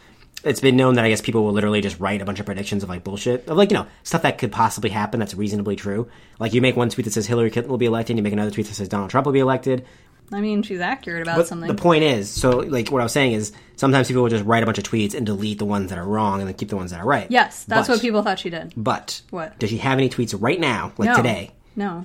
[0.44, 2.82] it's been known that I guess people will literally just write a bunch of predictions
[2.84, 6.08] of like bullshit of like you know stuff that could possibly happen that's reasonably true.
[6.38, 8.50] Like you make one tweet that says Hillary Clinton will be elected, you make another
[8.52, 9.84] tweet that says Donald Trump will be elected.
[10.30, 11.68] I mean, she's accurate about But something.
[11.68, 14.62] the point is, so like what I was saying is, sometimes people will just write
[14.62, 16.76] a bunch of tweets and delete the ones that are wrong and then keep the
[16.76, 17.26] ones that are right.
[17.30, 18.74] Yes, that's But- what people thought she did.
[18.76, 19.58] But What?
[19.58, 21.16] does she have any tweets right now, like no.
[21.16, 21.52] today?
[21.76, 22.04] No.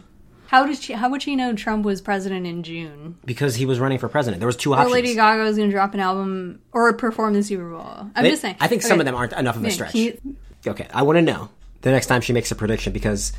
[0.54, 0.94] How did she?
[0.94, 3.18] How would she know Trump was president in June?
[3.26, 4.40] Because he was running for president.
[4.40, 4.94] There was two Or options.
[4.94, 7.82] Lady Gaga was going to drop an album or perform the Super Bowl.
[8.16, 8.58] I'm They- just saying.
[8.60, 9.96] I think some of them aren't enough of a stretch.
[9.96, 10.20] you-
[10.68, 11.50] Okay, I want to know
[11.82, 13.34] the next time she makes a prediction because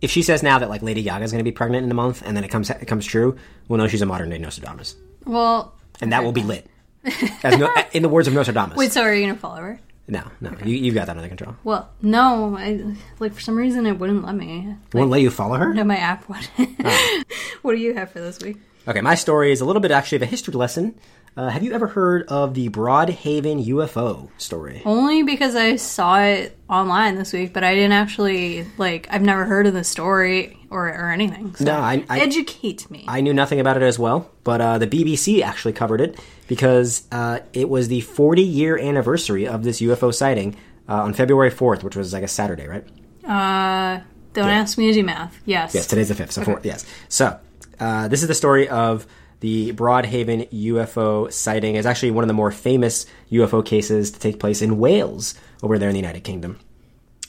[0.00, 1.94] if she says now that like Lady Gaga is going to be pregnant in a
[1.94, 3.36] month and then it comes it comes true,
[3.66, 4.94] we'll know she's a modern day Nostradamus,
[5.26, 6.68] well, and that will be lit.
[7.42, 8.76] As no, in the words of Nostradamus.
[8.76, 8.92] wait.
[8.92, 9.80] So are you going to follow her?
[10.10, 11.54] No, no, you, you've got that under control.
[11.64, 12.56] Well, no.
[12.58, 14.74] I like for some reason it wouldn't let me.
[14.92, 15.72] It won't let you follow her.
[15.72, 16.82] No, my app wouldn't
[17.62, 18.56] what do you have for this week?
[18.88, 20.94] Okay, my story is a little bit actually of a history lesson.
[21.36, 24.82] Uh, have you ever heard of the Broadhaven UFO story?
[24.84, 29.06] Only because I saw it online this week, but I didn't actually like.
[29.10, 31.54] I've never heard of the story or or anything.
[31.54, 33.04] So No, I- I- educate me.
[33.06, 36.18] I knew nothing about it as well, but uh, the BBC actually covered it
[36.50, 40.56] because uh, it was the 40 year anniversary of this UFO sighting
[40.88, 42.84] uh, on February 4th, which was like a Saturday, right?
[43.24, 44.02] Uh,
[44.32, 45.38] don't ask me to do math.
[45.46, 45.76] Yes.
[45.76, 46.50] Yes, today's the 5th, so Okay.
[46.50, 46.84] four, yes.
[47.08, 47.38] So,
[47.78, 49.06] uh, this is the story of
[49.38, 51.76] the Broadhaven UFO sighting.
[51.76, 55.78] It's actually one of the more famous UFO cases to take place in Wales, over
[55.78, 56.58] there in the United Kingdom.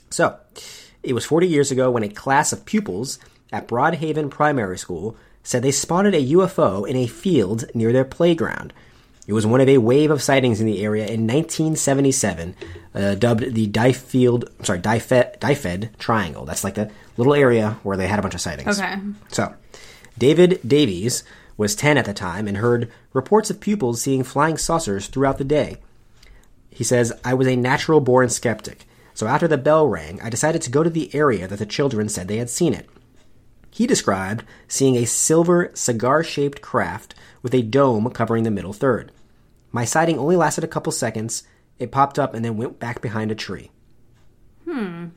[0.10, 0.35] So,
[1.03, 3.19] it was 40 years ago when a class of pupils
[3.53, 8.73] at Broadhaven Primary School said they spotted a UFO in a field near their playground.
[9.32, 12.53] It was one of a wave of sightings in the area in 1977,
[12.94, 16.44] uh, dubbed the Dyfield, I'm sorry, Dyfed, Dyfed Triangle.
[16.44, 18.78] That's like the little area where they had a bunch of sightings.
[18.78, 18.98] Okay.
[19.30, 19.56] So,
[20.18, 21.24] David Davies
[21.56, 25.45] was 10 at the time and heard reports of pupils seeing flying saucers throughout the
[25.45, 25.78] day.
[26.70, 30.62] He says, I was a natural born skeptic, so after the bell rang, I decided
[30.64, 32.90] to go to the area that the children said they had seen it.
[33.70, 39.14] He described seeing a silver cigar shaped craft with a dome covering the middle third.
[39.72, 41.43] My sighting only lasted a couple seconds.
[41.80, 43.72] It popped up and then went back behind a tree.
[44.65, 45.07] Hmm.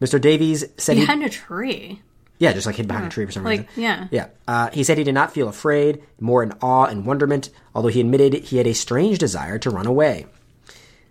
[0.00, 0.20] Mr.
[0.20, 1.02] Davies said he.
[1.02, 2.00] Behind a tree.
[2.38, 3.08] Yeah, just like hid behind Huh.
[3.08, 3.82] a tree for some Like, reason.
[3.82, 4.06] yeah.
[4.10, 4.26] Yeah.
[4.48, 8.00] Uh, he said he did not feel afraid, more in awe and wonderment, although he
[8.00, 10.24] admitted he had a strange desire to run away.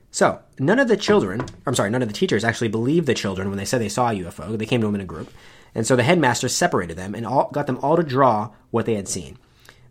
[0.10, 3.50] So, none of the children, I'm sorry, none of the teachers actually believed the children
[3.50, 4.58] when they said they saw a UFO.
[4.58, 5.32] They came to him in a group.
[5.76, 8.96] And so the headmaster separated them and all, got them all to draw what they
[8.96, 9.38] had seen.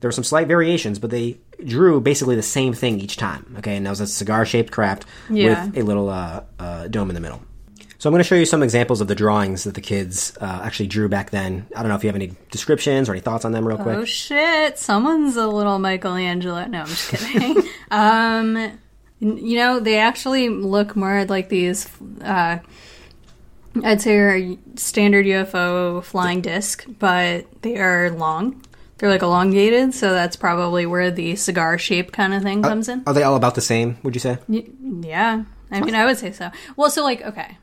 [0.00, 3.56] There were some slight variations, but they drew basically the same thing each time.
[3.58, 5.66] Okay, and that was a cigar shaped craft Yeah.
[5.66, 7.42] with a little uh, uh, dome in the middle.
[8.00, 10.60] So I'm going to show you some examples of the drawings that the kids uh,
[10.62, 11.66] actually drew back then.
[11.74, 13.96] I don't know if you have any descriptions or any thoughts on them, real quick.
[13.96, 14.78] Oh shit!
[14.78, 16.64] Someone's a little Michelangelo.
[16.66, 17.60] No, I'm just kidding.
[17.90, 18.78] um,
[19.18, 21.88] you know, they actually look more like these.
[22.22, 22.58] Uh,
[23.82, 28.62] I'd say are standard UFO flying disc, but they are long.
[28.98, 33.02] They're like elongated, so that's probably where the cigar shape kind of thing comes in.
[33.06, 33.96] Are they all about the same?
[34.02, 34.38] Would you say?
[34.48, 34.66] Y-
[35.02, 36.50] Yeah, I mean, I would say so.
[36.76, 37.58] Well, so like, okay.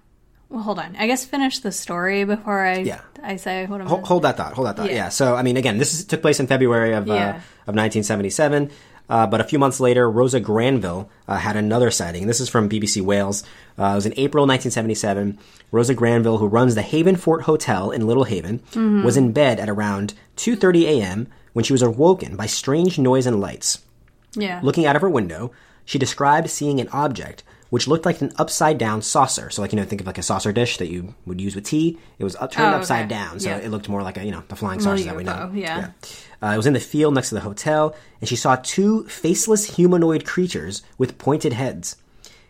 [0.48, 0.96] Well, hold on.
[0.98, 3.02] I guess finish the story before I Yeah.
[3.22, 3.88] I say what I'm.
[3.88, 4.54] Hold, hold that thought.
[4.54, 4.90] Hold that thought.
[4.90, 4.96] Yeah.
[4.96, 5.10] Yeah.
[5.10, 7.14] So I mean, again, this is, took place in February of uh,
[7.68, 8.70] of 1977.
[9.10, 12.26] Uh, but a few months later, Rosa Granville uh, had another sighting.
[12.28, 13.44] This is from BBC Wales.
[13.78, 15.38] Uh, it was in April 1977.
[15.72, 19.04] Rosa Granville, who runs the Haven Fort Hotel in Little Haven, Mhm.
[19.04, 21.28] was in bed at around 2:30 a.m.
[21.54, 23.80] when she was awoken by strange noise and lights.
[24.36, 24.60] Yeah.
[24.64, 25.52] Looking out of her window,
[25.86, 29.50] she described seeing an object which looked like an upside down saucer.
[29.50, 31.66] So, like, you know, think of like a saucer dish that you would use with
[31.66, 31.98] tea.
[32.20, 33.40] It was up, turned Oh, upside down.
[33.40, 33.58] So Yeah.
[33.58, 35.50] it looked more like a, you know, the flying saucer that we know.
[35.52, 35.88] UFO, yeah.
[36.42, 39.76] Uh, it was in the field next to the hotel, and she saw two faceless
[39.76, 41.96] humanoid creatures with pointed heads.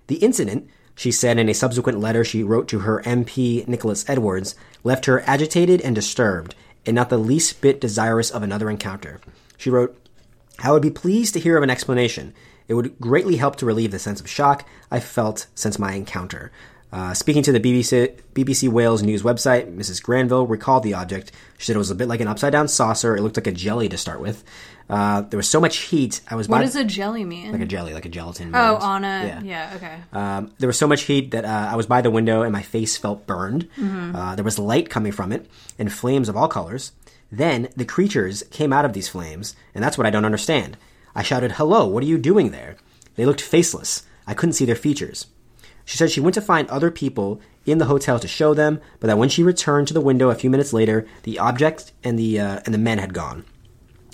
[0.07, 4.55] The incident she said in a subsequent letter she wrote to her MP, Nicholas Edwards,
[4.83, 6.55] left her agitated and disturbed,
[6.85, 9.19] and not the least bit desirous of another encounter.
[9.57, 9.97] She wrote,
[10.59, 12.33] I would be pleased to hear of an explanation.
[12.67, 16.51] It would greatly help to relieve the sense of shock I felt since my encounter.
[16.95, 20.01] Uh, speaking to the BBC, BBC Wales news website, Mrs.
[20.01, 21.29] Granville recalled the object.
[21.57, 23.17] She said it was a bit like an upside down saucer.
[23.17, 24.45] It looked like a jelly to start with.
[24.89, 26.21] Uh, there was so much heat.
[26.31, 27.51] I was What does a jelly mean?
[27.51, 28.51] like a jelly, like a gelatin.
[28.55, 29.41] Oh, on a Yeah.
[29.43, 29.73] yeah.
[29.75, 29.97] okay.
[30.13, 32.61] Um, there was so much heat that uh, I was by the window and my
[32.61, 33.67] face felt burned.
[33.77, 34.15] Mhm.
[34.15, 36.93] Uh, there was light coming from it and flames of all colors.
[37.29, 40.77] Then the creatures came out of these flames, and that's what I don't understand.
[41.13, 42.77] I shouted, Hello, what are you doing there?
[43.17, 44.03] They looked faceless.
[44.27, 45.25] I couldn't see their features.
[45.85, 49.07] She said she went to find other people in the hotel to show them, but
[49.07, 52.39] that when she returned to the window a few minutes later, the object and the
[52.39, 53.45] uh, and the men had gone.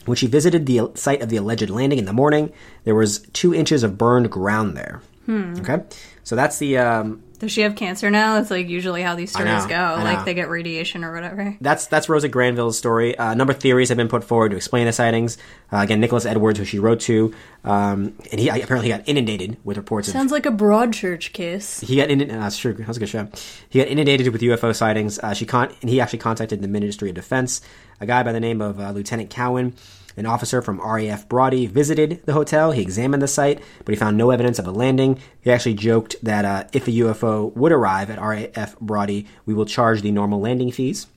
[0.06, 2.52] When she visited the site of the alleged landing in the morning,
[2.84, 5.02] there was two inches of burned ground there.
[5.26, 5.54] Hmm.
[5.60, 5.84] Okay,
[6.24, 8.36] so that's the um, Does she have cancer now?
[8.36, 10.04] That's like usually how these stories know, go.
[10.04, 11.58] Like they get radiation or whatever.
[11.60, 13.18] that's that's Rosa Granville's story.
[13.18, 15.40] Uh, a number of theories have been put forward to explain the sightings.
[15.74, 19.76] Uh, again, Nicholas Edwards, who she wrote to, um, and he apparently got inundated with
[19.78, 21.80] reports of Sounds like a Broadchurch case.
[21.80, 22.36] He got inundated.
[22.36, 22.74] Uh, that's true.
[22.74, 23.28] That was a good show.
[23.70, 25.18] He got inundated with UFO sightings.
[25.18, 27.62] Uh, she con- and he actually contacted the Ministry of Defense.
[28.00, 29.74] A guy by the name of uh, Lieutenant Cowan,
[30.18, 32.72] an officer from RAF Brawdy, visited the hotel.
[32.72, 35.20] He examined the site, but he found no evidence of a landing.
[35.42, 39.66] He actually joked that uh, if a UFO would arrive at RAF Brawdy, we will
[39.66, 41.08] charge the normal landing fees.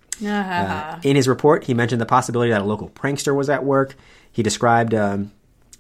[0.97, 3.97] Uh, in his report, he mentioned the possibility that a local prankster was at work.
[4.31, 5.33] He described, um,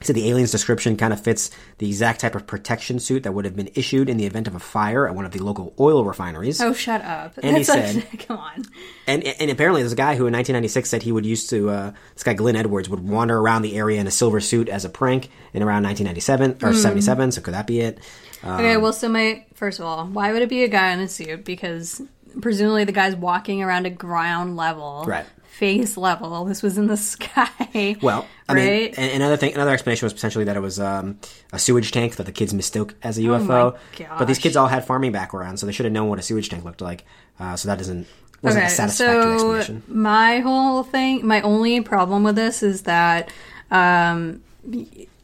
[0.05, 3.33] he said the alien's description kind of fits the exact type of protection suit that
[3.33, 5.75] would have been issued in the event of a fire at one of the local
[5.81, 6.61] oil refineries.
[6.61, 7.39] Oh, shut up!
[7.43, 8.65] And he That's like- said- "Come on."
[9.07, 11.93] And and apparently there's a guy who in 1996 said he would used to uh,
[12.15, 14.89] this guy Glenn Edwards would wander around the area in a silver suit as a
[14.89, 16.77] prank in around 1997 or Hmm.
[16.79, 17.33] 77.
[17.33, 17.99] So could that be it?
[18.43, 21.01] Um, Okay, well, so my first of all, why would it be a guy in
[21.01, 21.45] a suit?
[21.47, 22.03] Because
[22.41, 25.25] presumably the guy's walking around a ground level, Right.
[25.59, 26.45] Face level.
[26.45, 27.97] This was in the sky.
[28.03, 28.99] Well, I right?
[28.99, 31.19] mean, another thing, another explanation was potentially that it was um,
[31.53, 33.79] a sewage tank that the kids mistook as a Oh UFO.
[33.99, 36.23] my But these kids all had farming backgrounds, so they should have known what a
[36.23, 37.05] sewage tank looked like.
[37.39, 38.07] Uh, so that doesn't
[38.43, 39.83] wasn't a satisfactory so explanation.
[39.89, 43.31] my whole thing, my only problem with this is that
[43.71, 44.43] um,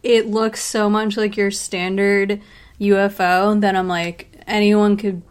[0.02, 2.40] it looks so much like your standard
[2.80, 5.22] UFO that I'm like anyone could.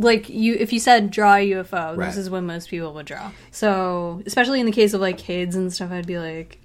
[0.00, 2.06] Like you, if you said draw a UFO, Right.
[2.06, 3.32] this is what most people would draw.
[3.50, 6.58] So, especially in the case of like kids and stuff, I'd be like,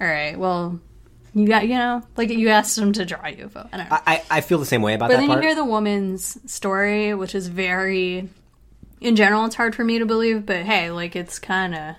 [0.00, 0.78] "All right, well,
[1.34, 3.98] you got you know, like you asked them to draw a UFO." I don't know.
[4.06, 5.42] I, I feel the same way about But that then part.
[5.42, 8.28] you hear the woman's story, which is very,
[9.00, 10.44] in general, it's hard for me to believe.
[10.44, 11.96] But hey, like it's kind of,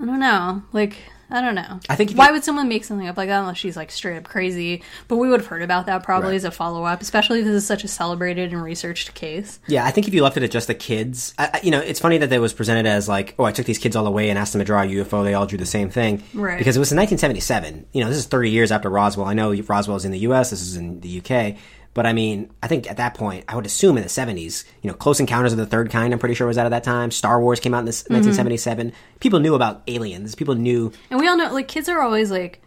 [0.00, 0.98] I don't know, like
[1.34, 1.80] I don't know.
[1.88, 4.24] I think why would someone make something up like that unless she's like straight up
[4.24, 4.82] crazy?
[5.08, 6.36] But we would have heard about that probably Right.
[6.36, 9.58] as a follow up, especially if this is such a celebrated and researched case.
[9.66, 11.80] Yeah, I think if you left it at just the kids, I, I- you know,
[11.80, 14.30] it's funny that it was presented as like, oh, I took these kids all away
[14.30, 15.24] and asked them to draw a UFO.
[15.24, 16.56] They all drew the same thing, Right.
[16.56, 17.86] Because it was in 1977.
[17.92, 19.26] You know, this is 30 years after Roswell.
[19.26, 20.50] I know Roswell's in the U.S.
[20.50, 21.56] This is in the UK,
[21.94, 24.90] but I mean, I think at that point, I would assume in the 70s, you
[24.90, 26.12] know, Close Encounters of the Third Kind.
[26.12, 27.10] I'm pretty sure was out at that time.
[27.10, 28.10] Star Wars came out in this Mhm.
[28.10, 28.92] 1977.
[29.20, 30.34] People knew about aliens.
[30.34, 30.92] People knew.
[31.10, 32.60] And we all know, like, kids are always like,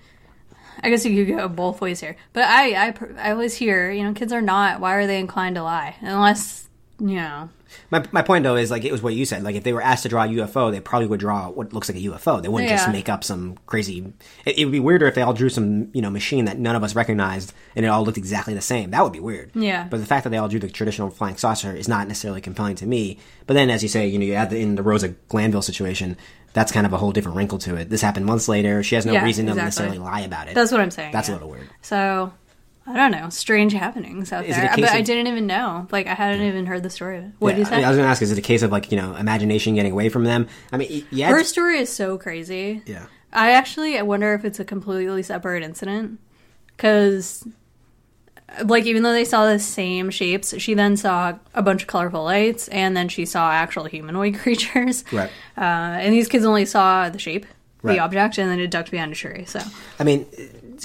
[0.84, 2.16] I guess you could go both ways here.
[2.34, 4.80] But I, I, I always hear, you know, kids are not.
[4.80, 5.95] Why are they inclined to lie?
[6.02, 7.49] Unless, you know.
[7.91, 9.44] My, my point though is like it was what you said.
[9.44, 11.89] Like if they were asked to draw a UFO, they probably would draw what looks
[11.89, 12.41] like a UFO.
[12.41, 14.14] They wouldn't just make up some crazy.
[14.45, 16.76] It, it would be weirder if they all drew some you know machine that none
[16.76, 18.91] of us recognized and it all looked exactly the same.
[18.91, 19.52] That would be weird.
[19.56, 19.88] Yeah.
[19.89, 22.76] But the fact that they all drew the traditional flying saucer is not necessarily compelling
[22.77, 23.18] to me.
[23.45, 26.18] But then, as you say, you know, you add the, in the Rosa Granville situation.
[26.53, 27.89] That's kind of a whole different wrinkle to it.
[27.91, 28.81] This happened months later.
[28.81, 29.65] She has no Yeah, reason to exactly.
[29.68, 30.56] necessarily lie about it.
[30.56, 31.35] That's what I'm saying, That's yeah.
[31.35, 31.69] a little weird.
[31.84, 32.34] So
[32.88, 34.72] I don't know, strange happenings out Is there.
[34.76, 35.88] But I didn't even know.
[35.91, 37.18] Like I hadn't even heard the story.
[37.18, 37.31] of it.
[37.39, 37.76] What Yeah, you I, say?
[37.77, 39.76] mean, I was going to ask: Is it a case of like you know imagination
[39.76, 40.47] getting away from them?
[40.72, 42.81] I mean, yeah, Her story is so crazy.
[42.85, 43.05] Yeah.
[43.34, 46.19] I actually I wonder if it's a completely separate incident
[46.76, 47.45] because
[48.64, 52.23] like even though they saw the same shapes, she then saw a bunch of colorful
[52.23, 55.03] lights and then she saw actual humanoid creatures.
[55.11, 55.30] Right.
[55.57, 55.61] Uh,
[55.99, 57.45] and these kids only saw the shape,
[57.84, 57.94] Right.
[57.94, 59.45] the object, and then it ducked behind a tree.
[59.45, 59.60] So
[59.99, 60.26] I mean,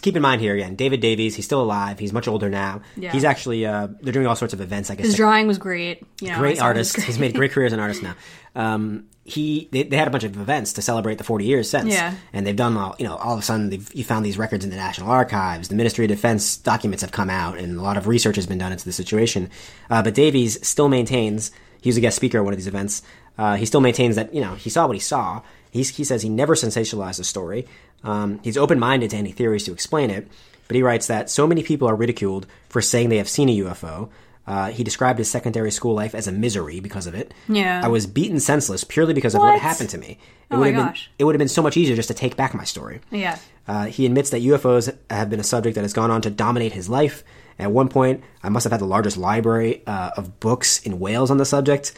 [0.00, 1.34] keep in mind here again, David Davies.
[1.34, 1.98] He's still alive.
[1.98, 2.82] He's much older now.
[2.96, 3.12] Yeah.
[3.12, 4.90] He's actually uh, they're doing all sorts of events.
[4.90, 6.04] I guess his drawing was great.
[6.20, 6.94] You know, great saw it was artist.
[6.96, 7.06] great.
[7.06, 8.14] He's made a great career as an artist now.
[8.54, 11.92] Um, he they, they had a bunch of events to celebrate the 40 years since.
[11.92, 12.14] Yeah.
[12.32, 13.16] And they've done all you know.
[13.16, 15.68] All of a sudden, they've you found these records in the National Archives.
[15.68, 18.58] The Ministry of Defense documents have come out, and a lot of research has been
[18.58, 19.50] done into the situation.
[19.88, 21.52] Uh, but Davies still maintains
[21.82, 23.02] he was a guest speaker at one of these events.
[23.38, 25.42] Uh, he still maintains that you know he saw what he saw.
[25.70, 27.66] He's, he says he never sensationalized the story.
[28.04, 30.28] Um, he's open minded to any theories to explain it.
[30.68, 33.58] But he writes that so many people are ridiculed for saying they have seen a
[33.58, 34.08] UFO.
[34.46, 37.32] Uh, he described his secondary school life as a misery because of it.
[37.48, 37.80] Yeah.
[37.84, 39.60] I was beaten senseless purely because of what What?
[39.62, 40.18] happened to me.
[40.50, 41.06] It Oh would my have gosh.
[41.06, 43.00] been it would have been so much easier just to take back my story.
[43.10, 43.38] Yeah.
[43.68, 46.72] Uh, he admits that UFOs have been a subject that has gone on to dominate
[46.72, 47.22] his life.
[47.58, 51.30] At one point, I must have had the largest library uh, of books in Wales
[51.30, 51.92] on the subject.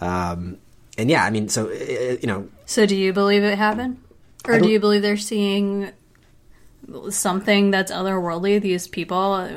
[0.00, 0.58] Um,
[1.00, 4.02] and yeah, I mean, so uh, you know, So do you believe it happened?
[4.46, 5.90] Or do you believe they're seeing
[7.10, 9.48] something that's otherworldly, these people?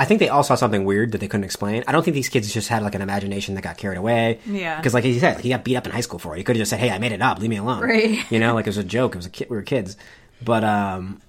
[0.00, 1.82] I think they all saw something weird that they couldn't explain.
[1.88, 4.38] I don't think these kids just had like an imagination that got carried away.
[4.46, 4.76] Yeah.
[4.76, 6.38] Because like he said, like, he got beat up in high school for it.
[6.38, 7.40] He could have just said, "Hey, I made it up.
[7.40, 8.18] Leave me alone." Right.
[8.30, 9.14] You know, like it was a joke.
[9.14, 9.50] It was a kid.
[9.50, 9.96] We were kids.
[10.40, 11.20] But um,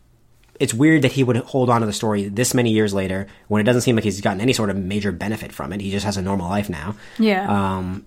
[0.60, 3.60] it's weird that he would hold on to the story this many years later when
[3.60, 5.82] it doesn't seem like he's gotten any sort of major benefit from it.
[5.82, 6.96] He just has a normal life now.
[7.18, 7.48] Yeah.
[7.78, 8.06] Um,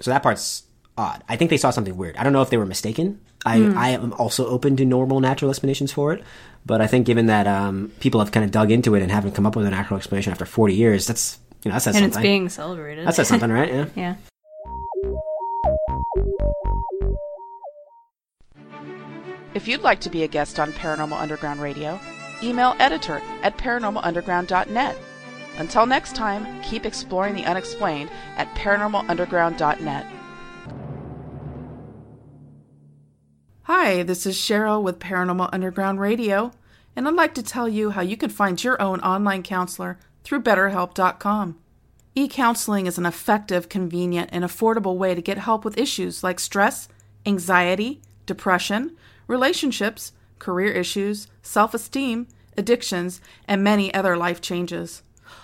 [0.00, 0.64] so that part's
[0.96, 1.22] odd.
[1.28, 2.16] I think they saw something weird.
[2.16, 3.20] I don't know if they were mistaken.
[3.46, 3.76] I, Hmm.
[3.78, 6.22] I am also open to normal natural explanations for it,
[6.64, 9.32] but I think given that um, people have kind of dug into it and haven't
[9.32, 12.04] come up with an actual explanation after 40 years, that's you know that says and
[12.04, 12.18] something.
[12.20, 13.06] it's being celebrated.
[13.06, 13.72] That says something, right?
[13.72, 13.86] Yeah.
[13.96, 14.14] yeah.
[19.54, 22.00] If you'd like to be a guest on Paranormal Underground Radio,
[22.42, 24.96] email editor at paranormalunderground.net.
[25.58, 30.06] Until next time, keep exploring the unexplained at paranormalunderground.net.
[33.66, 36.52] Hi, this is Cheryl with Paranormal Underground Radio,
[36.94, 40.42] and I'd like to tell you how you can find your own online counselor through
[40.42, 41.58] BetterHelp.com.
[42.14, 46.40] E counseling is an effective, convenient, and affordable way to get help with issues like
[46.40, 46.88] stress,
[47.24, 52.26] anxiety, depression, relationships, career issues, self esteem,
[52.58, 55.02] addictions, and many other life changes.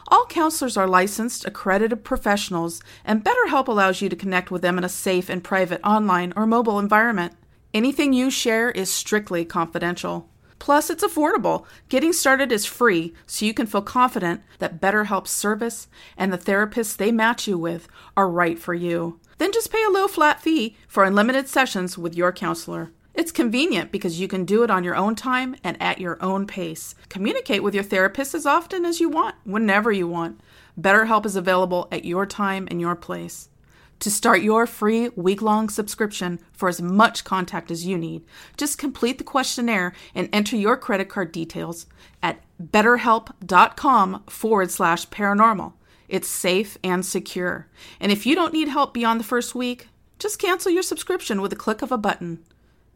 [0.08, 4.84] All counselors are licensed, accredited professionals, and BetterHelp allows you to connect with them in
[4.84, 7.32] a safe and private online or mobile environment.
[7.72, 10.28] Anything you share is strictly confidential.
[10.58, 11.64] Plus, it's affordable.
[11.88, 16.96] Getting started is free, so you can feel confident that BetterHelp's service and the therapists
[16.96, 19.20] they match you with are right for you.
[19.38, 22.90] Then just pay a low flat fee for unlimited sessions with your counselor.
[23.14, 26.46] It's convenient because you can do it on your own time and at your own
[26.46, 26.94] pace.
[27.08, 30.40] Communicate with your therapist as often as you want, whenever you want.
[30.78, 33.49] BetterHelp is available at your time and your place.
[34.00, 38.24] To start your free week long subscription for as much contact as you need,
[38.56, 41.84] just complete the questionnaire and enter your credit card details
[42.22, 45.74] at betterhelp.com forward slash paranormal.
[46.08, 47.68] It's safe and secure.
[48.00, 51.52] And if you don't need help beyond the first week, just cancel your subscription with
[51.52, 52.42] a click of a button.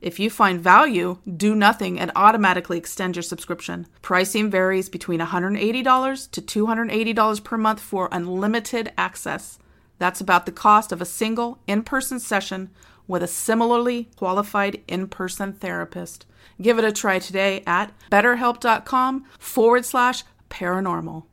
[0.00, 3.86] If you find value, do nothing and automatically extend your subscription.
[4.00, 9.58] Pricing varies between $180 to $280 per month for unlimited access.
[9.98, 12.70] That's about the cost of a single in person session
[13.06, 16.26] with a similarly qualified in person therapist.
[16.60, 21.24] Give it a try today at betterhelp.com forward slash paranormal.